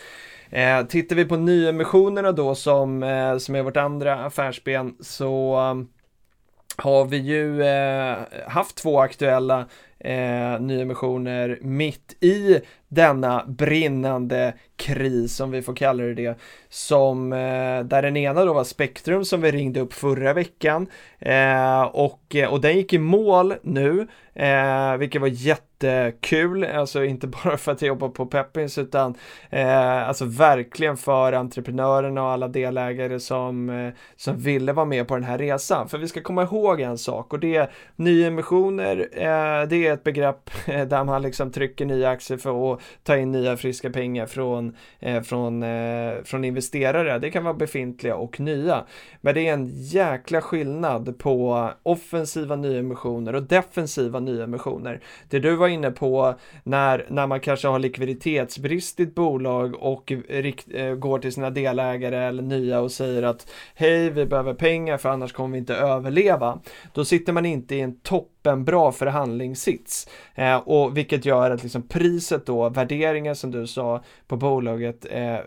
Eh, 0.50 0.86
tittar 0.86 1.16
vi 1.16 1.24
på 1.24 1.36
nyemissionerna 1.36 2.32
då 2.32 2.54
som, 2.54 3.02
eh, 3.02 3.38
som 3.38 3.54
är 3.54 3.62
vårt 3.62 3.76
andra 3.76 4.24
affärsben 4.24 4.96
så 5.00 5.54
eh, 5.54 5.74
har 6.76 7.04
vi 7.04 7.16
ju 7.16 7.62
eh, 7.62 8.18
haft 8.46 8.76
två 8.76 9.00
aktuella 9.00 9.66
eh, 9.98 10.60
nyemissioner 10.60 11.58
mitt 11.62 12.16
i 12.20 12.60
denna 12.88 13.44
brinnande 13.46 14.54
kris, 14.76 15.36
som 15.36 15.50
vi 15.50 15.62
får 15.62 15.76
kalla 15.76 16.02
det 16.02 16.14
det, 16.14 16.38
som 16.72 17.32
eh, 17.32 17.84
där 17.84 18.02
den 18.02 18.16
ena 18.16 18.44
då 18.44 18.52
var 18.52 18.64
Spektrum 18.64 19.24
som 19.24 19.40
vi 19.40 19.50
ringde 19.50 19.80
upp 19.80 19.92
förra 19.92 20.32
veckan 20.32 20.86
eh, 21.18 21.82
och, 21.82 22.36
och 22.50 22.60
den 22.60 22.76
gick 22.76 22.92
i 22.92 22.98
mål 22.98 23.54
nu, 23.62 24.08
eh, 24.34 24.96
vilket 24.96 25.20
var 25.20 25.28
jättekul, 25.28 26.64
alltså 26.64 27.04
inte 27.04 27.26
bara 27.44 27.56
för 27.56 27.72
att 27.72 27.82
jag 27.82 27.88
jobbar 27.88 28.08
på 28.08 28.26
Peppins 28.26 28.78
utan 28.78 29.14
eh, 29.50 30.08
alltså 30.08 30.24
verkligen 30.24 30.96
för 30.96 31.32
entreprenörerna 31.32 32.22
och 32.22 32.28
alla 32.30 32.48
delägare 32.48 33.20
som, 33.20 33.70
eh, 33.70 33.92
som 34.16 34.38
ville 34.38 34.72
vara 34.72 34.86
med 34.86 35.08
på 35.08 35.14
den 35.14 35.24
här 35.24 35.38
resan. 35.38 35.88
För 35.88 35.98
vi 35.98 36.08
ska 36.08 36.20
komma 36.20 36.42
ihåg 36.42 36.80
en 36.80 36.98
sak 36.98 37.32
och 37.32 37.40
det 37.40 37.56
är 37.56 37.70
nyemissioner, 37.96 39.08
eh, 39.12 39.68
det 39.68 39.86
är 39.86 39.92
ett 39.92 40.04
begrepp 40.04 40.50
där 40.66 41.04
man 41.04 41.22
liksom 41.22 41.52
trycker 41.52 41.84
nya 41.84 42.10
aktier 42.10 42.38
för 42.38 42.72
att 42.72 42.80
ta 43.02 43.16
in 43.16 43.32
nya 43.32 43.56
friska 43.56 43.90
pengar 43.90 44.26
från, 44.26 44.76
eh, 45.00 45.22
från, 45.22 45.62
eh, 45.62 46.12
från 46.24 46.44
investerare 46.44 46.61
investerare, 46.62 47.18
Det 47.18 47.30
kan 47.30 47.44
vara 47.44 47.54
befintliga 47.54 48.16
och 48.16 48.40
nya. 48.40 48.84
Men 49.20 49.34
det 49.34 49.48
är 49.48 49.52
en 49.52 49.70
jäkla 49.74 50.40
skillnad 50.40 51.18
på 51.18 51.70
offensiva 51.82 52.56
nyemissioner 52.56 53.34
och 53.34 53.42
defensiva 53.42 54.20
nyemissioner. 54.20 55.00
Det 55.30 55.38
du 55.38 55.56
var 55.56 55.68
inne 55.68 55.90
på 55.90 56.34
när, 56.64 57.06
när 57.10 57.26
man 57.26 57.40
kanske 57.40 57.68
har 57.68 57.78
likviditetsbrist 57.78 59.00
i 59.00 59.02
ett 59.02 59.14
bolag 59.14 59.74
och 59.74 60.12
rikt, 60.28 60.66
eh, 60.74 60.94
går 60.94 61.18
till 61.18 61.32
sina 61.32 61.50
delägare 61.50 62.16
eller 62.16 62.42
nya 62.42 62.80
och 62.80 62.92
säger 62.92 63.22
att 63.22 63.46
hej, 63.74 64.10
vi 64.10 64.26
behöver 64.26 64.54
pengar 64.54 64.98
för 64.98 65.08
annars 65.08 65.32
kommer 65.32 65.52
vi 65.52 65.58
inte 65.58 65.74
överleva. 65.74 66.58
Då 66.92 67.04
sitter 67.04 67.32
man 67.32 67.46
inte 67.46 67.74
i 67.74 67.80
en 67.80 68.00
topp 68.00 68.28
en 68.46 68.64
bra 68.64 68.92
förhandlingssits. 68.92 70.08
Eh, 70.34 70.56
och 70.56 70.96
vilket 70.96 71.24
gör 71.24 71.50
att 71.50 71.62
liksom 71.62 71.82
priset 71.82 72.46
då, 72.46 72.68
värderingen 72.68 73.36
som 73.36 73.50
du 73.50 73.66
sa 73.66 74.02
på 74.26 74.36
bolaget 74.36 75.06
eh, 75.10 75.38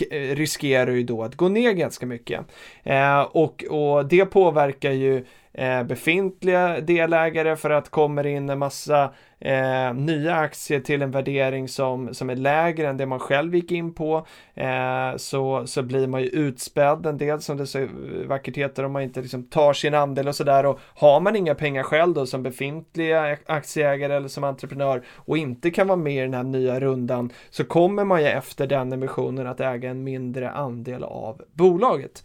Eh, 0.00 0.34
riskerar 0.36 0.90
ju 0.90 1.02
då 1.02 1.22
att 1.22 1.34
gå 1.34 1.48
ner 1.48 1.72
ganska 1.72 2.06
mycket. 2.06 2.40
Eh, 2.82 3.20
och, 3.20 3.64
och 3.64 4.06
det 4.06 4.26
påverkar 4.26 4.90
ju 4.90 5.16
eh, 5.16 5.22
Eh, 5.54 5.82
befintliga 5.82 6.80
delägare 6.80 7.56
för 7.56 7.70
att 7.70 7.88
kommer 7.88 8.26
in 8.26 8.50
en 8.50 8.58
massa 8.58 9.12
eh, 9.38 9.94
nya 9.94 10.34
aktier 10.34 10.80
till 10.80 11.02
en 11.02 11.10
värdering 11.10 11.68
som, 11.68 12.14
som 12.14 12.30
är 12.30 12.36
lägre 12.36 12.88
än 12.88 12.96
det 12.96 13.06
man 13.06 13.18
själv 13.18 13.54
gick 13.54 13.72
in 13.72 13.94
på 13.94 14.26
eh, 14.54 15.16
så, 15.16 15.66
så 15.66 15.82
blir 15.82 16.06
man 16.06 16.22
ju 16.22 16.28
utspädd 16.28 17.06
en 17.06 17.18
del 17.18 17.40
som 17.40 17.56
det 17.56 17.66
så 17.66 17.88
vackert 18.26 18.56
heter 18.56 18.84
om 18.84 18.92
man 18.92 19.02
inte 19.02 19.22
liksom 19.22 19.44
tar 19.44 19.72
sin 19.72 19.94
andel 19.94 20.28
och 20.28 20.36
sådär 20.36 20.66
och 20.66 20.80
har 20.94 21.20
man 21.20 21.36
inga 21.36 21.54
pengar 21.54 21.82
själv 21.82 22.14
då 22.14 22.26
som 22.26 22.42
befintliga 22.42 23.36
aktieägare 23.46 24.14
eller 24.14 24.28
som 24.28 24.44
entreprenör 24.44 25.02
och 25.16 25.38
inte 25.38 25.70
kan 25.70 25.88
vara 25.88 25.96
med 25.96 26.16
i 26.16 26.20
den 26.20 26.34
här 26.34 26.42
nya 26.42 26.80
rundan 26.80 27.32
så 27.50 27.64
kommer 27.64 28.04
man 28.04 28.20
ju 28.20 28.28
efter 28.28 28.66
den 28.66 28.92
emissionen 28.92 29.46
att 29.46 29.60
äga 29.60 29.90
en 29.90 30.04
mindre 30.04 30.50
andel 30.50 31.04
av 31.04 31.42
bolaget. 31.52 32.24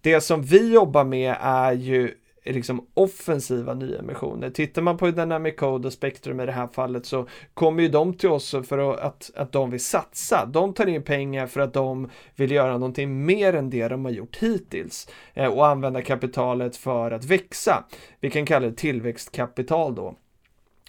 Det 0.00 0.20
som 0.20 0.42
vi 0.42 0.74
jobbar 0.74 1.04
med 1.04 1.36
är 1.40 1.72
ju 1.72 2.14
liksom 2.44 2.86
offensiva 2.94 3.74
nyemissioner. 3.74 4.50
Tittar 4.50 4.82
man 4.82 4.96
på 4.96 5.10
Dynamic 5.10 5.56
Code 5.56 5.86
och 5.86 5.92
Spectrum 5.92 6.40
i 6.40 6.46
det 6.46 6.52
här 6.52 6.66
fallet 6.66 7.06
så 7.06 7.26
kommer 7.54 7.82
ju 7.82 7.88
de 7.88 8.14
till 8.14 8.28
oss 8.28 8.54
för 8.68 8.94
att, 8.94 9.30
att 9.34 9.52
de 9.52 9.70
vill 9.70 9.84
satsa. 9.84 10.46
De 10.46 10.74
tar 10.74 10.86
in 10.86 11.02
pengar 11.02 11.46
för 11.46 11.60
att 11.60 11.74
de 11.74 12.10
vill 12.36 12.50
göra 12.50 12.72
någonting 12.72 13.24
mer 13.24 13.52
än 13.52 13.70
det 13.70 13.88
de 13.88 14.04
har 14.04 14.12
gjort 14.12 14.36
hittills 14.36 15.08
eh, 15.34 15.46
och 15.46 15.66
använda 15.66 16.02
kapitalet 16.02 16.76
för 16.76 17.10
att 17.10 17.24
växa. 17.24 17.84
Vi 18.20 18.30
kan 18.30 18.46
kalla 18.46 18.66
det 18.66 18.76
tillväxtkapital 18.76 19.94
då. 19.94 20.14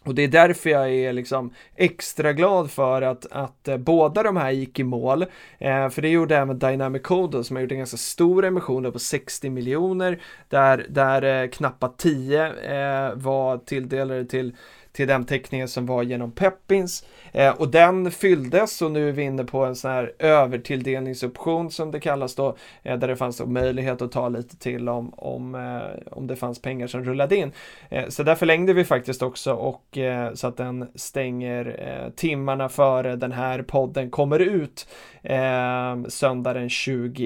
Och 0.06 0.16
det 0.16 0.24
är 0.24 0.28
därför 0.28 0.70
jag 0.70 0.94
är 0.94 1.14
liksom 1.14 1.54
extra 1.76 2.34
glad 2.34 2.72
för 2.72 3.02
att, 3.02 3.26
att 3.32 3.68
eh, 3.68 3.78
båda 3.78 4.24
de 4.24 4.38
här 4.38 4.52
gick 4.52 4.80
i 4.80 4.84
mål. 4.84 5.26
Eh, 5.58 5.90
för 5.90 6.02
det 6.02 6.10
gjorde 6.10 6.38
även 6.38 6.60
Dynamic 6.60 7.02
Code 7.02 7.44
som 7.44 7.56
har 7.56 7.62
gjort 7.62 7.72
en 7.72 7.78
ganska 7.78 7.98
stor 7.98 8.46
emission 8.46 8.92
på 8.92 9.00
60 9.00 9.50
miljoner 9.50 10.22
där, 10.50 10.86
där 10.90 11.44
eh, 11.44 11.50
knappt 11.50 11.98
10 11.98 12.46
eh, 12.46 13.16
var 13.16 13.58
tilldelade 13.58 14.26
till 14.26 14.56
till 14.94 15.08
den 15.08 15.26
teckningen 15.26 15.68
som 15.68 15.86
var 15.86 16.04
genom 16.04 16.32
Peppins. 16.32 17.06
Eh, 17.32 17.52
och 17.52 17.70
den 17.70 18.12
fylldes 18.12 18.82
och 18.82 18.92
nu 18.92 19.10
är 19.10 19.12
vi 19.12 19.24
inne 19.24 19.44
på 19.44 19.66
en 19.66 19.76
sån 19.76 19.92
här 19.92 20.14
övertilldelningsoption 20.20 21.72
som 21.72 21.92
det 21.92 22.00
kallas 22.00 22.36
då, 22.36 22.56
eh, 22.84 22.98
där 22.98 23.08
det 23.08 23.16
fanns 23.16 23.38
då 23.38 23.46
möjlighet 23.46 24.02
att 24.02 24.12
ta 24.12 24.30
lite 24.30 24.58
till 24.58 24.90
om, 24.90 25.14
om, 25.18 25.56
eh, 25.56 26.12
om 26.12 26.28
det 26.28 26.36
fanns 26.36 26.62
pengar 26.62 26.88
som 26.88 27.04
rullade 27.04 27.36
in. 27.36 27.52
Eh, 27.90 28.08
så 28.10 28.24
där 28.24 28.36
förlängde 28.36 28.74
vi 28.74 28.86
faktiskt 28.86 29.22
också 29.22 29.54
och 29.54 29.98
eh, 29.98 30.34
så 30.34 30.48
att 30.48 30.58
den 30.58 30.88
stänger 30.96 31.66
eh, 31.80 32.14
timmarna 32.14 32.70
före 32.70 33.16
den 33.16 33.32
här 33.32 33.62
podden 33.62 34.10
kommer 34.10 34.40
ut 34.40 34.88
eh, 35.22 36.04
söndag 36.08 36.54
den 36.54 36.70
22 36.70 37.26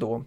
då. 0.00 0.24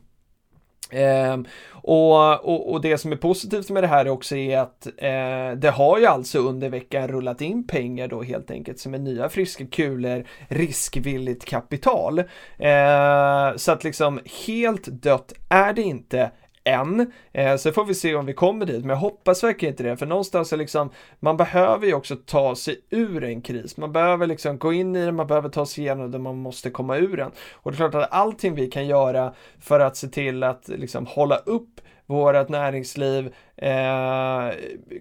Eh, 0.91 1.37
och, 1.71 2.45
och, 2.45 2.71
och, 2.71 2.81
det 2.81 2.97
som 2.97 3.11
är 3.11 3.15
positivt 3.15 3.69
med 3.69 3.83
det 3.83 3.87
här 3.87 4.07
också 4.07 4.35
är 4.35 4.57
att 4.57 4.87
eh, 4.97 5.57
det 5.57 5.71
har 5.73 5.99
ju 5.99 6.05
alltså 6.05 6.39
under 6.39 6.69
veckan 6.69 7.07
rullat 7.07 7.41
in 7.41 7.67
pengar 7.67 8.07
då 8.07 8.23
helt 8.23 8.51
enkelt 8.51 8.79
som 8.79 8.93
är 8.93 8.99
nya 8.99 9.29
friska 9.29 9.65
kulor, 9.65 10.25
riskvilligt 10.47 11.45
kapital. 11.45 12.19
Eh, 12.57 13.55
så 13.55 13.71
att 13.71 13.83
liksom 13.83 14.19
helt 14.47 14.85
dött 14.85 15.33
är 15.49 15.73
det 15.73 15.81
inte 15.81 16.31
än. 16.63 17.11
Eh, 17.31 17.55
så 17.55 17.71
får 17.71 17.85
vi 17.85 17.93
se 17.93 18.15
om 18.15 18.25
vi 18.25 18.33
kommer 18.33 18.65
dit, 18.65 18.79
men 18.81 18.89
jag 18.89 18.97
hoppas 18.97 19.43
verkligen 19.43 19.73
inte 19.73 19.83
det, 19.83 19.97
för 19.97 20.05
någonstans 20.05 20.53
är 20.53 20.57
liksom, 20.57 20.89
man 21.19 21.37
behöver 21.37 21.87
ju 21.87 21.93
också 21.93 22.15
ta 22.15 22.55
sig 22.55 22.81
ur 22.89 23.23
en 23.23 23.41
kris. 23.41 23.77
Man 23.77 23.91
behöver 23.91 24.27
liksom 24.27 24.57
gå 24.57 24.73
in 24.73 24.95
i 24.95 25.05
den, 25.05 25.15
man 25.15 25.27
behöver 25.27 25.49
ta 25.49 25.65
sig 25.65 25.83
igenom 25.83 26.11
den, 26.11 26.21
man 26.21 26.37
måste 26.37 26.69
komma 26.69 26.97
ur 26.97 27.17
den. 27.17 27.31
Och 27.53 27.71
det 27.71 27.75
är 27.75 27.77
klart 27.77 27.95
att 27.95 28.13
allting 28.13 28.55
vi 28.55 28.67
kan 28.67 28.87
göra 28.87 29.33
för 29.59 29.79
att 29.79 29.97
se 29.97 30.07
till 30.07 30.43
att 30.43 30.67
liksom 30.67 31.05
hålla 31.05 31.37
upp 31.37 31.81
vårt 32.05 32.49
näringsliv 32.49 33.33
eh, 33.61 34.53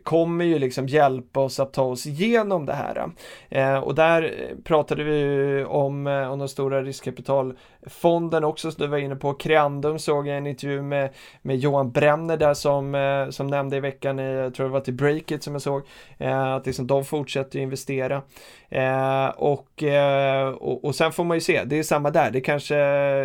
kommer 0.02 0.44
ju 0.44 0.58
liksom 0.58 0.86
hjälpa 0.88 1.40
oss 1.40 1.60
att 1.60 1.72
ta 1.72 1.82
oss 1.82 2.06
igenom 2.06 2.66
det 2.66 2.72
här. 2.72 3.10
Eh, 3.48 3.78
och 3.78 3.94
där 3.94 4.34
pratade 4.64 5.04
vi 5.04 5.64
om, 5.64 6.06
eh, 6.06 6.32
om 6.32 6.38
de 6.38 6.48
stora 6.48 6.82
riskkapitalfonden 6.82 8.44
också, 8.44 8.70
som 8.70 8.82
du 8.82 8.88
var 8.88 8.98
inne 8.98 9.16
på. 9.16 9.34
Creandum 9.34 9.98
såg 9.98 10.28
jag 10.28 10.38
en 10.38 10.46
intervju 10.46 10.82
med, 10.82 11.10
med 11.42 11.56
Johan 11.56 11.90
Bränner 11.92 12.36
där 12.36 12.54
som, 12.54 12.94
eh, 12.94 13.30
som 13.30 13.46
nämnde 13.46 13.76
i 13.76 13.80
veckan, 13.80 14.18
i, 14.18 14.32
jag 14.34 14.54
tror 14.54 14.66
det 14.66 14.72
var 14.72 14.80
till 14.80 14.94
Breakit 14.94 15.42
som 15.42 15.52
jag 15.52 15.62
såg, 15.62 15.82
eh, 16.18 16.54
att 16.54 16.66
liksom 16.66 16.86
de 16.86 17.04
fortsätter 17.04 17.58
investera. 17.58 18.22
Eh, 18.68 19.26
och, 19.26 19.82
eh, 19.82 20.48
och, 20.48 20.84
och 20.84 20.94
sen 20.94 21.12
får 21.12 21.24
man 21.24 21.36
ju 21.36 21.40
se, 21.40 21.64
det 21.64 21.78
är 21.78 21.82
samma 21.82 22.10
där, 22.10 22.30
det 22.30 22.40
kanske 22.40 22.74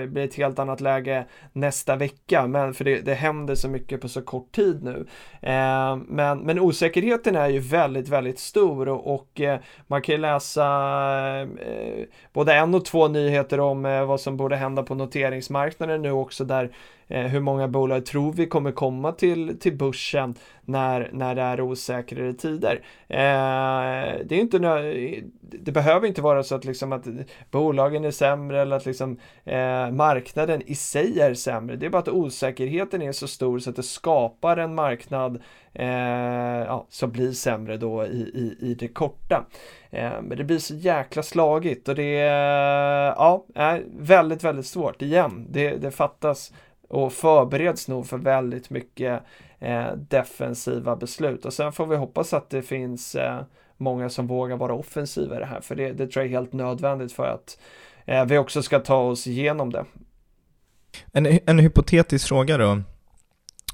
blir 0.07 0.23
ett 0.23 0.35
helt 0.35 0.59
annat 0.59 0.81
läge 0.81 1.25
nästa 1.53 1.95
vecka, 1.95 2.47
men 2.47 2.73
för 2.73 2.85
det, 2.85 3.01
det 3.01 3.13
händer 3.13 3.55
så 3.55 3.69
mycket 3.69 4.01
på 4.01 4.09
så 4.09 4.21
kort 4.21 4.51
tid 4.51 4.83
nu. 4.83 5.05
Eh, 5.41 5.95
men, 6.07 6.39
men 6.39 6.59
osäkerheten 6.59 7.35
är 7.35 7.49
ju 7.49 7.59
väldigt, 7.59 8.09
väldigt 8.09 8.39
stor 8.39 8.89
och, 8.89 9.13
och 9.15 9.41
eh, 9.41 9.59
man 9.87 10.01
kan 10.01 10.15
ju 10.15 10.21
läsa 10.21 10.65
eh, 10.65 11.41
eh 11.41 12.05
både 12.33 12.53
en 12.53 12.75
och 12.75 12.85
två 12.85 13.07
nyheter 13.07 13.59
om 13.59 13.85
eh, 13.85 14.05
vad 14.05 14.21
som 14.21 14.37
borde 14.37 14.55
hända 14.55 14.83
på 14.83 14.95
noteringsmarknaden 14.95 16.01
nu 16.01 16.11
också 16.11 16.45
där 16.45 16.71
Eh, 17.07 17.25
hur 17.25 17.39
många 17.39 17.67
bolag 17.67 18.05
tror 18.05 18.33
vi 18.33 18.45
kommer 18.45 18.71
komma 18.71 19.11
till, 19.11 19.59
till 19.59 19.77
börsen 19.77 20.35
när, 20.61 21.09
när 21.13 21.35
det 21.35 21.41
är 21.41 21.61
osäkrare 21.61 22.33
tider. 22.33 22.81
Eh, 23.07 24.25
det, 24.25 24.35
är 24.35 24.39
inte, 24.39 24.59
det 25.41 25.71
behöver 25.71 26.07
inte 26.07 26.21
vara 26.21 26.43
så 26.43 26.55
att, 26.55 26.65
liksom 26.65 26.93
att 26.93 27.07
bolagen 27.51 28.05
är 28.05 28.11
sämre 28.11 28.61
eller 28.61 28.75
att 28.75 28.85
liksom, 28.85 29.19
eh, 29.43 29.91
marknaden 29.91 30.61
i 30.65 30.75
sig 30.75 31.19
är 31.19 31.33
sämre. 31.33 31.75
Det 31.75 31.85
är 31.85 31.89
bara 31.89 32.01
att 32.01 32.09
osäkerheten 32.09 33.01
är 33.01 33.11
så 33.11 33.27
stor 33.27 33.59
så 33.59 33.69
att 33.69 33.75
det 33.75 33.83
skapar 33.83 34.57
en 34.57 34.75
marknad 34.75 35.41
eh, 35.73 35.87
ja, 36.67 36.85
som 36.89 37.11
blir 37.11 37.31
sämre 37.31 37.77
då 37.77 38.05
i, 38.05 38.17
i, 38.17 38.57
i 38.59 38.73
det 38.73 38.87
korta. 38.87 39.45
Eh, 39.89 40.21
men 40.21 40.37
det 40.37 40.43
blir 40.43 40.57
så 40.57 40.75
jäkla 40.75 41.23
slagigt 41.23 41.89
och 41.89 41.95
det 41.95 42.19
eh, 42.19 43.13
ja, 43.17 43.45
är 43.55 43.83
väldigt, 43.99 44.43
väldigt 44.43 44.65
svårt 44.65 45.01
igen. 45.01 45.47
Det, 45.49 45.75
det 45.75 45.91
fattas 45.91 46.51
och 46.87 47.13
förbereds 47.13 47.87
nog 47.87 48.07
för 48.07 48.17
väldigt 48.17 48.69
mycket 48.69 49.23
eh, 49.59 49.91
defensiva 49.93 50.95
beslut 50.95 51.45
och 51.45 51.53
sen 51.53 51.71
får 51.71 51.85
vi 51.85 51.95
hoppas 51.95 52.33
att 52.33 52.49
det 52.49 52.61
finns 52.61 53.15
eh, 53.15 53.41
många 53.77 54.09
som 54.09 54.27
vågar 54.27 54.57
vara 54.57 54.73
offensiva 54.73 55.35
i 55.35 55.39
det 55.39 55.45
här 55.45 55.61
för 55.61 55.75
det, 55.75 55.91
det 55.91 56.07
tror 56.07 56.25
jag 56.25 56.33
är 56.33 56.37
helt 56.37 56.53
nödvändigt 56.53 57.11
för 57.11 57.27
att 57.27 57.59
eh, 58.05 58.25
vi 58.25 58.37
också 58.37 58.61
ska 58.61 58.79
ta 58.79 58.97
oss 58.97 59.27
igenom 59.27 59.71
det. 59.71 59.85
En, 61.11 61.39
en 61.45 61.59
hypotetisk 61.59 62.27
fråga 62.27 62.57
då. 62.57 62.81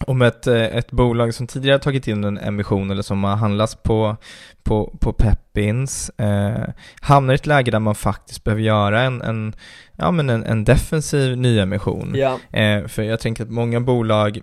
Om 0.08 0.22
ett, 0.22 0.48
eh, 0.48 0.64
ett 0.64 0.92
bolag 0.92 1.34
som 1.34 1.48
tidigare 1.48 1.80
tagit 1.80 2.08
in 2.08 2.24
en 2.24 2.38
emission 2.38 2.92
eller 2.92 3.02
som 3.02 3.24
har 3.24 3.36
handlats 3.36 3.76
på, 3.76 4.18
på, 4.64 4.96
på 5.00 5.14
Peppins 5.14 6.10
eh, 6.10 6.70
hamnar 7.02 7.34
i 7.34 7.36
ett 7.36 7.46
läge 7.46 7.72
där 7.72 7.80
man 7.80 7.96
faktiskt 7.96 8.44
behöver 8.44 8.62
göra 8.62 9.02
en, 9.02 9.22
en, 9.22 9.56
ja, 9.96 10.12
men 10.12 10.30
en, 10.30 10.44
en 10.44 10.64
defensiv 10.64 11.38
nyemission. 11.38 12.14
Ja. 12.16 12.60
Eh, 12.60 12.88
för 12.88 13.04
jag 13.04 13.20
tänker 13.20 13.44
att 13.44 13.52
många 13.52 13.80
bolag 13.80 14.40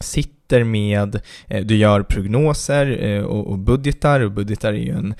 sitter 0.00 0.64
med, 0.64 1.20
eh, 1.48 1.64
du 1.64 1.76
gör 1.76 2.02
prognoser 2.02 3.04
eh, 3.04 3.22
och, 3.22 3.46
och 3.46 3.58
budgetar 3.58 4.20
och 4.20 4.30
budgetar 4.30 4.72
är 4.72 4.78
ju 4.78 4.92
en 4.92 5.14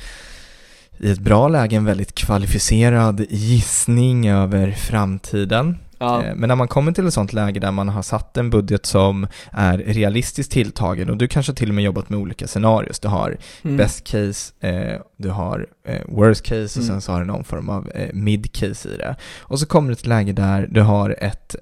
i 0.98 1.10
ett 1.10 1.18
bra 1.18 1.48
läge 1.48 1.76
en 1.76 1.84
väldigt 1.84 2.14
kvalificerad 2.14 3.26
gissning 3.30 4.28
över 4.28 4.70
framtiden. 4.70 5.78
Ja. 6.04 6.24
Eh, 6.24 6.34
Men 6.34 6.48
när 6.48 6.56
man 6.56 6.68
kommer 6.68 6.92
till 6.92 7.06
ett 7.06 7.14
sånt 7.14 7.32
läge 7.32 7.60
där 7.60 7.70
man 7.70 7.88
har 7.88 8.02
satt 8.02 8.36
en 8.36 8.50
budget 8.50 8.86
som 8.86 9.26
är 9.50 9.78
realistiskt 9.78 10.52
tilltagen 10.52 11.10
och 11.10 11.16
du 11.16 11.28
kanske 11.28 11.52
till 11.54 11.68
och 11.68 11.74
med 11.74 11.84
jobbat 11.84 12.08
med 12.10 12.18
olika 12.18 12.46
scenarios. 12.46 12.98
Du 13.00 13.08
har 13.08 13.36
Mm. 13.64 13.76
best 13.76 14.04
case, 14.06 14.52
eh, 14.60 15.00
du 15.16 15.28
har 15.30 15.66
eh, 15.88 16.00
worst 16.08 16.42
case 16.44 16.78
och 16.80 16.84
Mm. 16.84 16.88
sen 16.94 17.00
så 17.00 17.12
har 17.12 17.20
du 17.20 17.26
någon 17.26 17.44
form 17.44 17.68
av 17.68 17.90
eh, 17.94 18.10
mid 18.14 18.52
case 18.52 18.88
i 18.88 18.96
det. 18.96 19.16
Och 19.40 19.60
så 19.60 19.66
kommer 19.66 19.88
det 19.88 19.92
ett 19.92 20.06
läge 20.06 20.32
där 20.32 20.68
du 20.70 20.80
har 20.80 21.16
ett 21.20 21.56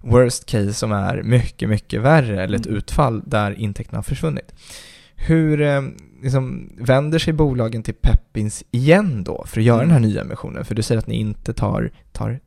worst 0.00 0.46
case 0.46 0.72
som 0.72 0.92
är 0.92 1.22
mycket, 1.22 1.68
mycket 1.68 2.00
värre 2.00 2.42
eller 2.44 2.58
ett 2.58 2.66
Mm. 2.66 2.78
utfall 2.78 3.22
där 3.26 3.60
intäkterna 3.60 3.98
har 3.98 4.02
försvunnit. 4.02 4.52
Hur 5.16 5.82
liksom, 6.22 6.72
vänder 6.80 7.18
sig 7.18 7.32
bolagen 7.32 7.82
till 7.82 7.94
Peppins 7.94 8.64
igen 8.70 9.24
då 9.24 9.44
för 9.46 9.60
att 9.60 9.64
göra 9.64 9.82
Mm. 9.82 9.88
den 9.94 10.02
här 10.02 10.08
nya 10.10 10.20
emissionen? 10.22 10.64
För 10.64 10.74
du 10.74 10.82
säger 10.82 10.98
att 10.98 11.06
ni 11.06 11.14
inte 11.16 11.52
tar, 11.52 11.90
tar 12.12 12.40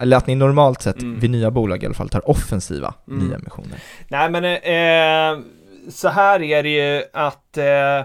eller 0.00 0.16
att 0.16 0.26
ni 0.26 0.34
normalt 0.34 0.82
sett 0.82 1.02
Mm. 1.02 1.20
vid 1.20 1.30
nya 1.30 1.50
bolag 1.50 1.82
i 1.82 1.86
alla 1.86 1.94
fall 1.94 2.08
tar 2.08 2.30
offensiva 2.30 2.94
Mm. 3.08 3.26
nya 3.28 3.36
emissioner. 3.36 3.78
Nej 4.08 4.30
men 4.30 4.44
eh, 4.44 5.44
så 5.90 6.08
här 6.08 6.42
är 6.42 6.62
det 6.62 6.68
ju 6.96 7.02
att 7.12 7.56
eh, 7.58 7.98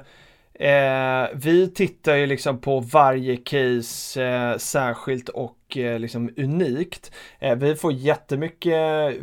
eh, 0.70 1.28
vi 1.34 1.72
tittar 1.76 2.16
ju 2.16 2.26
liksom 2.26 2.62
på 2.62 2.80
varje 2.80 3.38
case 3.38 4.24
eh, 4.24 4.58
särskilt 4.58 5.30
och 5.30 5.56
Eh, 5.78 6.00
liksom 6.00 6.30
unikt. 6.38 7.12
Eh, 7.40 7.56
vi 7.56 7.76
får 7.76 7.94
jättemycket 7.94 8.74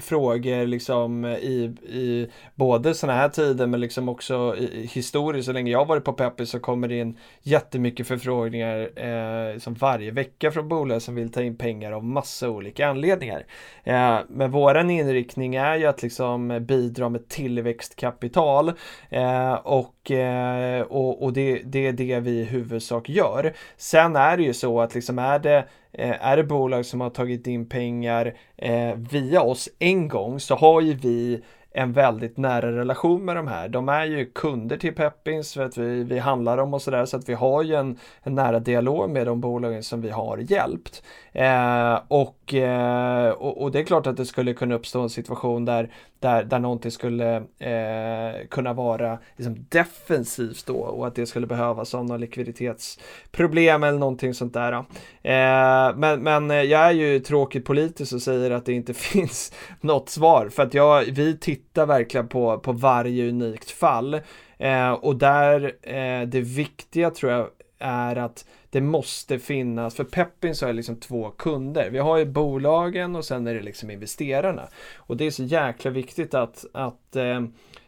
frågor 0.04 0.66
liksom 0.66 1.24
i, 1.24 1.74
i 1.88 2.28
både 2.54 2.94
sådana 2.94 3.18
här 3.18 3.28
tider 3.28 3.66
men 3.66 3.80
liksom 3.80 4.08
också 4.08 4.56
i, 4.58 4.64
i 4.64 4.86
historiskt. 4.86 5.46
Så 5.46 5.52
länge 5.52 5.72
jag 5.72 5.86
varit 5.86 6.04
på 6.04 6.12
Peppis 6.12 6.50
så 6.50 6.60
kommer 6.60 6.88
det 6.88 6.98
in 6.98 7.18
jättemycket 7.42 8.06
förfrågningar 8.06 8.90
eh, 8.96 9.58
som 9.58 9.74
varje 9.74 10.10
vecka 10.10 10.50
från 10.50 10.68
bolag 10.68 11.02
som 11.02 11.14
vill 11.14 11.32
ta 11.32 11.42
in 11.42 11.56
pengar 11.56 11.92
av 11.92 12.04
massa 12.04 12.50
olika 12.50 12.88
anledningar. 12.88 13.46
Eh, 13.84 14.18
men 14.28 14.50
våran 14.50 14.90
inriktning 14.90 15.54
är 15.54 15.76
ju 15.76 15.86
att 15.86 16.02
liksom 16.02 16.66
bidra 16.66 17.08
med 17.08 17.28
tillväxtkapital 17.28 18.72
eh, 19.08 19.52
och, 19.52 20.10
eh, 20.10 20.82
och, 20.82 21.22
och 21.22 21.32
det, 21.32 21.62
det 21.64 21.86
är 21.86 21.92
det 21.92 22.20
vi 22.20 22.30
i 22.30 22.44
huvudsak 22.44 23.08
gör. 23.08 23.52
Sen 23.76 24.16
är 24.16 24.36
det 24.36 24.42
ju 24.42 24.54
så 24.54 24.80
att 24.80 24.94
liksom 24.94 25.18
är 25.18 25.38
det 25.38 25.64
Eh, 25.92 26.26
är 26.26 26.36
det 26.36 26.44
bolag 26.44 26.86
som 26.86 27.00
har 27.00 27.10
tagit 27.10 27.46
in 27.46 27.68
pengar 27.68 28.34
eh, 28.56 28.94
via 28.96 29.42
oss 29.42 29.68
en 29.78 30.08
gång 30.08 30.40
så 30.40 30.54
har 30.54 30.80
ju 30.80 30.94
vi 30.94 31.42
en 31.72 31.92
väldigt 31.92 32.36
nära 32.36 32.72
relation 32.72 33.24
med 33.24 33.36
de 33.36 33.48
här. 33.48 33.68
De 33.68 33.88
är 33.88 34.04
ju 34.04 34.26
kunder 34.26 34.76
till 34.76 34.94
Peppins 34.94 35.54
för 35.54 35.62
att 35.62 35.76
vi, 35.76 36.04
vi 36.04 36.18
handlar 36.18 36.56
dem 36.56 36.74
och 36.74 36.82
sådär 36.82 37.04
så 37.04 37.16
att 37.16 37.28
vi 37.28 37.34
har 37.34 37.62
ju 37.62 37.74
en, 37.74 37.98
en 38.22 38.34
nära 38.34 38.58
dialog 38.58 39.10
med 39.10 39.26
de 39.26 39.40
bolagen 39.40 39.82
som 39.82 40.00
vi 40.00 40.10
har 40.10 40.38
hjälpt. 40.38 41.02
Eh, 41.32 42.00
och, 42.08 42.39
Eh, 42.54 43.28
och, 43.28 43.62
och 43.62 43.70
det 43.70 43.78
är 43.78 43.84
klart 43.84 44.06
att 44.06 44.16
det 44.16 44.26
skulle 44.26 44.54
kunna 44.54 44.74
uppstå 44.74 45.00
en 45.00 45.10
situation 45.10 45.64
där, 45.64 45.90
där, 46.18 46.44
där 46.44 46.58
någonting 46.58 46.90
skulle 46.90 47.36
eh, 47.58 48.46
kunna 48.50 48.72
vara 48.72 49.18
liksom 49.36 49.66
defensivt 49.68 50.66
då 50.66 50.74
och 50.74 51.06
att 51.06 51.14
det 51.14 51.26
skulle 51.26 51.46
behövas 51.46 51.94
av 51.94 52.04
någon 52.04 52.20
likviditetsproblem 52.20 53.82
eller 53.82 53.98
någonting 53.98 54.34
sånt 54.34 54.54
där. 54.54 54.72
Eh, 54.72 55.96
men, 55.96 56.22
men 56.22 56.50
jag 56.50 56.80
är 56.80 56.92
ju 56.92 57.20
tråkigt 57.20 57.64
politisk 57.64 58.12
och 58.12 58.22
säger 58.22 58.50
att 58.50 58.66
det 58.66 58.72
inte 58.72 58.94
finns 59.10 59.52
något 59.80 60.08
svar 60.08 60.48
för 60.48 60.62
att 60.62 60.74
jag, 60.74 61.02
vi 61.02 61.38
tittar 61.38 61.86
verkligen 61.86 62.28
på, 62.28 62.58
på 62.58 62.72
varje 62.72 63.28
unikt 63.28 63.70
fall 63.70 64.20
eh, 64.58 64.92
och 64.92 65.16
där 65.16 65.72
eh, 65.82 66.28
det 66.28 66.40
viktiga 66.40 67.10
tror 67.10 67.32
jag 67.32 67.48
är 67.78 68.16
att 68.16 68.44
det 68.70 68.80
måste 68.80 69.38
finnas, 69.38 69.94
för 69.94 70.04
Peppin 70.04 70.54
så 70.54 70.64
är 70.64 70.68
det 70.68 70.76
liksom 70.76 70.96
två 70.96 71.30
kunder. 71.30 71.90
Vi 71.90 71.98
har 71.98 72.16
ju 72.16 72.24
bolagen 72.24 73.16
och 73.16 73.24
sen 73.24 73.46
är 73.46 73.54
det 73.54 73.60
liksom 73.60 73.90
investerarna. 73.90 74.68
Och 74.96 75.16
det 75.16 75.24
är 75.24 75.30
så 75.30 75.42
jäkla 75.42 75.90
viktigt 75.90 76.34
att, 76.34 76.64
att 76.72 77.16
eh, 77.16 77.40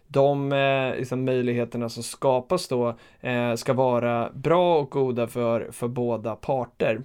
de 0.06 0.52
eh, 0.52 0.96
liksom 0.96 1.24
möjligheterna 1.24 1.88
som 1.88 2.02
skapas 2.02 2.68
då 2.68 2.94
eh, 3.20 3.54
ska 3.54 3.72
vara 3.72 4.30
bra 4.34 4.78
och 4.78 4.90
goda 4.90 5.26
för, 5.26 5.68
för 5.72 5.88
båda 5.88 6.36
parter. 6.36 7.02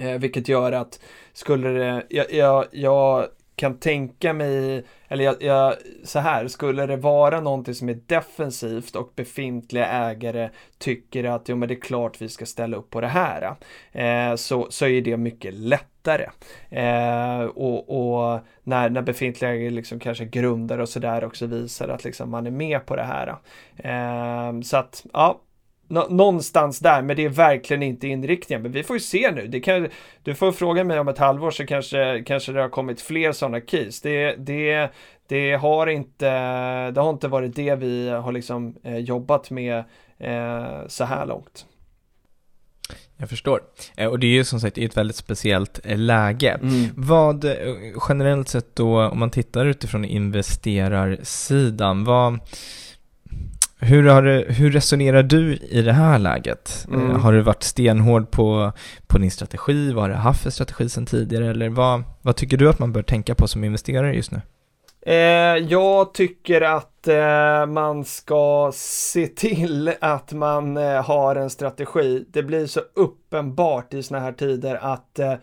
Eh, 0.00 0.18
vilket 0.18 0.48
gör 0.48 0.72
att 0.72 1.00
skulle 1.32 1.68
det, 1.68 2.06
jag, 2.08 2.32
jag, 2.32 2.66
jag 2.70 3.26
kan 3.56 3.78
tänka 3.78 4.32
mig, 4.32 4.84
eller 5.08 5.24
jag, 5.24 5.42
jag, 5.42 5.74
så 6.04 6.18
här, 6.18 6.48
skulle 6.48 6.86
det 6.86 6.96
vara 6.96 7.40
någonting 7.40 7.74
som 7.74 7.88
är 7.88 7.98
defensivt 8.06 8.96
och 8.96 9.12
befintliga 9.16 9.86
ägare 9.86 10.50
tycker 10.78 11.24
att 11.24 11.48
jo 11.48 11.56
men 11.56 11.68
det 11.68 11.74
är 11.74 11.80
klart 11.80 12.22
vi 12.22 12.28
ska 12.28 12.46
ställa 12.46 12.76
upp 12.76 12.90
på 12.90 13.00
det 13.00 13.06
här, 13.06 13.54
eh, 13.92 14.36
så, 14.36 14.66
så 14.70 14.86
är 14.86 15.02
det 15.02 15.16
mycket 15.16 15.54
lättare. 15.54 16.26
Eh, 16.70 17.40
och, 17.40 17.90
och 17.90 18.40
när, 18.62 18.90
när 18.90 19.02
befintliga 19.02 19.50
ägare 19.50 19.70
liksom 19.70 20.00
kanske 20.00 20.24
grundar 20.24 20.78
och 20.78 20.88
sådär 20.88 21.24
också 21.24 21.46
visar 21.46 21.88
att 21.88 22.04
liksom 22.04 22.30
man 22.30 22.46
är 22.46 22.50
med 22.50 22.86
på 22.86 22.96
det 22.96 23.02
här. 23.02 23.36
Eh, 23.76 24.60
så 24.60 24.76
att, 24.76 25.06
ja, 25.12 25.40
Nå 25.88 26.06
någonstans 26.10 26.78
där, 26.78 27.02
men 27.02 27.16
det 27.16 27.24
är 27.24 27.28
verkligen 27.28 27.82
inte 27.82 28.08
inriktningen. 28.08 28.62
Men 28.62 28.72
vi 28.72 28.82
får 28.82 28.96
ju 28.96 29.00
se 29.00 29.30
nu. 29.30 29.46
Det 29.46 29.60
kan, 29.60 29.88
du 30.22 30.34
får 30.34 30.52
fråga 30.52 30.84
mig 30.84 31.00
om 31.00 31.08
ett 31.08 31.18
halvår 31.18 31.50
så 31.50 31.66
kanske, 31.66 32.22
kanske 32.26 32.52
det 32.52 32.60
har 32.60 32.68
kommit 32.68 33.00
fler 33.00 33.32
sådana 33.32 33.60
case. 33.60 34.00
Det, 34.02 34.36
det, 34.36 34.90
det, 35.28 35.52
har 35.52 35.86
inte, 35.86 36.30
det 36.90 37.00
har 37.00 37.10
inte 37.10 37.28
varit 37.28 37.56
det 37.56 37.74
vi 37.74 38.08
har 38.08 38.32
liksom 38.32 38.76
eh, 38.82 38.98
jobbat 38.98 39.50
med 39.50 39.84
eh, 40.18 40.86
så 40.88 41.04
här 41.04 41.26
långt. 41.26 41.66
Jag 43.16 43.28
förstår. 43.28 43.60
Eh, 43.96 44.08
Och 44.08 44.18
det 44.18 44.26
är 44.26 44.30
ju 44.30 44.44
som 44.44 44.60
sagt 44.60 44.78
i 44.78 44.84
ett 44.84 44.96
väldigt 44.96 45.16
speciellt 45.16 45.80
läge. 45.84 46.58
Mm. 46.62 46.84
Vad 46.96 47.44
generellt 48.08 48.48
sett 48.48 48.76
då, 48.76 49.08
om 49.08 49.18
man 49.18 49.30
tittar 49.30 49.66
utifrån 49.66 50.04
investerarsidan, 50.04 52.04
vad, 52.04 52.38
hur, 53.78 54.08
har 54.08 54.52
hur 54.52 54.70
resonerar 54.70 55.22
du 55.22 55.56
i 55.56 55.82
det 55.82 55.92
här 55.92 56.18
läget? 56.18 56.86
Mm. 56.88 57.10
Eh, 57.10 57.18
Har 57.18 57.32
du 57.32 57.40
varit 57.40 57.62
stenhård 57.62 58.30
på, 58.30 58.72
på 59.06 59.18
din 59.18 59.30
strategi? 59.30 59.92
Vad 59.92 60.02
har 60.04 60.08
du 60.08 60.14
haft 60.14 60.42
för 60.42 60.50
strategi 60.50 60.88
sedan 60.88 61.06
tidigare? 61.06 61.50
Eller 61.50 61.68
vad, 61.68 62.02
vad 62.22 62.36
tycker 62.36 62.56
du 62.56 62.68
att 62.68 62.78
man 62.78 62.92
bör 62.92 63.02
tänka 63.02 63.34
på 63.34 63.48
som 63.48 63.64
investerare 63.64 64.14
just 64.14 64.32
nu? 64.32 64.40
Eh, 65.06 65.56
jag 65.56 66.14
tycker 66.14 66.60
att 66.60 67.08
eh, 67.08 67.66
man 67.66 68.04
ska 68.04 68.70
se 68.74 69.26
till 69.26 69.92
att 70.00 70.32
man 70.32 70.76
eh, 70.76 71.04
har 71.04 71.36
en 71.36 71.50
strategi. 71.50 72.24
Det 72.32 72.42
blir 72.42 72.66
så 72.66 72.80
uppenbart 72.94 73.94
i 73.94 74.02
såna 74.02 74.20
här 74.20 74.32
tider 74.32 74.74
att 74.74 75.18
eh, 75.18 75.34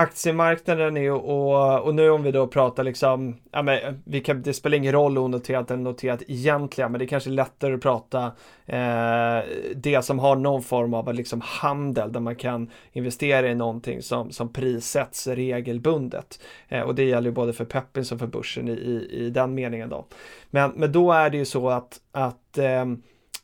aktiemarknaden 0.00 0.96
är 0.96 1.12
och, 1.12 1.84
och 1.84 1.94
nu 1.94 2.10
om 2.10 2.22
vi 2.22 2.32
då 2.32 2.46
pratar 2.46 2.84
liksom, 2.84 3.36
ja 3.50 3.62
men 3.62 4.02
vi 4.04 4.20
kan, 4.20 4.42
det 4.42 4.54
spelar 4.54 4.76
ingen 4.76 4.92
roll 4.92 5.18
onoterat 5.18 5.70
eller 5.70 5.82
noterat 5.82 6.22
egentligen, 6.26 6.92
men 6.92 6.98
det 6.98 7.04
är 7.04 7.06
kanske 7.06 7.30
lättare 7.30 7.74
att 7.74 7.80
prata 7.80 8.24
eh, 8.66 9.38
det 9.76 10.04
som 10.04 10.18
har 10.18 10.36
någon 10.36 10.62
form 10.62 10.94
av 10.94 11.14
liksom 11.14 11.40
handel 11.44 12.12
där 12.12 12.20
man 12.20 12.36
kan 12.36 12.70
investera 12.92 13.50
i 13.50 13.54
någonting 13.54 14.02
som, 14.02 14.30
som 14.30 14.52
prissätts 14.52 15.26
regelbundet. 15.26 16.40
Eh, 16.68 16.80
och 16.80 16.94
det 16.94 17.04
gäller 17.04 17.28
ju 17.28 17.34
både 17.34 17.52
för 17.52 17.64
Peppin 17.64 18.04
som 18.04 18.18
för 18.18 18.26
börsen 18.26 18.68
i, 18.68 18.72
i, 18.72 19.26
i 19.26 19.30
den 19.30 19.54
meningen 19.54 19.88
då. 19.88 20.06
Men, 20.50 20.72
men 20.76 20.92
då 20.92 21.12
är 21.12 21.30
det 21.30 21.36
ju 21.36 21.44
så 21.44 21.68
att, 21.68 22.00
att 22.12 22.58
eh, 22.58 22.84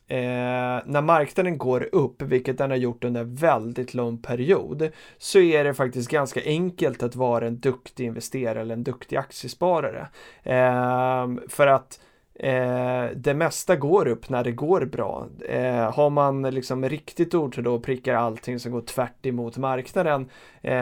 eh, 0.07 0.81
när 0.85 1.01
marknaden 1.01 1.57
går 1.57 1.95
upp, 1.95 2.21
vilket 2.21 2.57
den 2.57 2.69
har 2.69 2.77
gjort 2.77 3.03
under 3.03 3.21
en 3.21 3.35
väldigt 3.35 3.93
lång 3.93 4.17
period, 4.17 4.89
så 5.17 5.39
är 5.39 5.63
det 5.63 5.73
faktiskt 5.73 6.09
ganska 6.09 6.41
enkelt 6.45 7.03
att 7.03 7.15
vara 7.15 7.47
en 7.47 7.59
duktig 7.59 8.05
investerare 8.05 8.61
eller 8.61 8.73
en 8.73 8.83
duktig 8.83 9.15
aktiesparare. 9.15 10.07
Eh, 10.43 11.27
för 11.49 11.67
att 11.67 11.99
Eh, 12.39 13.05
det 13.15 13.33
mesta 13.33 13.75
går 13.75 14.07
upp 14.07 14.29
när 14.29 14.43
det 14.43 14.51
går 14.51 14.85
bra. 14.85 15.27
Eh, 15.49 15.91
har 15.93 16.09
man 16.09 16.41
liksom 16.41 16.89
riktigt 16.89 17.33
otur 17.33 17.61
då 17.61 17.75
och 17.75 17.83
prickar 17.83 18.13
allting 18.13 18.59
som 18.59 18.71
går 18.71 18.81
tvärt 18.81 19.25
emot 19.25 19.57
marknaden, 19.57 20.29
eh, 20.61 20.75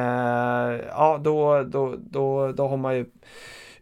ja 0.87 1.19
då, 1.23 1.63
då, 1.63 1.95
då, 1.97 2.51
då 2.51 2.67
har 2.67 2.77
man 2.77 2.95
ju 2.97 3.05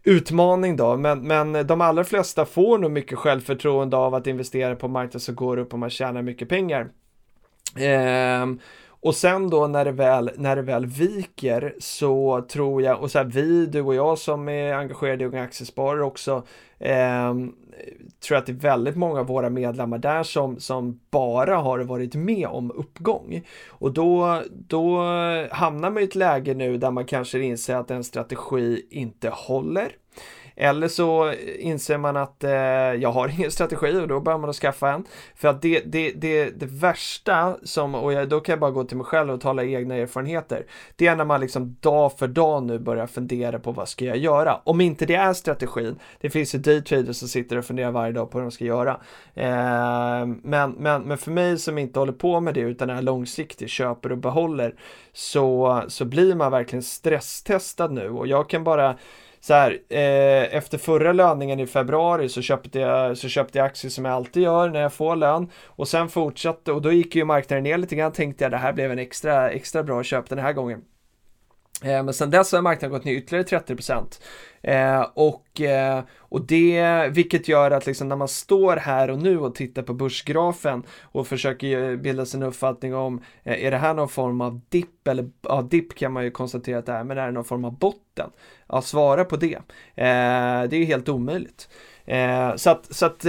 utmaning 0.04 0.76
då, 0.76 0.96
men, 0.96 1.28
men 1.28 1.66
de 1.66 1.80
allra 1.80 2.04
flesta 2.04 2.44
får 2.44 2.78
nog 2.78 2.90
mycket 2.90 3.18
självförtroende 3.18 3.96
av 3.96 4.14
att 4.14 4.26
investera 4.26 4.76
på 4.76 4.88
marknader 4.88 5.18
som 5.18 5.34
går 5.34 5.56
upp 5.56 5.72
och 5.72 5.78
man 5.78 5.90
tjänar 5.90 6.22
mycket 6.22 6.48
pengar. 6.48 6.88
Eh, 7.76 8.46
och 9.04 9.14
sen 9.14 9.50
då 9.50 9.66
när 9.66 9.84
det 9.84 9.92
väl, 9.92 10.30
när 10.36 10.56
det 10.56 10.62
väl 10.62 10.86
viker 10.86 11.74
så 11.78 12.44
tror 12.48 12.82
jag, 12.82 13.00
och 13.00 13.10
så 13.10 13.18
här 13.18 13.24
vi, 13.24 13.66
du 13.66 13.80
och 13.80 13.94
jag 13.94 14.18
som 14.18 14.48
är 14.48 14.74
engagerade 14.74 15.24
i 15.24 15.26
Unga 15.26 15.42
Aktiesparare 15.42 16.04
också, 16.04 16.42
eh, 16.78 17.34
tror 18.26 18.38
att 18.38 18.46
det 18.46 18.52
är 18.52 18.56
väldigt 18.56 18.96
många 18.96 19.20
av 19.20 19.26
våra 19.26 19.50
medlemmar 19.50 19.98
där 19.98 20.22
som, 20.22 20.60
som 20.60 21.00
bara 21.10 21.56
har 21.56 21.78
varit 21.78 22.14
med 22.14 22.46
om 22.46 22.70
uppgång. 22.70 23.42
Och 23.68 23.92
då, 23.92 24.42
då 24.50 24.98
hamnar 25.50 25.90
man 25.90 26.02
i 26.02 26.04
ett 26.04 26.14
läge 26.14 26.54
nu 26.54 26.76
där 26.76 26.90
man 26.90 27.04
kanske 27.04 27.38
inser 27.40 27.76
att 27.76 27.90
en 27.90 28.04
strategi 28.04 28.86
inte 28.90 29.28
håller. 29.28 29.92
Eller 30.56 30.88
så 30.88 31.32
inser 31.58 31.98
man 31.98 32.16
att 32.16 32.44
eh, 32.44 32.52
jag 32.52 33.12
har 33.12 33.28
ingen 33.38 33.50
strategi 33.50 34.00
och 34.00 34.08
då 34.08 34.20
börjar 34.20 34.38
man 34.38 34.50
att 34.50 34.56
skaffa 34.56 34.92
en. 34.92 35.04
För 35.34 35.48
att 35.48 35.62
det, 35.62 35.82
det, 35.86 36.10
det, 36.10 36.50
det 36.50 36.66
värsta 36.66 37.56
som, 37.62 37.94
och 37.94 38.12
jag, 38.12 38.28
då 38.28 38.40
kan 38.40 38.52
jag 38.52 38.60
bara 38.60 38.70
gå 38.70 38.84
till 38.84 38.96
mig 38.96 39.06
själv 39.06 39.30
och 39.30 39.40
tala 39.40 39.64
egna 39.64 39.94
erfarenheter. 39.94 40.66
Det 40.96 41.06
är 41.06 41.16
när 41.16 41.24
man 41.24 41.40
liksom 41.40 41.76
dag 41.80 42.18
för 42.18 42.28
dag 42.28 42.62
nu 42.62 42.78
börjar 42.78 43.06
fundera 43.06 43.58
på 43.58 43.72
vad 43.72 43.88
ska 43.88 44.04
jag 44.04 44.16
göra? 44.16 44.60
Om 44.64 44.80
inte 44.80 45.06
det 45.06 45.14
är 45.14 45.32
strategin, 45.32 45.98
det 46.20 46.30
finns 46.30 46.54
ju 46.54 46.58
daytraders 46.58 47.16
som 47.16 47.28
sitter 47.28 47.58
och 47.58 47.64
funderar 47.64 47.90
varje 47.90 48.12
dag 48.12 48.30
på 48.30 48.38
vad 48.38 48.44
de 48.44 48.50
ska 48.50 48.64
göra. 48.64 49.00
Eh, 49.34 50.26
men, 50.42 50.70
men, 50.70 51.02
men 51.02 51.18
för 51.18 51.30
mig 51.30 51.58
som 51.58 51.78
inte 51.78 51.98
håller 51.98 52.12
på 52.12 52.40
med 52.40 52.54
det 52.54 52.60
utan 52.60 52.90
är 52.90 53.02
långsiktig, 53.02 53.68
köper 53.68 54.12
och 54.12 54.18
behåller, 54.18 54.74
så, 55.12 55.82
så 55.88 56.04
blir 56.04 56.34
man 56.34 56.50
verkligen 56.52 56.82
stresstestad 56.82 57.88
nu 57.88 58.10
och 58.10 58.26
jag 58.26 58.48
kan 58.48 58.64
bara 58.64 58.96
så 59.44 59.54
här, 59.54 59.78
eh, 59.88 60.56
efter 60.56 60.78
förra 60.78 61.12
löningen 61.12 61.60
i 61.60 61.66
februari 61.66 62.28
så 62.28 62.42
köpte, 62.42 62.78
jag, 62.78 63.18
så 63.18 63.28
köpte 63.28 63.58
jag 63.58 63.66
aktier 63.66 63.90
som 63.90 64.04
jag 64.04 64.14
alltid 64.14 64.42
gör 64.42 64.68
när 64.68 64.80
jag 64.80 64.92
får 64.92 65.16
lön 65.16 65.50
och 65.64 65.88
sen 65.88 66.08
fortsatte 66.08 66.72
och 66.72 66.82
då 66.82 66.92
gick 66.92 67.16
ju 67.16 67.24
marknaden 67.24 67.64
ner 67.64 67.78
lite 67.78 67.96
grann 67.96 68.12
tänkte 68.12 68.44
jag 68.44 68.50
det 68.50 68.56
här 68.56 68.72
blev 68.72 68.92
en 68.92 68.98
extra, 68.98 69.50
extra 69.50 69.82
bra 69.82 70.02
köp 70.02 70.28
den 70.28 70.38
här 70.38 70.52
gången. 70.52 70.82
Eh, 71.84 72.02
men 72.02 72.14
sen 72.14 72.30
dess 72.30 72.52
har 72.52 72.62
marknaden 72.62 72.92
gått 72.92 73.04
ner 73.04 73.12
ytterligare 73.12 73.44
30 73.44 73.76
eh, 74.62 75.06
och, 75.14 75.60
eh, 75.60 76.02
och 76.18 76.46
det, 76.46 77.08
vilket 77.10 77.48
gör 77.48 77.70
att 77.70 77.86
liksom 77.86 78.08
när 78.08 78.16
man 78.16 78.28
står 78.28 78.76
här 78.76 79.10
och 79.10 79.18
nu 79.18 79.38
och 79.38 79.54
tittar 79.54 79.82
på 79.82 79.94
börsgrafen 79.94 80.82
och 81.02 81.26
försöker 81.26 81.96
bilda 81.96 82.26
sig 82.26 82.38
en 82.40 82.46
uppfattning 82.46 82.94
om, 82.94 83.22
eh, 83.42 83.64
är 83.64 83.70
det 83.70 83.76
här 83.76 83.94
någon 83.94 84.08
form 84.08 84.40
av 84.40 84.60
dipp 84.68 85.08
eller, 85.08 85.30
ja 85.42 85.62
dipp 85.62 85.94
kan 85.94 86.12
man 86.12 86.24
ju 86.24 86.30
konstatera 86.30 86.78
att 86.78 86.86
det 86.86 86.92
är, 86.92 87.04
men 87.04 87.18
är 87.18 87.26
det 87.26 87.32
någon 87.32 87.44
form 87.44 87.64
av 87.64 87.78
botten? 87.78 88.30
Ja, 88.68 88.82
svara 88.82 89.24
på 89.24 89.36
det. 89.36 89.54
Eh, 89.94 90.68
det 90.68 90.76
är 90.76 90.78
ju 90.78 90.84
helt 90.84 91.08
omöjligt. 91.08 91.68
så 92.56 92.70
att, 92.70 92.94
så 92.94 93.06
att 93.06 93.24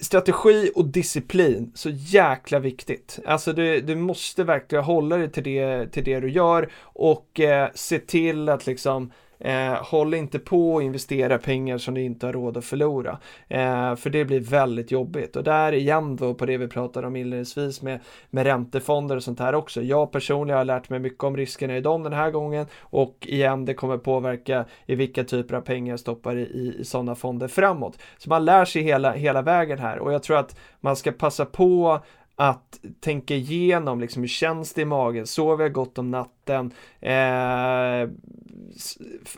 strategi 0.00 0.70
och 0.74 0.84
disciplin, 0.84 1.72
så 1.74 1.90
jäkla 1.92 2.58
viktigt. 2.58 3.18
Alltså 3.26 3.52
du, 3.52 3.80
du 3.80 3.94
måste 3.94 4.44
verkligen 4.44 4.84
hålla 4.84 5.16
dig 5.16 5.30
till 5.32 5.42
det, 5.42 5.86
till 5.92 6.04
det 6.04 6.20
du 6.20 6.30
gör 6.30 6.68
och 6.82 7.40
eh, 7.40 7.68
se 7.74 7.98
till 7.98 8.48
att 8.48 8.66
liksom 8.66 9.12
Eh, 9.40 9.84
håll 9.84 10.14
inte 10.14 10.38
på 10.38 10.74
och 10.74 10.82
investera 10.82 11.38
pengar 11.38 11.78
som 11.78 11.94
du 11.94 12.02
inte 12.02 12.26
har 12.26 12.32
råd 12.32 12.56
att 12.56 12.64
förlora. 12.64 13.18
Eh, 13.48 13.94
för 13.94 14.10
det 14.10 14.24
blir 14.24 14.40
väldigt 14.40 14.90
jobbigt. 14.90 15.36
Och 15.36 15.44
där 15.44 15.72
igen 15.72 16.16
då 16.16 16.34
på 16.34 16.46
det 16.46 16.56
vi 16.56 16.68
pratade 16.68 17.06
om 17.06 17.16
inledningsvis 17.16 17.82
med, 17.82 18.00
med 18.30 18.46
räntefonder 18.46 19.16
och 19.16 19.22
sånt 19.22 19.40
här 19.40 19.54
också. 19.54 19.82
Jag 19.82 20.12
personligen 20.12 20.58
har 20.58 20.64
lärt 20.64 20.88
mig 20.88 20.98
mycket 20.98 21.24
om 21.24 21.36
riskerna 21.36 21.76
i 21.76 21.80
dem 21.80 22.02
den 22.02 22.12
här 22.12 22.30
gången 22.30 22.66
och 22.80 23.16
igen 23.20 23.64
det 23.64 23.74
kommer 23.74 23.98
påverka 23.98 24.64
i 24.86 24.94
vilka 24.94 25.24
typer 25.24 25.54
av 25.54 25.60
pengar 25.60 25.92
jag 25.92 26.00
stoppar 26.00 26.36
i, 26.36 26.42
i, 26.42 26.76
i 26.80 26.84
sådana 26.84 27.14
fonder 27.14 27.48
framåt. 27.48 27.98
Så 28.18 28.30
man 28.30 28.44
lär 28.44 28.64
sig 28.64 28.82
hela, 28.82 29.12
hela 29.12 29.42
vägen 29.42 29.78
här 29.78 29.98
och 29.98 30.12
jag 30.12 30.22
tror 30.22 30.38
att 30.38 30.58
man 30.80 30.96
ska 30.96 31.12
passa 31.12 31.44
på 31.44 32.00
att 32.40 32.80
tänka 33.00 33.34
igenom 33.34 34.00
liksom 34.00 34.22
hur 34.22 34.28
känns 34.28 34.74
det 34.74 34.82
i 34.82 34.84
magen, 34.84 35.26
sover 35.26 35.64
jag 35.64 35.72
gott 35.72 35.98
om 35.98 36.10
natten? 36.10 36.72
Eh, 37.00 38.10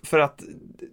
för 0.03 0.19
att 0.19 0.43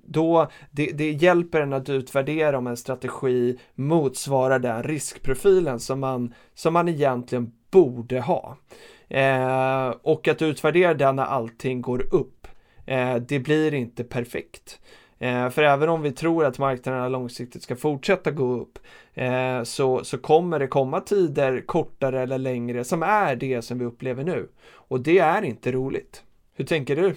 då, 0.06 0.52
det, 0.72 0.92
det 0.92 1.12
hjälper 1.12 1.62
en 1.62 1.74
att 1.74 1.90
utvärdera 1.90 2.58
om 2.58 2.68
en 2.68 2.78
strategi 2.78 3.60
motsvarar 3.76 4.60
den 4.60 4.84
riskprofilen 4.84 5.80
som 5.80 6.00
man, 6.00 6.34
som 6.54 6.74
man 6.74 6.88
egentligen 6.90 7.52
borde 7.72 8.20
ha. 8.20 8.58
Eh, 9.08 9.90
och 10.02 10.28
att 10.28 10.42
utvärdera 10.42 10.94
den 10.94 11.16
när 11.16 11.24
allting 11.24 11.82
går 11.82 12.14
upp, 12.16 12.48
eh, 12.86 13.16
det 13.16 13.40
blir 13.40 13.74
inte 13.74 14.04
perfekt. 14.04 14.80
Eh, 15.20 15.50
för 15.50 15.64
även 15.64 15.90
om 15.90 16.02
vi 16.02 16.12
tror 16.12 16.46
att 16.46 16.60
marknaderna 16.60 17.10
långsiktigt 17.10 17.64
ska 17.64 17.76
fortsätta 17.76 18.32
gå 18.32 18.54
upp 18.54 18.80
eh, 19.14 19.64
så, 19.64 20.04
så 20.04 20.18
kommer 20.18 20.60
det 20.60 20.68
komma 20.68 21.02
tider, 21.02 21.62
kortare 21.66 22.22
eller 22.22 22.38
längre, 22.38 22.84
som 22.84 23.04
är 23.04 23.36
det 23.36 23.62
som 23.62 23.80
vi 23.80 23.86
upplever 23.86 24.24
nu. 24.24 24.48
Och 24.70 25.00
det 25.00 25.20
är 25.20 25.42
inte 25.42 25.72
roligt. 25.72 26.24
Hur 26.56 26.66
tänker 26.66 26.96
du? 26.96 27.16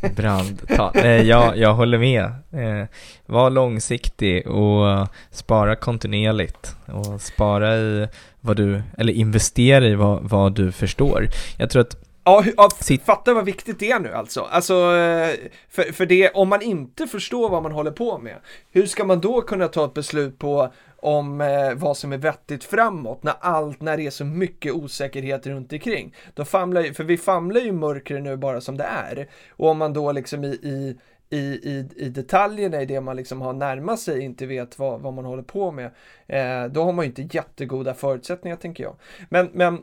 Brandtal. 0.16 0.90
Nej, 0.94 1.20
eh, 1.20 1.26
jag, 1.26 1.56
jag 1.56 1.74
håller 1.74 1.98
med. 1.98 2.24
Eh, 2.52 2.86
var 3.26 3.50
långsiktig 3.50 4.46
och 4.46 5.08
spara 5.30 5.76
kontinuerligt 5.76 6.76
och 6.86 7.20
spara 7.20 7.76
i 7.76 8.08
vad 8.40 8.56
du, 8.56 8.82
eller 8.98 9.12
investera 9.12 9.86
i 9.86 9.94
vad, 9.94 10.22
vad 10.22 10.54
du 10.54 10.72
förstår. 10.72 11.26
Jag 11.58 11.70
tror 11.70 11.82
att 11.82 11.96
Ja, 12.24 12.44
ja 12.56 12.68
fatta 13.04 13.34
vad 13.34 13.44
viktigt 13.44 13.78
det 13.78 13.90
är 13.90 14.00
nu 14.00 14.12
alltså. 14.12 14.40
Alltså, 14.40 14.74
eh, 14.74 15.36
för, 15.68 15.92
för 15.92 16.06
det, 16.06 16.30
om 16.30 16.48
man 16.48 16.62
inte 16.62 17.06
förstår 17.06 17.48
vad 17.48 17.62
man 17.62 17.72
håller 17.72 17.90
på 17.90 18.18
med, 18.18 18.36
hur 18.70 18.86
ska 18.86 19.04
man 19.04 19.20
då 19.20 19.40
kunna 19.40 19.68
ta 19.68 19.84
ett 19.84 19.94
beslut 19.94 20.38
på 20.38 20.72
om 20.96 21.40
eh, 21.40 21.74
vad 21.74 21.96
som 21.96 22.12
är 22.12 22.18
vettigt 22.18 22.64
framåt 22.64 23.22
när 23.22 23.34
allt, 23.40 23.80
när 23.80 23.96
det 23.96 24.06
är 24.06 24.10
så 24.10 24.24
mycket 24.24 24.72
osäkerhet 24.72 25.46
runt 25.46 25.72
omkring. 25.72 26.14
Då 26.34 26.44
famlar 26.44 26.94
för 26.94 27.04
vi 27.04 27.18
famlar 27.18 27.60
ju 27.60 27.72
mörkre 27.72 28.20
nu 28.20 28.36
bara 28.36 28.60
som 28.60 28.76
det 28.76 28.84
är. 28.84 29.28
Och 29.50 29.68
om 29.68 29.78
man 29.78 29.92
då 29.92 30.12
liksom 30.12 30.44
i, 30.44 30.48
i 30.48 30.96
i, 31.32 31.36
i, 31.36 31.88
i 31.96 32.08
detaljerna 32.08 32.82
i 32.82 32.86
det 32.86 33.00
man 33.00 33.16
liksom 33.16 33.40
har 33.40 33.52
närmat 33.52 34.00
sig 34.00 34.20
inte 34.20 34.46
vet 34.46 34.78
vad, 34.78 35.00
vad 35.00 35.12
man 35.12 35.24
håller 35.24 35.42
på 35.42 35.70
med, 35.70 35.90
eh, 36.26 36.64
då 36.64 36.84
har 36.84 36.92
man 36.92 37.04
ju 37.04 37.08
inte 37.08 37.36
jättegoda 37.36 37.94
förutsättningar 37.94 38.56
tänker 38.56 38.84
jag. 38.84 38.96
Men, 39.28 39.50
men 39.52 39.78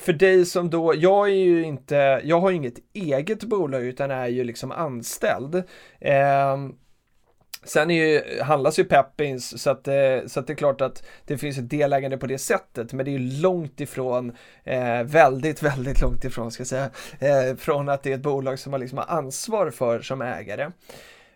för 0.00 0.12
dig 0.12 0.46
som 0.46 0.70
då, 0.70 0.94
jag 0.96 1.28
är 1.28 1.34
ju 1.34 1.62
inte, 1.62 2.20
jag 2.24 2.40
har 2.40 2.50
ju 2.50 2.56
inget 2.56 2.78
eget 2.92 3.44
bolag 3.44 3.84
utan 3.84 4.10
är 4.10 4.26
ju 4.26 4.44
liksom 4.44 4.72
anställd. 4.72 5.54
Eh, 6.00 6.56
Sen 7.66 7.90
är 7.90 8.06
ju, 8.06 8.42
handlas 8.42 8.78
ju 8.78 8.84
Peppins 8.84 9.62
så 9.62 9.70
att, 9.70 9.88
eh, 9.88 9.94
så 10.26 10.40
att 10.40 10.46
det 10.46 10.52
är 10.52 10.56
klart 10.56 10.80
att 10.80 11.06
det 11.24 11.38
finns 11.38 11.58
ett 11.58 11.70
delägande 11.70 12.18
på 12.18 12.26
det 12.26 12.38
sättet 12.38 12.92
men 12.92 13.04
det 13.04 13.10
är 13.10 13.18
ju 13.18 13.40
långt 13.40 13.80
ifrån, 13.80 14.32
eh, 14.64 15.02
väldigt, 15.02 15.62
väldigt 15.62 16.00
långt 16.00 16.24
ifrån 16.24 16.50
ska 16.50 16.60
jag 16.60 16.66
säga, 16.66 16.90
eh, 17.18 17.56
från 17.56 17.88
att 17.88 18.02
det 18.02 18.10
är 18.10 18.14
ett 18.14 18.22
bolag 18.22 18.58
som 18.58 18.70
man 18.70 18.80
liksom 18.80 18.98
har 18.98 19.06
ansvar 19.06 19.70
för 19.70 20.00
som 20.00 20.22
ägare. 20.22 20.70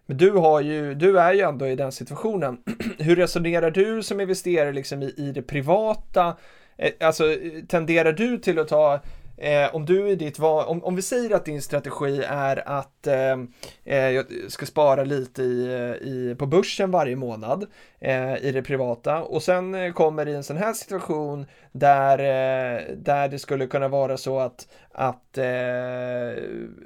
Men 0.07 0.17
du, 0.17 0.31
har 0.31 0.61
ju, 0.61 0.95
du 0.95 1.19
är 1.19 1.33
ju 1.33 1.41
ändå 1.41 1.67
i 1.67 1.77
den 1.77 1.93
situationen. 1.93 2.59
Hur 2.99 3.17
resonerar 3.17 3.71
du 3.71 4.03
som 4.03 4.21
investerare 4.21 4.73
liksom 4.73 5.03
i, 5.03 5.15
i 5.17 5.33
det 5.33 5.43
privata? 5.43 6.37
Eh, 6.77 6.93
alltså 7.01 7.37
tenderar 7.69 8.13
du 8.13 8.39
till 8.39 8.59
att 8.59 8.69
ta 8.69 9.01
Eh, 9.41 9.75
om 9.75 9.87
du 9.87 10.09
i 10.09 10.17
ditt 10.17 10.39
val, 10.39 10.67
om, 10.67 10.85
om 10.85 10.97
vi 10.97 11.03
säger 11.03 11.37
att 11.37 11.45
din 11.45 11.63
strategi 11.63 12.23
är 12.29 12.69
att 12.69 13.07
eh, 13.07 13.39
eh, 13.85 14.11
jag 14.11 14.27
ska 14.49 14.67
spara 14.67 15.05
lite 15.05 15.43
i, 15.43 15.65
i, 16.03 16.35
på 16.39 16.47
börsen 16.47 16.91
varje 16.91 17.17
månad 17.17 17.67
eh, 18.01 18.45
i 18.45 18.53
det 18.53 18.63
privata 18.63 19.23
och 19.23 19.43
sen 19.43 19.75
eh, 19.75 19.93
kommer 19.93 20.29
i 20.29 20.35
en 20.35 20.45
sån 20.45 20.57
här 20.57 20.73
situation 20.73 21.47
där, 21.73 22.19
eh, 22.19 22.97
där 22.97 23.29
det 23.29 23.39
skulle 23.39 23.67
kunna 23.67 23.89
vara 23.89 24.17
så 24.17 24.39
att, 24.39 24.69
att 24.93 25.39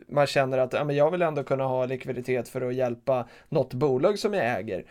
man 0.09 0.27
känner 0.27 0.59
att 0.59 0.73
ja, 0.73 0.85
men 0.85 0.97
jag 0.97 1.11
vill 1.11 1.23
ändå 1.23 1.43
kunna 1.45 1.65
ha 1.65 1.87
likviditet 1.87 2.49
för 2.49 2.61
att 2.61 2.75
hjälpa 2.75 3.29
något 3.49 3.75
bolag 3.75 4.19
som 4.19 4.35
jag 4.35 4.59
äger. 4.59 4.85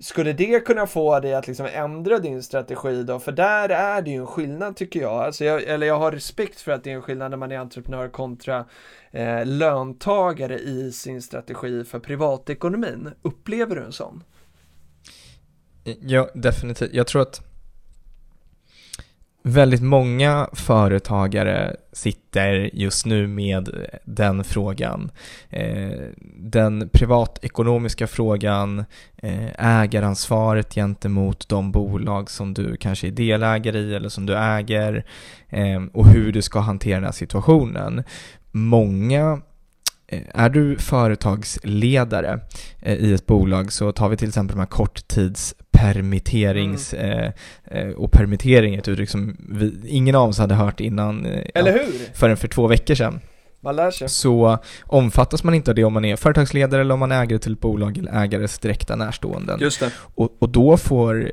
Skulle 0.00 0.32
det 0.32 0.60
kunna 0.60 0.86
få 0.86 1.20
dig 1.20 1.34
att 1.34 1.46
liksom 1.46 1.66
ändra 1.72 2.18
din 2.18 2.42
strategi 2.42 3.02
då? 3.02 3.18
För 3.18 3.32
där 3.32 3.68
är 3.68 4.02
det 4.02 4.10
ju 4.10 4.16
en 4.16 4.26
skillnad 4.26 4.76
tycker 4.76 5.00
jag. 5.00 5.24
Alltså 5.24 5.44
jag 5.44 5.62
eller 5.62 5.86
jag 5.86 5.98
har 5.98 6.12
respekt 6.12 6.60
för 6.60 6.72
att 6.72 6.84
det 6.84 6.90
är 6.90 6.94
en 6.94 7.02
skillnad 7.02 7.30
när 7.30 7.38
man 7.38 7.52
är 7.52 7.58
entreprenör 7.58 8.08
kontra 8.08 8.64
eh, 9.10 9.46
löntagare 9.46 10.58
i 10.58 10.92
sin 10.92 11.22
strategi 11.22 11.84
för 11.84 11.98
privatekonomin. 11.98 13.10
Upplever 13.22 13.76
du 13.76 13.84
en 13.84 13.92
sån? 13.92 14.24
Ja, 16.00 16.30
definitivt. 16.34 16.94
Jag 16.94 17.06
tror 17.06 17.22
att 17.22 17.42
väldigt 19.42 19.82
många 19.82 20.48
företagare 20.52 21.76
sitter 21.92 22.70
just 22.72 23.06
nu 23.06 23.26
med 23.26 23.68
den 24.04 24.44
frågan. 24.44 25.10
Eh, 25.50 25.90
den 26.36 26.88
privatekonomiska 26.92 28.06
frågan, 28.06 28.84
eh, 29.16 29.80
ägaransvaret 29.82 30.74
gentemot 30.74 31.48
de 31.48 31.72
bolag 31.72 32.30
som 32.30 32.54
du 32.54 32.76
kanske 32.76 33.06
är 33.06 33.10
delägare 33.10 33.78
i 33.78 33.94
eller 33.94 34.08
som 34.08 34.26
du 34.26 34.36
äger 34.36 35.04
eh, 35.48 35.82
och 35.92 36.06
hur 36.06 36.32
du 36.32 36.42
ska 36.42 36.60
hantera 36.60 36.94
den 36.94 37.04
här 37.04 37.12
situationen. 37.12 38.04
Många 38.50 39.40
är 40.34 40.48
du 40.48 40.76
företagsledare 40.76 42.40
eh, 42.82 42.94
i 42.94 43.14
ett 43.14 43.26
bolag 43.26 43.72
så 43.72 43.92
tar 43.92 44.08
vi 44.08 44.16
till 44.16 44.28
exempel 44.28 44.56
de 44.56 44.60
här 44.60 44.66
korttidspermitterings 44.66 46.94
mm. 46.94 47.32
eh, 47.64 47.88
och 47.88 48.12
permittering 48.12 48.74
ett 48.74 48.88
uttryck 48.88 49.10
som 49.10 49.36
vi, 49.50 49.74
ingen 49.86 50.14
av 50.14 50.28
oss 50.28 50.38
hade 50.38 50.54
hört 50.54 50.80
innan 50.80 51.26
Eller 51.26 51.50
ja, 51.54 51.72
hur? 51.72 52.14
förrän 52.14 52.36
för 52.36 52.48
två 52.48 52.66
veckor 52.66 52.94
sedan. 52.94 53.20
Man 53.60 53.76
lär 53.76 53.90
sig. 53.90 54.08
Så 54.08 54.58
omfattas 54.86 55.44
man 55.44 55.54
inte 55.54 55.70
av 55.70 55.74
det 55.74 55.84
om 55.84 55.92
man 55.92 56.04
är 56.04 56.16
företagsledare 56.16 56.80
eller 56.80 56.94
om 56.94 57.00
man 57.00 57.12
är 57.12 57.22
ägare 57.22 57.38
till 57.38 57.52
ett 57.52 57.60
bolag 57.60 57.98
eller 57.98 58.22
ägares 58.22 58.58
direkta 58.58 58.96
närståenden. 58.96 59.60
Just 59.60 59.80
det. 59.80 59.90
Och, 60.14 60.36
och 60.38 60.48
då 60.48 60.76
får 60.76 61.32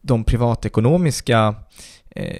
de 0.00 0.24
privatekonomiska 0.24 1.54
eh, 2.10 2.36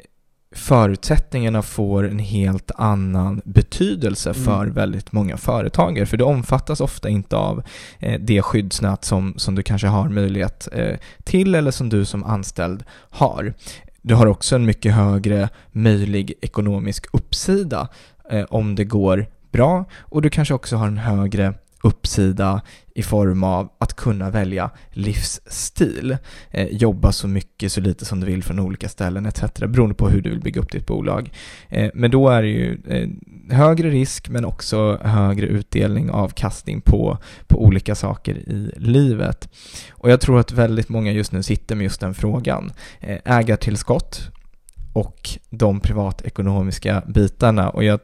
förutsättningarna 0.53 1.62
får 1.62 2.09
en 2.09 2.18
helt 2.18 2.70
annan 2.76 3.42
betydelse 3.44 4.30
mm. 4.30 4.44
för 4.44 4.66
väldigt 4.66 5.12
många 5.12 5.36
företagare. 5.36 6.07
För 6.07 6.16
det 6.16 6.24
omfattas 6.24 6.80
ofta 6.80 7.09
inte 7.09 7.36
av 7.36 7.62
eh, 7.98 8.20
det 8.20 8.42
skyddsnät 8.42 9.05
som, 9.05 9.34
som 9.36 9.55
du 9.55 9.62
kanske 9.62 9.86
har 9.86 10.09
möjlighet 10.09 10.68
eh, 10.72 10.96
till 11.24 11.55
eller 11.55 11.70
som 11.70 11.88
du 11.88 12.05
som 12.05 12.24
anställd 12.24 12.84
har. 13.11 13.55
Du 14.03 14.14
har 14.14 14.26
också 14.26 14.55
en 14.55 14.66
mycket 14.66 14.94
högre 14.94 15.48
möjlig 15.72 16.34
ekonomisk 16.40 17.07
uppsida 17.12 17.88
eh, 18.30 18.44
om 18.51 18.74
det 18.74 18.84
går 18.84 19.26
bra 19.53 19.84
och 19.98 20.22
du 20.22 20.30
kanske 20.30 20.55
också 20.55 20.76
har 20.76 20.86
en 20.86 20.98
högre 20.98 21.55
uppsida 21.82 22.62
i 22.94 23.02
form 23.02 23.44
av 23.44 23.68
att 23.78 23.96
kunna 23.96 24.30
välja 24.30 24.70
livsstil. 24.90 26.16
Eh, 26.50 26.66
jobba 26.66 27.12
så 27.12 27.28
mycket, 27.28 27.72
så 27.72 27.80
lite 27.80 28.04
som 28.04 28.20
du 28.20 28.26
vill 28.26 28.42
från 28.42 28.58
olika 28.58 28.88
ställen 28.88 29.26
etc. 29.26 29.42
beroende 29.54 29.94
på 29.94 30.08
hur 30.08 30.22
du 30.22 30.30
vill 30.30 30.40
bygga 30.40 30.60
upp 30.60 30.72
ditt 30.72 30.86
bolag. 30.86 31.32
Eh, 31.68 31.90
men 31.94 32.10
då 32.10 32.28
är 32.28 32.42
det 32.42 32.48
ju 32.48 32.80
eh, 32.86 33.08
högre 33.56 33.90
risk 33.90 34.28
men 34.28 34.44
också 34.44 34.98
högre 35.02 35.46
utdelning, 35.46 36.10
avkastning 36.10 36.80
på, 36.80 37.18
på 37.46 37.64
olika 37.64 37.94
saker 37.94 38.34
i 38.34 38.72
livet. 38.76 39.48
Och 39.90 40.10
jag 40.10 40.20
tror 40.20 40.40
att 40.40 40.52
väldigt 40.52 40.88
många 40.88 41.12
just 41.12 41.32
nu 41.32 41.42
sitter 41.42 41.74
med 41.74 41.84
just 41.84 42.00
den 42.00 42.14
frågan. 42.14 42.72
Eh, 43.00 43.18
ägartillskott 43.24 44.30
och 44.92 45.30
de 45.50 45.80
privatekonomiska 45.80 47.02
bitarna 47.06 47.70
och 47.70 47.84
jag 47.84 48.00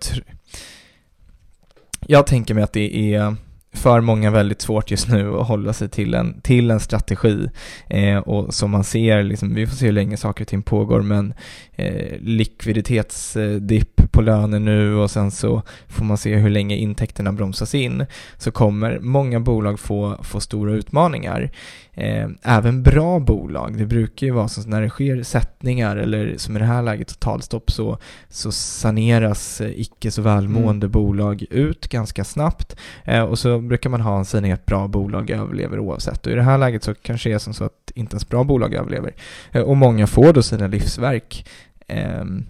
jag 2.08 2.26
tänker 2.26 2.54
mig 2.54 2.64
att 2.64 2.72
det 2.72 3.14
är 3.14 3.36
för 3.76 4.00
många 4.00 4.30
väldigt 4.30 4.60
svårt 4.60 4.90
just 4.90 5.08
nu 5.08 5.34
att 5.34 5.46
hålla 5.46 5.72
sig 5.72 5.88
till 5.88 6.14
en, 6.14 6.40
till 6.40 6.70
en 6.70 6.80
strategi. 6.80 7.48
Eh, 7.88 8.18
och 8.18 8.54
som 8.54 8.70
man 8.70 8.84
ser, 8.84 9.22
liksom, 9.22 9.54
vi 9.54 9.66
får 9.66 9.76
se 9.76 9.86
hur 9.86 9.92
länge 9.92 10.16
saker 10.16 10.44
och 10.44 10.48
ting 10.48 10.62
pågår, 10.62 11.02
men 11.02 11.34
eh, 11.72 12.18
likviditetsdipp 12.20 14.12
på 14.12 14.22
löner 14.22 14.60
nu 14.60 14.94
och 14.94 15.10
sen 15.10 15.30
så 15.30 15.62
får 15.88 16.04
man 16.04 16.18
se 16.18 16.36
hur 16.36 16.50
länge 16.50 16.76
intäkterna 16.76 17.32
bromsas 17.32 17.74
in, 17.74 18.06
så 18.38 18.50
kommer 18.50 18.98
många 19.00 19.40
bolag 19.40 19.80
få, 19.80 20.16
få 20.22 20.40
stora 20.40 20.72
utmaningar. 20.72 21.50
Eh, 21.98 22.28
även 22.42 22.82
bra 22.82 23.18
bolag, 23.20 23.78
det 23.78 23.86
brukar 23.86 24.26
ju 24.26 24.32
vara 24.32 24.48
så 24.48 24.68
när 24.68 24.82
det 24.82 24.90
sker 24.90 25.22
sättningar 25.22 25.96
eller 25.96 26.34
som 26.36 26.56
i 26.56 26.58
det 26.58 26.64
här 26.64 26.82
läget 26.82 27.08
totalstopp 27.08 27.70
så, 27.70 27.98
så 28.28 28.52
saneras 28.52 29.60
eh, 29.60 29.80
icke 29.80 30.10
så 30.10 30.22
välmående 30.22 30.86
mm. 30.86 30.92
bolag 30.92 31.44
ut 31.50 31.88
ganska 31.88 32.24
snabbt. 32.24 32.76
Eh, 33.04 33.22
och 33.22 33.38
så 33.38 33.58
brukar 33.60 33.90
man 33.90 34.00
ha 34.00 34.18
en 34.18 34.24
syn 34.24 34.52
att 34.52 34.66
bra 34.66 34.88
bolag 34.88 35.30
överlever 35.30 35.78
oavsett. 35.78 36.26
Och 36.26 36.32
i 36.32 36.34
det 36.34 36.42
här 36.42 36.58
läget 36.58 36.84
så 36.84 36.94
kanske 36.94 37.28
det 37.28 37.34
är 37.34 37.38
som 37.38 37.54
så 37.54 37.64
att 37.64 37.92
inte 37.94 38.14
ens 38.14 38.28
bra 38.28 38.44
bolag 38.44 38.74
överlever. 38.74 39.14
Eh, 39.52 39.62
och 39.62 39.76
många 39.76 40.06
får 40.06 40.32
då 40.32 40.42
sina 40.42 40.66
livsverk 40.66 41.46
ehm, 41.88 42.46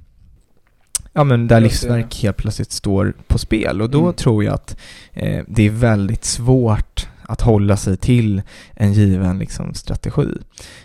ja 1.12 1.24
men 1.24 1.46
där 1.46 1.60
livsverk 1.60 2.22
helt 2.22 2.36
plötsligt 2.36 2.72
står 2.72 3.14
på 3.26 3.38
spel. 3.38 3.82
Och 3.82 3.90
då 3.90 4.02
mm. 4.02 4.14
tror 4.14 4.44
jag 4.44 4.54
att 4.54 4.76
eh, 5.12 5.44
det 5.48 5.66
är 5.66 5.70
väldigt 5.70 6.24
svårt 6.24 7.08
att 7.28 7.40
hålla 7.40 7.76
sig 7.76 7.96
till 7.96 8.42
en 8.74 8.92
given 8.92 9.38
liksom, 9.38 9.74
strategi. 9.74 10.28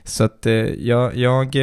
Så 0.03 0.23
att 0.23 0.45
eh, 0.45 0.53
jag, 0.63 1.15
jag, 1.15 1.55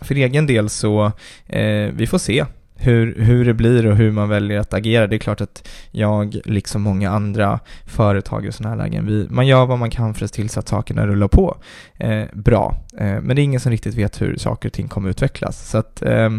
för 0.00 0.14
egen 0.14 0.46
del 0.46 0.68
så, 0.68 1.12
eh, 1.46 1.90
vi 1.94 2.06
får 2.06 2.18
se 2.18 2.44
hur, 2.76 3.14
hur 3.18 3.44
det 3.44 3.54
blir 3.54 3.86
och 3.86 3.96
hur 3.96 4.10
man 4.10 4.28
väljer 4.28 4.58
att 4.58 4.74
agera. 4.74 5.06
Det 5.06 5.16
är 5.16 5.18
klart 5.18 5.40
att 5.40 5.68
jag, 5.90 6.40
liksom 6.44 6.82
många 6.82 7.10
andra 7.10 7.60
företag 7.86 8.46
i 8.46 8.52
sådana 8.52 8.76
här 8.76 8.82
lägen, 8.82 9.06
vi, 9.06 9.26
man 9.30 9.46
gör 9.46 9.66
vad 9.66 9.78
man 9.78 9.90
kan 9.90 10.14
för 10.14 10.24
att 10.24 10.30
se 10.30 10.34
till 10.34 10.50
så 10.50 10.60
att 10.60 10.68
sakerna 10.68 11.06
rullar 11.06 11.28
på 11.28 11.56
eh, 11.98 12.24
bra. 12.32 12.76
Eh, 12.98 13.20
men 13.20 13.36
det 13.36 13.42
är 13.42 13.44
ingen 13.44 13.60
som 13.60 13.72
riktigt 13.72 13.94
vet 13.94 14.22
hur 14.22 14.36
saker 14.36 14.68
och 14.68 14.72
ting 14.72 14.88
kommer 14.88 15.10
utvecklas. 15.10 15.70
Så 15.70 15.78
att, 15.78 16.02
eh, 16.02 16.30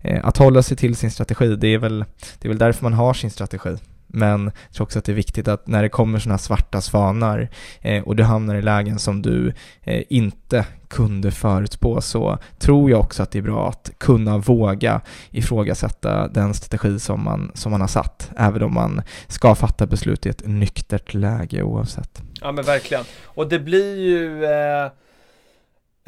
eh 0.00 0.26
att 0.26 0.36
hålla 0.36 0.62
sig 0.62 0.76
till 0.76 0.96
sin 0.96 1.10
strategi, 1.10 1.56
det 1.56 1.68
är, 1.68 1.78
väl, 1.78 2.04
det 2.38 2.46
är 2.46 2.48
väl 2.48 2.58
därför 2.58 2.82
man 2.82 2.92
har 2.92 3.14
sin 3.14 3.30
strategi. 3.30 3.76
Men 4.06 4.44
jag 4.44 4.74
tror 4.74 4.84
också 4.84 4.98
att 4.98 5.04
det 5.04 5.12
är 5.12 5.16
viktigt 5.16 5.48
att 5.48 5.66
när 5.66 5.82
det 5.82 5.88
kommer 5.88 6.18
sådana 6.18 6.38
svarta 6.38 6.80
svanar 6.80 7.48
eh, 7.80 8.02
och 8.02 8.16
du 8.16 8.22
hamnar 8.22 8.54
i 8.54 8.62
lägen 8.62 8.98
som 8.98 9.22
du 9.22 9.52
eh, 9.82 10.02
inte 10.08 10.66
kunde 10.88 11.30
förutspå 11.30 12.00
så 12.00 12.38
tror 12.58 12.90
jag 12.90 13.00
också 13.00 13.22
att 13.22 13.30
det 13.30 13.38
är 13.38 13.42
bra 13.42 13.68
att 13.68 13.90
kunna 13.98 14.38
våga 14.38 15.00
ifrågasätta 15.30 16.28
den 16.28 16.54
strategi 16.54 16.98
som 16.98 17.24
man, 17.24 17.50
som 17.54 17.72
man 17.72 17.80
har 17.80 17.88
satt, 17.88 18.30
även 18.36 18.62
om 18.62 18.74
man 18.74 19.02
ska 19.28 19.54
fatta 19.54 19.86
beslut 19.86 20.26
i 20.26 20.28
ett 20.28 20.46
nyktert 20.46 21.14
läge 21.14 21.62
oavsett. 21.62 22.22
Ja 22.40 22.52
men 22.52 22.64
verkligen. 22.64 23.04
Och 23.24 23.48
det 23.48 23.58
blir 23.58 23.96
ju 23.96 24.44
eh 24.44 24.90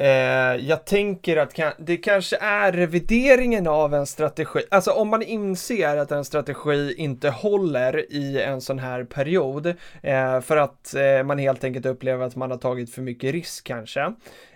Eh, 0.01 0.55
jag 0.55 0.85
tänker 0.85 1.37
att 1.37 1.59
det 1.77 1.97
kanske 1.97 2.37
är 2.37 2.71
revideringen 2.71 3.67
av 3.67 3.93
en 3.93 4.05
strategi, 4.05 4.59
alltså 4.71 4.91
om 4.91 5.07
man 5.07 5.21
inser 5.21 5.97
att 5.97 6.11
en 6.11 6.25
strategi 6.25 6.93
inte 6.97 7.29
håller 7.29 8.13
i 8.13 8.41
en 8.41 8.61
sån 8.61 8.79
här 8.79 9.03
period 9.03 9.67
eh, 10.03 10.41
för 10.41 10.57
att 10.57 10.95
eh, 10.95 11.23
man 11.23 11.39
helt 11.39 11.63
enkelt 11.63 11.85
upplever 11.85 12.25
att 12.25 12.35
man 12.35 12.51
har 12.51 12.57
tagit 12.57 12.93
för 12.93 13.01
mycket 13.01 13.31
risk 13.31 13.67
kanske. 13.67 14.01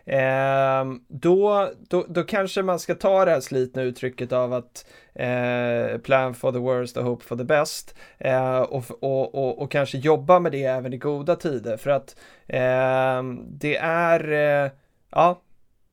Eh, 0.06 0.86
då, 1.08 1.72
då, 1.90 2.06
då 2.10 2.24
kanske 2.24 2.62
man 2.62 2.80
ska 2.80 2.96
ta 2.96 3.26
det 3.26 3.32
här 3.32 3.42
slitna 3.42 3.82
uttrycket 3.82 4.32
av 4.32 4.54
att 4.54 4.86
eh, 5.16 5.98
plan 5.98 6.34
for 6.34 6.52
the 6.52 6.58
worst 6.58 6.98
och 6.98 7.04
hope 7.04 7.26
for 7.26 7.36
the 7.36 7.44
best 7.44 7.96
eh, 8.18 8.60
och, 8.60 8.84
och, 9.00 9.36
och, 9.36 9.62
och, 9.62 9.72
kanske 9.72 9.98
jobba 9.98 10.40
med 10.40 10.52
det 10.52 10.64
även 10.64 10.94
i 10.94 10.98
goda 10.98 11.36
tider 11.36 11.78
för 11.78 11.90
att 11.90 12.16
eh, 12.48 13.24
det 13.48 13.78
är 13.78 14.32
eh, 14.66 14.72
ja, 15.16 15.42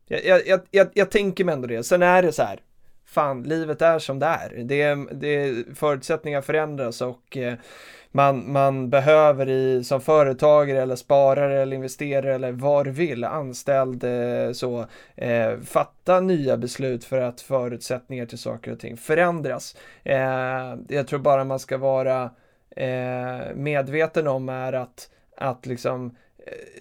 jag, 0.07 0.47
jag, 0.47 0.61
jag, 0.71 0.89
jag 0.95 1.11
tänker 1.11 1.45
mig 1.45 1.53
ändå 1.53 1.67
det. 1.67 1.83
Sen 1.85 2.03
är 2.03 2.23
det 2.23 2.33
så 2.33 2.43
här, 2.43 2.61
fan, 3.07 3.43
livet 3.43 3.83
är 3.83 3.99
som 3.99 4.19
det 4.19 4.27
är. 4.27 4.65
Det, 4.65 4.95
det 5.13 5.65
förutsättningar 5.75 6.41
förändras 6.41 7.01
och 7.01 7.37
eh, 7.37 7.55
man, 8.13 8.53
man 8.53 8.91
behöver 8.91 9.49
i, 9.49 9.85
som 9.85 10.01
företagare 10.01 10.83
eller 10.83 10.97
sparare 10.97 11.63
eller 11.63 11.77
investerare 11.77 12.35
eller 12.35 12.53
vad 12.53 12.87
du 12.87 12.91
vill, 12.91 13.25
anställd 13.25 14.05
eh, 14.05 14.53
så, 14.53 14.87
eh, 15.15 15.59
fatta 15.65 16.21
nya 16.21 16.57
beslut 16.57 17.05
för 17.05 17.21
att 17.21 17.41
förutsättningar 17.41 18.27
till 18.27 18.39
saker 18.39 18.73
och 18.73 18.81
ting 18.81 18.97
förändras. 18.97 19.77
Eh, 20.05 20.77
jag 20.89 21.07
tror 21.07 21.19
bara 21.19 21.45
man 21.45 21.59
ska 21.59 21.79
vara 21.79 22.31
eh, 22.77 23.55
medveten 23.55 24.27
om 24.27 24.49
är 24.49 24.73
att, 24.73 25.11
att 25.37 25.67
liksom 25.67 26.17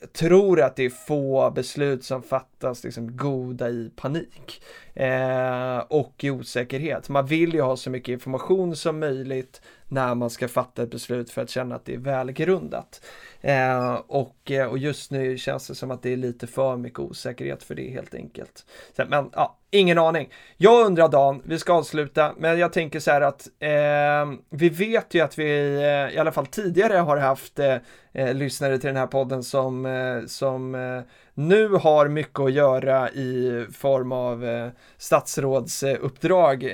jag 0.02 0.14
tror 0.14 0.62
att 0.62 0.76
det 0.76 0.86
är 0.86 0.90
få 0.90 1.52
beslut 1.52 2.04
som 2.04 2.24
fattas 2.24 2.84
liksom 2.84 3.18
goda 3.18 3.70
i 3.70 3.92
panik 3.96 4.62
eh, 4.94 5.78
och 5.78 6.24
i 6.24 6.30
osäkerhet. 6.30 7.10
Man 7.10 7.26
vill 7.26 7.54
ju 7.54 7.62
ha 7.62 7.78
så 7.78 7.90
mycket 7.90 8.14
information 8.14 8.76
som 8.76 9.00
möjligt 9.00 9.62
när 9.88 10.16
man 10.16 10.30
ska 10.30 10.48
fatta 10.48 10.84
ett 10.84 10.92
beslut 10.92 11.32
för 11.32 11.42
att 11.42 11.50
känna 11.50 11.76
att 11.76 11.86
det 11.86 11.94
är 11.94 11.98
välgrundat. 11.98 13.06
Eh, 13.42 13.94
och, 13.94 14.52
eh, 14.52 14.68
och 14.68 14.78
just 14.78 15.12
nu 15.12 15.38
känns 15.38 15.68
det 15.68 15.76
som 15.76 15.92
att 15.92 16.02
det 16.02 16.14
är 16.14 16.18
lite 16.18 16.48
för 16.48 16.78
mycket 16.78 17.00
osäkerhet 17.00 17.64
för 17.64 17.76
det 17.76 17.90
helt 17.90 18.16
enkelt. 18.16 18.66
Så, 18.96 19.06
men 19.10 19.30
ja, 19.34 19.59
ingen 19.72 19.98
aning. 19.98 20.30
Jag 20.58 20.86
undrar 20.86 21.08
Dan, 21.08 21.42
vi 21.46 21.60
ska 21.60 21.74
avsluta, 21.74 22.34
men 22.38 22.60
jag 22.60 22.74
tänker 22.74 23.00
så 23.00 23.12
här 23.12 23.22
att 23.22 23.48
eh, 23.60 24.40
vi 24.50 24.70
vet 24.70 25.14
ju 25.14 25.22
att 25.22 25.40
vi 25.40 25.76
eh, 25.76 26.16
i 26.16 26.18
alla 26.20 26.32
fall 26.32 26.46
tidigare 26.46 26.98
har 26.98 27.18
haft 27.18 27.60
eh, 27.60 27.76
eh, 28.14 28.34
lyssnare 28.34 28.78
till 28.78 28.88
den 28.88 28.98
här 28.98 29.08
podden 29.08 29.44
som, 29.44 29.86
eh, 29.86 30.26
som 30.28 30.76
eh, 30.76 31.02
nu 31.34 31.68
har 31.68 32.08
mycket 32.08 32.40
att 32.40 32.54
göra 32.54 33.10
i 33.10 33.66
form 33.74 34.12
av 34.12 34.46
eh, 34.46 34.70
statsrådsuppdrag, 34.98 36.72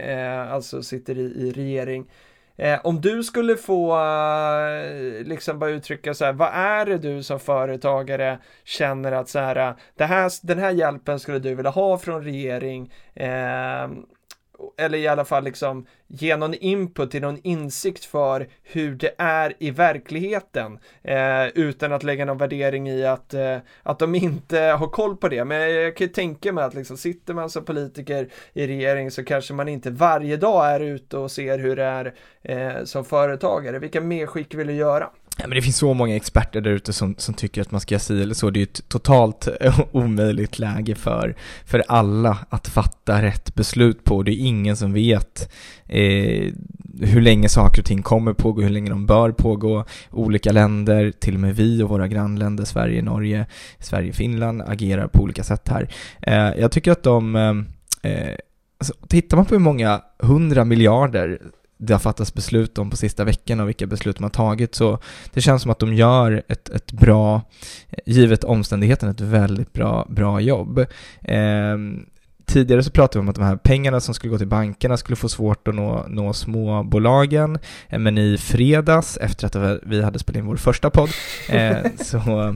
alltså 0.49 0.83
sitter 0.83 1.17
i, 1.17 1.21
i 1.21 1.51
regering. 1.51 2.05
Eh, 2.57 2.79
om 2.83 3.01
du 3.01 3.23
skulle 3.23 3.55
få 3.55 3.97
eh, 3.97 5.25
liksom 5.25 5.59
bara 5.59 5.69
uttrycka 5.69 6.13
så 6.13 6.25
här, 6.25 6.33
vad 6.33 6.49
är 6.53 6.85
det 6.85 6.97
du 6.97 7.23
som 7.23 7.39
företagare 7.39 8.39
känner 8.63 9.11
att 9.11 9.29
så 9.29 9.39
här, 9.39 9.75
det 9.95 10.05
här 10.05 10.31
den 10.47 10.59
här 10.59 10.71
hjälpen 10.71 11.19
skulle 11.19 11.39
du 11.39 11.55
vilja 11.55 11.71
ha 11.71 11.97
från 11.97 12.23
regering 12.23 12.91
eh, 13.13 13.87
eller 14.77 14.97
i 14.97 15.07
alla 15.07 15.25
fall 15.25 15.43
liksom 15.43 15.85
ge 16.07 16.37
någon 16.37 16.53
input 16.53 17.11
till 17.11 17.21
någon 17.21 17.39
insikt 17.43 18.05
för 18.05 18.47
hur 18.63 18.95
det 18.95 19.15
är 19.17 19.53
i 19.59 19.71
verkligheten 19.71 20.79
eh, 21.03 21.47
utan 21.47 21.93
att 21.93 22.03
lägga 22.03 22.25
någon 22.25 22.37
värdering 22.37 22.89
i 22.89 23.05
att, 23.05 23.33
eh, 23.33 23.57
att 23.83 23.99
de 23.99 24.15
inte 24.15 24.59
har 24.59 24.87
koll 24.87 25.17
på 25.17 25.29
det. 25.29 25.45
Men 25.45 25.73
jag 25.73 25.97
kan 25.97 26.07
ju 26.07 26.13
tänka 26.13 26.53
mig 26.53 26.63
att 26.63 26.73
liksom 26.73 26.97
sitter 26.97 27.33
man 27.33 27.49
som 27.49 27.65
politiker 27.65 28.29
i 28.53 28.67
regering 28.67 29.11
så 29.11 29.23
kanske 29.23 29.53
man 29.53 29.67
inte 29.67 29.91
varje 29.91 30.37
dag 30.37 30.67
är 30.67 30.79
ute 30.79 31.17
och 31.17 31.31
ser 31.31 31.59
hur 31.59 31.75
det 31.75 31.83
är 31.83 32.13
eh, 32.41 32.83
som 32.83 33.05
företagare. 33.05 33.79
Vilka 33.79 34.01
medskick 34.01 34.53
vill 34.53 34.67
du 34.67 34.73
göra? 34.73 35.09
Ja, 35.37 35.47
men 35.47 35.55
det 35.55 35.61
finns 35.61 35.77
så 35.77 35.93
många 35.93 36.15
experter 36.15 36.61
där 36.61 36.71
ute 36.71 36.93
som, 36.93 37.15
som 37.17 37.33
tycker 37.33 37.61
att 37.61 37.71
man 37.71 37.81
ska 37.81 37.93
göra 37.93 37.99
si 37.99 38.21
eller 38.21 38.33
så. 38.33 38.49
Det 38.49 38.57
är 38.57 38.61
ju 38.61 38.63
ett 38.63 38.89
totalt 38.89 39.47
omöjligt 39.91 40.59
läge 40.59 40.95
för, 40.95 41.35
för 41.65 41.83
alla 41.87 42.37
att 42.49 42.67
fatta 42.67 43.21
rätt 43.21 43.55
beslut 43.55 44.03
på. 44.03 44.23
Det 44.23 44.31
är 44.31 44.47
ingen 44.47 44.77
som 44.77 44.93
vet 44.93 45.51
eh, 45.85 46.53
hur 47.01 47.21
länge 47.21 47.49
saker 47.49 47.81
och 47.81 47.85
ting 47.85 48.01
kommer 48.01 48.33
pågå, 48.33 48.61
hur 48.61 48.69
länge 48.69 48.89
de 48.89 49.05
bör 49.05 49.31
pågå. 49.31 49.85
Olika 50.11 50.51
länder, 50.51 51.11
till 51.11 51.33
och 51.33 51.39
med 51.39 51.55
vi 51.55 51.83
och 51.83 51.89
våra 51.89 52.07
grannländer, 52.07 52.65
Sverige, 52.65 53.01
Norge, 53.01 53.45
Sverige, 53.79 54.13
Finland 54.13 54.61
agerar 54.61 55.07
på 55.07 55.23
olika 55.23 55.43
sätt 55.43 55.69
här. 55.69 55.89
Eh, 56.21 56.61
jag 56.61 56.71
tycker 56.71 56.91
att 56.91 57.03
de 57.03 57.35
eh, 58.01 58.35
Alltså, 58.77 58.93
tittar 59.07 59.37
man 59.37 59.45
på 59.45 59.55
hur 59.55 59.59
många 59.59 60.01
hundra 60.19 60.65
miljarder 60.65 61.41
det 61.77 61.93
har 61.93 61.99
fattats 61.99 62.33
beslut 62.33 62.77
om 62.77 62.89
på 62.89 62.97
sista 62.97 63.23
veckan 63.23 63.59
och 63.59 63.67
vilka 63.67 63.87
beslut 63.87 64.17
de 64.17 64.23
har 64.23 64.29
tagit. 64.29 64.75
Så 64.75 64.99
det 65.33 65.41
känns 65.41 65.61
som 65.61 65.71
att 65.71 65.79
de 65.79 65.93
gör 65.93 66.43
ett, 66.47 66.69
ett 66.69 66.91
bra, 66.91 67.41
givet 68.05 68.43
omständigheten, 68.43 69.09
ett 69.09 69.21
väldigt 69.21 69.73
bra, 69.73 70.05
bra 70.09 70.39
jobb. 70.39 70.79
Eh, 71.21 71.77
Tidigare 72.45 72.83
så 72.83 72.91
pratade 72.91 73.19
vi 73.19 73.21
om 73.21 73.29
att 73.29 73.35
de 73.35 73.43
här 73.43 73.55
pengarna 73.55 73.99
som 73.99 74.13
skulle 74.13 74.31
gå 74.31 74.37
till 74.37 74.47
bankerna 74.47 74.97
skulle 74.97 75.15
få 75.15 75.29
svårt 75.29 75.67
att 75.67 75.75
nå, 75.75 76.05
nå 76.07 76.33
småbolagen, 76.33 77.59
eh, 77.89 77.99
men 77.99 78.17
i 78.17 78.37
fredags, 78.37 79.17
efter 79.17 79.45
att 79.45 79.79
vi 79.83 80.01
hade 80.01 80.19
spelat 80.19 80.39
in 80.39 80.45
vår 80.45 80.55
första 80.55 80.89
podd, 80.89 81.09
eh, 81.49 81.77
så, 82.01 82.55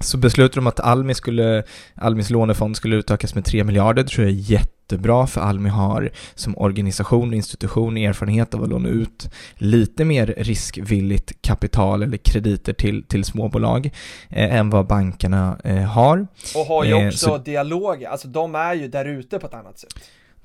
så 0.00 0.16
beslutade 0.16 0.60
de 0.60 0.66
att 0.66 0.80
Almi 0.80 1.14
skulle, 1.14 1.62
Almis 1.94 2.30
lånefond 2.30 2.76
skulle 2.76 2.96
utökas 2.96 3.34
med 3.34 3.44
3 3.44 3.64
miljarder, 3.64 4.02
det 4.02 4.08
tror 4.08 4.26
jag 4.26 4.36
är 4.36 4.40
jätte 4.40 4.73
jättebra 4.84 5.26
för 5.26 5.40
Almi 5.40 5.68
har 5.68 6.10
som 6.34 6.58
organisation 6.58 7.28
och 7.28 7.34
institution 7.34 7.96
erfarenhet 7.96 8.54
av 8.54 8.62
att 8.62 8.68
låna 8.68 8.88
ut 8.88 9.30
lite 9.54 10.04
mer 10.04 10.26
riskvilligt 10.26 11.42
kapital 11.42 12.02
eller 12.02 12.16
krediter 12.16 12.72
till, 12.72 13.04
till 13.04 13.24
småbolag 13.24 13.90
eh, 14.30 14.54
än 14.54 14.70
vad 14.70 14.86
bankerna 14.86 15.58
eh, 15.64 15.76
har. 15.76 16.26
Och 16.54 16.66
har 16.66 16.84
ju 16.84 16.90
eh, 16.90 17.06
också 17.06 17.26
eh, 17.26 17.36
så, 17.36 17.38
dialog, 17.38 18.04
alltså 18.04 18.28
de 18.28 18.54
är 18.54 18.74
ju 18.74 18.88
där 18.88 19.04
ute 19.04 19.38
på 19.38 19.46
ett 19.46 19.54
annat 19.54 19.78
sätt. 19.78 19.94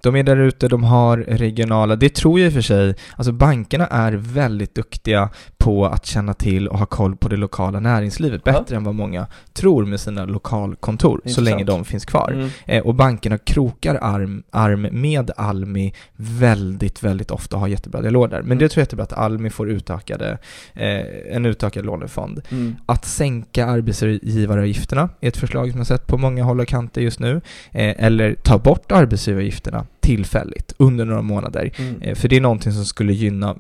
De 0.02 0.16
är 0.16 0.24
där 0.24 0.38
ute, 0.38 0.68
de 0.68 0.84
har 0.84 1.18
regionala, 1.18 1.96
det 1.96 2.16
tror 2.16 2.40
jag 2.40 2.48
i 2.48 2.50
och 2.50 2.54
för 2.54 2.62
sig, 2.62 2.96
alltså 3.16 3.32
bankerna 3.32 3.88
är 3.88 4.12
väldigt 4.14 4.76
duktiga 4.76 5.30
på 5.58 5.86
att 5.86 6.06
känna 6.06 6.34
till 6.34 6.68
och 6.68 6.80
ha 6.80 6.86
koll 6.86 7.16
på 7.16 7.30
det 7.30 7.38
lokala 7.38 7.80
näringslivet, 7.80 8.44
bättre 8.44 8.66
ja. 8.70 8.76
än 8.76 8.84
vad 8.84 8.96
många 8.96 9.28
tror 9.54 9.86
med 9.86 10.00
sina 10.00 10.26
lokalkontor, 10.26 11.16
Intressant. 11.16 11.36
så 11.36 11.42
länge 11.42 11.64
de 11.64 11.86
finns 11.86 12.06
kvar. 12.06 12.32
Mm. 12.32 12.50
Eh, 12.66 12.84
och 12.84 12.96
bankerna 12.96 13.38
krokar 13.38 13.96
arm, 14.02 14.44
arm 14.52 14.88
med 14.92 15.32
Almi 15.38 15.94
väldigt, 16.16 17.04
väldigt 17.04 17.32
ofta 17.32 17.56
och 17.56 17.60
har 17.60 17.68
jättebra 17.68 18.02
dialog 18.02 18.30
där. 18.30 18.42
Men 18.42 18.46
mm. 18.46 18.58
det 18.58 18.70
tror 18.70 18.80
jag 18.80 18.82
är 18.82 18.86
jättebra 18.86 19.04
att 19.04 19.14
Almi 19.14 19.50
får 19.50 19.70
utökade, 19.70 20.38
eh, 20.74 21.36
en 21.36 21.46
utökad 21.46 21.86
lånefond. 21.86 22.42
Mm. 22.50 22.76
Att 22.86 23.06
sänka 23.06 23.66
arbetsgivaravgifterna 23.66 25.10
är 25.22 25.28
ett 25.28 25.38
förslag 25.38 25.72
som 25.72 25.78
jag 25.78 25.88
sett 25.88 26.08
på 26.08 26.18
många 26.18 26.44
håll 26.44 26.60
och 26.60 26.68
kanter 26.68 27.02
just 27.02 27.20
nu, 27.20 27.42
eh, 27.72 28.06
eller 28.06 28.36
ta 28.36 28.58
bort 28.58 28.92
arbetsgivaravgifterna 28.92 29.86
tillfälligt 30.02 30.74
under 30.78 31.06
några 31.06 31.22
månader. 31.22 31.72
Mm. 31.78 32.02
Eh, 32.02 32.16
för 32.16 32.28
det 32.28 32.36
är 32.36 32.42
någonting 32.42 32.72
som 32.72 32.86
skulle 32.86 33.14
gynna 33.14 33.56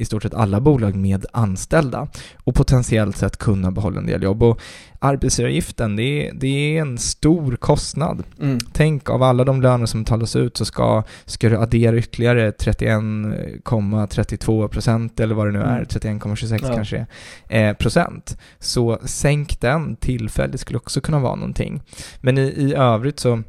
i 0.00 0.04
stort 0.04 0.22
sett 0.22 0.34
alla 0.34 0.60
bolag 0.60 0.96
med 0.96 1.26
anställda 1.32 2.08
och 2.44 2.54
potentiellt 2.54 3.16
sett 3.16 3.36
kunna 3.36 3.70
behålla 3.70 3.98
en 3.98 4.06
del 4.06 4.22
jobb. 4.22 4.42
Och 4.42 4.60
arbetsgivaravgiften, 4.98 5.96
det 5.96 6.02
är, 6.02 6.32
det 6.34 6.46
är 6.46 6.80
en 6.80 6.98
stor 6.98 7.56
kostnad. 7.56 8.22
Mm. 8.40 8.58
Tänk 8.72 9.10
av 9.10 9.22
alla 9.22 9.44
de 9.44 9.62
löner 9.62 9.86
som 9.86 10.02
betalas 10.02 10.36
ut 10.36 10.56
så 10.56 10.64
ska, 10.64 11.02
ska 11.24 11.48
du 11.48 11.56
addera 11.56 11.96
ytterligare 11.96 12.50
31,32 12.50 14.68
procent 14.68 15.20
eller 15.20 15.34
vad 15.34 15.46
det 15.46 15.52
nu 15.52 15.60
är, 15.60 15.76
mm. 15.76 15.84
31,26 15.84 16.58
ja. 16.62 16.74
kanske 16.74 17.06
eh, 17.48 17.72
procent. 17.72 18.38
Så 18.58 18.98
sänk 19.04 19.60
den 19.60 19.96
tillfälligt 19.96 20.60
skulle 20.60 20.76
också 20.76 21.00
kunna 21.00 21.18
vara 21.18 21.34
någonting. 21.34 21.82
Men 22.20 22.38
i, 22.38 22.42
i 22.42 22.74
övrigt 22.74 23.20
så 23.20 23.42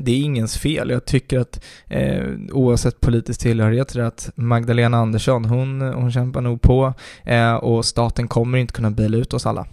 det 0.00 0.12
är 0.12 0.20
ingens 0.20 0.58
fel. 0.58 0.90
Jag 0.90 1.04
tycker 1.04 1.38
att 1.38 1.64
eh, 1.86 2.24
oavsett 2.52 3.00
politisk 3.00 3.40
tillhörighet 3.40 3.96
att 3.96 4.30
Magdalena 4.34 4.96
Andersson, 4.96 5.44
hon, 5.44 5.80
hon 5.80 6.12
kämpar 6.12 6.40
nog 6.40 6.62
på 6.62 6.94
eh, 7.24 7.54
och 7.54 7.84
staten 7.84 8.28
kommer 8.28 8.58
inte 8.58 8.72
kunna 8.72 8.90
bila 8.90 9.16
ut 9.16 9.34
oss 9.34 9.46
alla. 9.46 9.66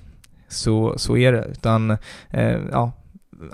Så, 0.48 0.94
så 0.98 1.18
är 1.18 1.32
det, 1.32 1.46
utan 1.52 1.92
eh, 2.30 2.58
ja, 2.72 2.92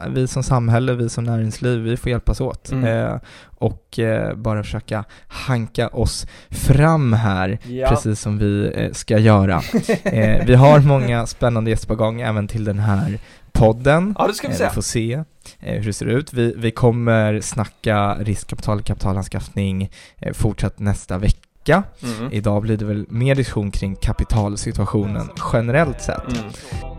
vi 0.09 0.27
som 0.27 0.43
samhälle, 0.43 0.93
vi 0.93 1.09
som 1.09 1.23
näringsliv, 1.23 1.79
vi 1.79 1.97
får 1.97 2.09
hjälpas 2.09 2.41
åt 2.41 2.71
mm. 2.71 2.85
eh, 2.85 3.19
och 3.45 3.99
eh, 3.99 4.35
bara 4.35 4.63
försöka 4.63 5.03
hanka 5.27 5.87
oss 5.87 6.27
fram 6.49 7.13
här, 7.13 7.59
ja. 7.67 7.89
precis 7.89 8.21
som 8.21 8.37
vi 8.37 8.71
eh, 8.75 8.91
ska 8.91 9.17
göra. 9.17 9.61
Eh, 10.03 10.45
vi 10.45 10.55
har 10.55 10.79
många 10.79 11.25
spännande 11.25 11.69
gäster 11.69 11.87
på 11.87 11.95
gång 11.95 12.21
även 12.21 12.47
till 12.47 12.63
den 12.63 12.79
här 12.79 13.19
podden. 13.51 14.15
Ja, 14.17 14.27
det 14.27 14.33
ska 14.33 14.47
vi 14.47 14.53
se. 14.53 14.63
Vi 14.63 14.69
får 14.69 14.81
se 14.81 15.13
eh, 15.13 15.23
hur 15.59 15.85
det 15.85 15.93
ser 15.93 16.05
ut. 16.05 16.33
Vi, 16.33 16.53
vi 16.57 16.71
kommer 16.71 17.41
snacka 17.41 18.15
riskkapital, 18.19 18.81
kapitalanskaffning 18.81 19.89
eh, 20.17 20.33
fortsatt 20.33 20.79
nästa 20.79 21.17
vecka. 21.17 21.83
Mm. 22.03 22.31
Idag 22.31 22.61
blir 22.61 22.77
det 22.77 22.85
väl 22.85 23.05
mer 23.09 23.35
diskussion 23.35 23.71
kring 23.71 23.95
kapitalsituationen 23.95 25.29
generellt 25.53 26.01
sett. 26.01 26.37
Mm. 26.37 26.98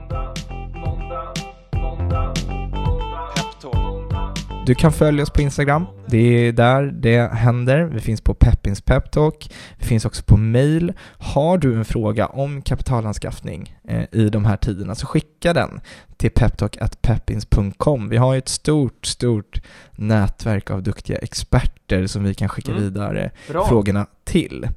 Du 4.71 4.75
kan 4.75 4.93
följa 4.93 5.23
oss 5.23 5.31
på 5.31 5.41
Instagram. 5.41 5.87
Det 6.07 6.19
är 6.19 6.53
där 6.53 6.83
det 6.83 7.33
händer. 7.33 7.85
Vi 7.85 8.01
finns 8.01 8.21
på 8.21 8.35
Peppins 8.35 8.81
Peptalk. 8.81 9.53
Vi 9.79 9.87
finns 9.87 10.05
också 10.05 10.23
på 10.23 10.37
mail. 10.37 10.93
Har 11.19 11.59
du 11.59 11.75
en 11.75 11.85
fråga 11.85 12.27
om 12.27 12.63
kapitalanskaffning 12.63 13.77
eh, 13.89 14.05
i 14.13 14.29
de 14.29 14.45
här 14.45 14.57
tiderna 14.57 14.95
så 14.95 15.07
skicka 15.07 15.53
den 15.53 15.81
till 16.17 16.31
peptalk.peppins.com. 16.31 18.09
Vi 18.09 18.17
har 18.17 18.33
ju 18.33 18.39
ett 18.39 18.49
stort, 18.49 19.07
stort 19.07 19.63
nätverk 19.93 20.71
av 20.71 20.83
duktiga 20.83 21.19
experter 21.19 22.07
som 22.07 22.25
vi 22.25 22.35
kan 22.35 22.49
skicka 22.49 22.73
mm. 22.73 22.83
vidare 22.85 23.31
Bra. 23.49 23.67
frågorna 23.69 24.07
till. 24.25 24.69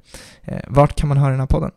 Eh, 0.42 0.58
vart 0.68 0.96
kan 0.96 1.08
man 1.08 1.18
höra 1.18 1.30
den 1.30 1.40
här 1.40 1.46
podden? 1.46 1.70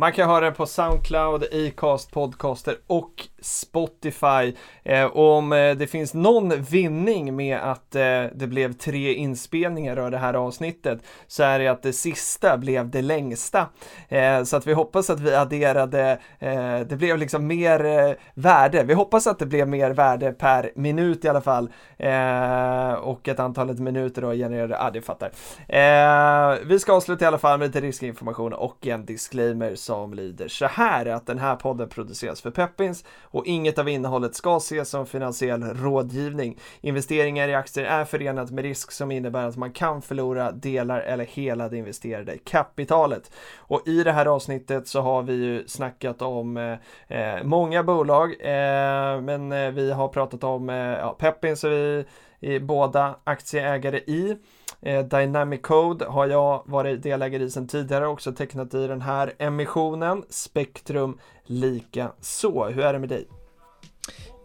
Man 0.00 0.12
kan 0.12 0.28
höra 0.28 0.44
den 0.44 0.54
på 0.54 0.66
Soundcloud, 0.66 1.44
Acast, 1.52 2.10
Podcaster 2.10 2.76
och 2.86 3.28
Spotify. 3.40 4.54
Eh, 4.82 5.04
och 5.04 5.36
om 5.36 5.52
eh, 5.52 5.76
det 5.76 5.86
finns 5.86 6.14
någon 6.14 6.62
vinning 6.62 7.36
med 7.36 7.58
att 7.58 7.94
eh, 7.94 8.24
det 8.34 8.46
blev 8.46 8.72
tre 8.72 9.14
inspelningar 9.14 9.96
av 9.96 10.10
det 10.10 10.18
här 10.18 10.34
avsnittet 10.34 11.02
så 11.26 11.42
är 11.42 11.58
det 11.58 11.68
att 11.68 11.82
det 11.82 11.92
sista 11.92 12.58
blev 12.58 12.90
det 12.90 13.02
längsta. 13.02 13.66
Eh, 14.08 14.42
så 14.42 14.56
att 14.56 14.66
vi 14.66 14.72
hoppas 14.72 15.10
att 15.10 15.20
vi 15.20 15.34
adderade, 15.34 16.18
eh, 16.38 16.80
det 16.80 16.96
blev 16.96 17.18
liksom 17.18 17.46
mer 17.46 17.84
eh, 17.84 18.14
värde. 18.34 18.82
Vi 18.82 18.94
hoppas 18.94 19.26
att 19.26 19.38
det 19.38 19.46
blev 19.46 19.68
mer 19.68 19.90
värde 19.90 20.32
per 20.32 20.72
minut 20.74 21.24
i 21.24 21.28
alla 21.28 21.40
fall. 21.40 21.70
Eh, 21.96 22.92
och 22.92 23.28
att 23.28 23.40
antalet 23.40 23.78
minuter 23.78 24.22
då 24.22 24.32
genererade, 24.32 24.74
ja 24.74 24.86
ah, 24.86 24.90
det 24.90 25.02
fattar. 25.02 25.30
Eh, 25.68 26.58
vi 26.66 26.78
ska 26.78 26.92
avsluta 26.92 27.24
i 27.24 27.28
alla 27.28 27.38
fall 27.38 27.58
med 27.58 27.66
lite 27.66 27.80
riskinformation 27.80 28.52
och 28.52 28.86
en 28.86 29.04
disclaimer 29.06 29.74
som 29.88 30.14
lyder 30.14 30.48
så 30.48 30.66
här 30.66 31.06
att 31.06 31.26
den 31.26 31.38
här 31.38 31.56
podden 31.56 31.88
produceras 31.88 32.40
för 32.40 32.50
Peppins 32.50 33.04
och 33.22 33.46
inget 33.46 33.78
av 33.78 33.88
innehållet 33.88 34.34
ska 34.34 34.56
ses 34.56 34.88
som 34.88 35.06
finansiell 35.06 35.62
rådgivning. 35.62 36.58
Investeringar 36.80 37.48
i 37.48 37.54
aktier 37.54 37.84
är 37.84 38.04
förenat 38.04 38.50
med 38.50 38.64
risk 38.64 38.92
som 38.92 39.10
innebär 39.10 39.46
att 39.46 39.56
man 39.56 39.72
kan 39.72 40.02
förlora 40.02 40.52
delar 40.52 41.00
eller 41.00 41.24
hela 41.24 41.68
det 41.68 41.76
investerade 41.76 42.38
kapitalet. 42.38 43.30
Och 43.56 43.88
i 43.88 44.02
det 44.02 44.12
här 44.12 44.26
avsnittet 44.26 44.88
så 44.88 45.00
har 45.00 45.22
vi 45.22 45.34
ju 45.34 45.68
snackat 45.68 46.22
om 46.22 46.56
eh, 46.56 46.72
eh 47.18 47.42
många 47.44 47.82
bolag, 47.82 48.30
eh, 48.40 49.20
men 49.20 49.52
eh, 49.52 49.70
vi 49.70 49.92
har 49.92 50.08
pratat 50.08 50.44
om 50.44 50.70
eh, 50.70 50.76
ja, 50.76 51.16
Peppins 51.18 51.64
och 51.64 51.70
vi 51.70 52.04
är 52.40 52.60
båda 52.60 53.16
aktieägare 53.24 53.98
i. 53.98 54.36
Eh, 54.82 55.04
Dynamic 55.04 55.62
Code 55.62 56.04
har 56.04 56.26
jag 56.26 56.62
varit 56.66 57.02
delägare 57.02 57.42
i 57.42 57.50
sedan 57.50 57.66
tidigare 57.66 58.06
också 58.06 58.32
tecknat 58.32 58.74
i 58.74 58.86
den 58.86 59.00
här 59.00 59.32
emissionen. 59.38 60.22
Spektrum 60.30 61.18
lika 61.46 62.12
så. 62.20 62.66
Hur 62.66 62.84
är 62.84 62.92
det 62.92 62.98
med 62.98 63.08
dig? 63.08 63.28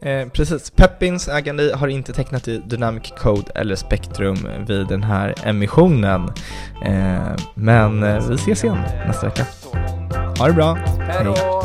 Eh, 0.02 0.30
precis, 0.30 0.72
Peppins 0.72 1.28
ägande 1.28 1.76
har 1.76 1.88
inte 1.88 2.14
tecknat 2.14 2.48
i 2.48 2.58
Dynamic 2.58 3.14
Code 3.18 3.52
eller 3.56 3.76
Spectrum 3.76 4.38
vid 4.68 4.88
den 4.88 5.04
här 5.04 5.36
emissionen. 5.44 6.32
Eh, 6.86 7.36
men 7.56 8.04
eh, 8.04 8.28
vi 8.30 8.36
ses 8.36 8.64
igen 8.64 8.78
nästa 9.08 9.26
vecka. 9.26 9.46
Ha 10.40 10.48
det 10.48 10.54
bra! 10.54 10.74
Hej 11.00 11.63